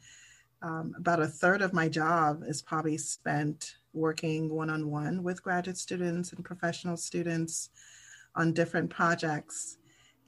um, 0.63 0.95
about 0.97 1.21
a 1.21 1.27
third 1.27 1.63
of 1.63 1.73
my 1.73 1.89
job 1.89 2.43
is 2.47 2.63
probably 2.63 2.99
spent 2.99 3.77
working 3.93 4.49
one 4.49 4.71
on 4.71 4.91
one 4.91 5.23
with 5.23 5.43
graduate 5.43 5.77
students 5.77 6.33
and 6.33 6.45
professional 6.45 6.97
students 6.97 7.71
on 8.35 8.53
different 8.53 8.91
projects. 8.91 9.79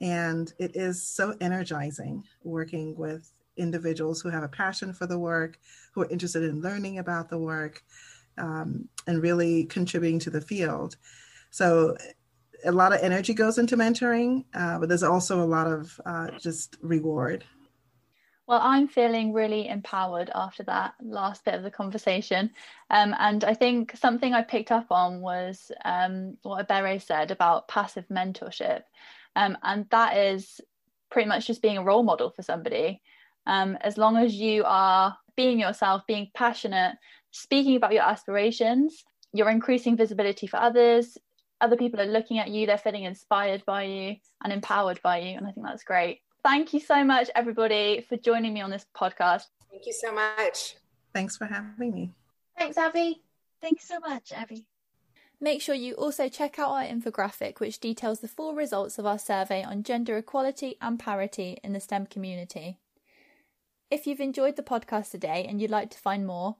And 0.01 0.51
it 0.57 0.75
is 0.75 1.05
so 1.05 1.35
energizing 1.41 2.23
working 2.43 2.95
with 2.95 3.31
individuals 3.57 4.21
who 4.21 4.29
have 4.29 4.43
a 4.43 4.47
passion 4.47 4.93
for 4.93 5.05
the 5.05 5.19
work, 5.19 5.59
who 5.93 6.01
are 6.01 6.09
interested 6.09 6.43
in 6.43 6.61
learning 6.61 6.99
about 6.99 7.29
the 7.29 7.37
work, 7.37 7.83
um, 8.37 8.87
and 9.07 9.21
really 9.21 9.65
contributing 9.65 10.19
to 10.19 10.29
the 10.29 10.41
field. 10.41 10.95
So 11.51 11.97
a 12.65 12.71
lot 12.71 12.93
of 12.93 12.99
energy 13.01 13.33
goes 13.33 13.57
into 13.57 13.77
mentoring, 13.77 14.45
uh, 14.53 14.79
but 14.79 14.89
there's 14.89 15.03
also 15.03 15.41
a 15.41 15.45
lot 15.45 15.67
of 15.67 15.99
uh, 16.05 16.27
just 16.39 16.77
reward. 16.81 17.43
Well, 18.49 18.61
I'm 18.63 18.87
feeling 18.87 19.31
really 19.31 19.67
empowered 19.67 20.31
after 20.33 20.63
that 20.63 20.95
last 21.03 21.45
bit 21.45 21.53
of 21.53 21.61
the 21.61 21.69
conversation. 21.69 22.49
Um, 22.89 23.15
and 23.19 23.43
I 23.43 23.53
think 23.53 23.95
something 23.95 24.33
I 24.33 24.41
picked 24.41 24.71
up 24.71 24.87
on 24.89 25.21
was 25.21 25.71
um, 25.85 26.35
what 26.41 26.67
Ebere 26.67 26.99
said 26.99 27.29
about 27.29 27.67
passive 27.67 28.07
mentorship. 28.07 28.81
Um, 29.35 29.55
and 29.61 29.85
that 29.91 30.17
is 30.17 30.59
pretty 31.11 31.29
much 31.29 31.45
just 31.45 31.61
being 31.61 31.77
a 31.77 31.83
role 31.83 32.01
model 32.01 32.31
for 32.31 32.41
somebody. 32.41 33.03
Um, 33.45 33.77
as 33.81 33.99
long 33.99 34.17
as 34.17 34.33
you 34.33 34.63
are 34.65 35.15
being 35.37 35.59
yourself, 35.59 36.07
being 36.07 36.31
passionate, 36.33 36.95
speaking 37.29 37.75
about 37.75 37.93
your 37.93 38.01
aspirations, 38.03 39.03
you're 39.31 39.51
increasing 39.51 39.95
visibility 39.95 40.47
for 40.47 40.57
others, 40.57 41.19
other 41.61 41.77
people 41.77 42.01
are 42.01 42.07
looking 42.07 42.39
at 42.39 42.49
you, 42.49 42.65
they're 42.65 42.79
feeling 42.79 43.03
inspired 43.03 43.63
by 43.67 43.83
you 43.83 44.15
and 44.43 44.51
empowered 44.51 44.99
by 45.03 45.19
you. 45.19 45.37
And 45.37 45.45
I 45.45 45.51
think 45.51 45.67
that's 45.67 45.83
great. 45.83 46.21
Thank 46.43 46.73
you 46.73 46.79
so 46.79 47.03
much, 47.03 47.29
everybody, 47.35 48.05
for 48.07 48.17
joining 48.17 48.53
me 48.53 48.61
on 48.61 48.69
this 48.69 48.85
podcast. 48.95 49.43
Thank 49.69 49.85
you 49.85 49.93
so 49.93 50.13
much. 50.13 50.75
Thanks 51.13 51.37
for 51.37 51.45
having 51.45 51.93
me. 51.93 52.13
Thanks, 52.57 52.77
Abby. 52.77 53.21
Thanks 53.61 53.87
so 53.87 53.99
much, 53.99 54.31
Abby. 54.31 54.65
Make 55.41 55.61
sure 55.61 55.75
you 55.75 55.93
also 55.93 56.27
check 56.29 56.59
out 56.59 56.71
our 56.71 56.83
infographic, 56.83 57.59
which 57.59 57.79
details 57.79 58.19
the 58.19 58.27
full 58.27 58.55
results 58.55 58.97
of 58.99 59.05
our 59.05 59.19
survey 59.19 59.63
on 59.63 59.83
gender 59.83 60.17
equality 60.17 60.75
and 60.81 60.99
parity 60.99 61.57
in 61.63 61.73
the 61.73 61.79
STEM 61.79 62.07
community. 62.07 62.77
If 63.89 64.05
you've 64.05 64.19
enjoyed 64.19 64.55
the 64.55 64.63
podcast 64.63 65.11
today 65.11 65.45
and 65.47 65.61
you'd 65.61 65.71
like 65.71 65.89
to 65.91 65.97
find 65.97 66.27
more, 66.27 66.57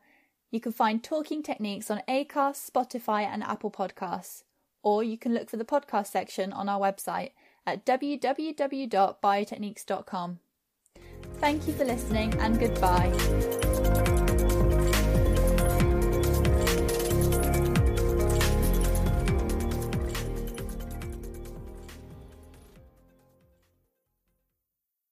You 0.51 0.59
can 0.59 0.71
find 0.71 1.03
Talking 1.03 1.43
Techniques 1.43 1.91
on 1.91 2.01
Acast, 2.07 2.69
Spotify, 2.69 3.23
and 3.23 3.43
Apple 3.43 3.69
Podcasts, 3.69 4.43
or 4.81 5.03
you 5.03 5.15
can 5.15 5.33
look 5.33 5.47
for 5.47 5.57
the 5.57 5.65
podcast 5.65 6.07
section 6.07 6.51
on 6.51 6.67
our 6.67 6.79
website 6.79 7.31
at 7.65 7.85
www.biotechniques.com. 7.85 10.39
Thank 11.39 11.67
you 11.67 11.73
for 11.73 11.85
listening 11.85 12.33
and 12.39 12.59
goodbye. 12.59 13.68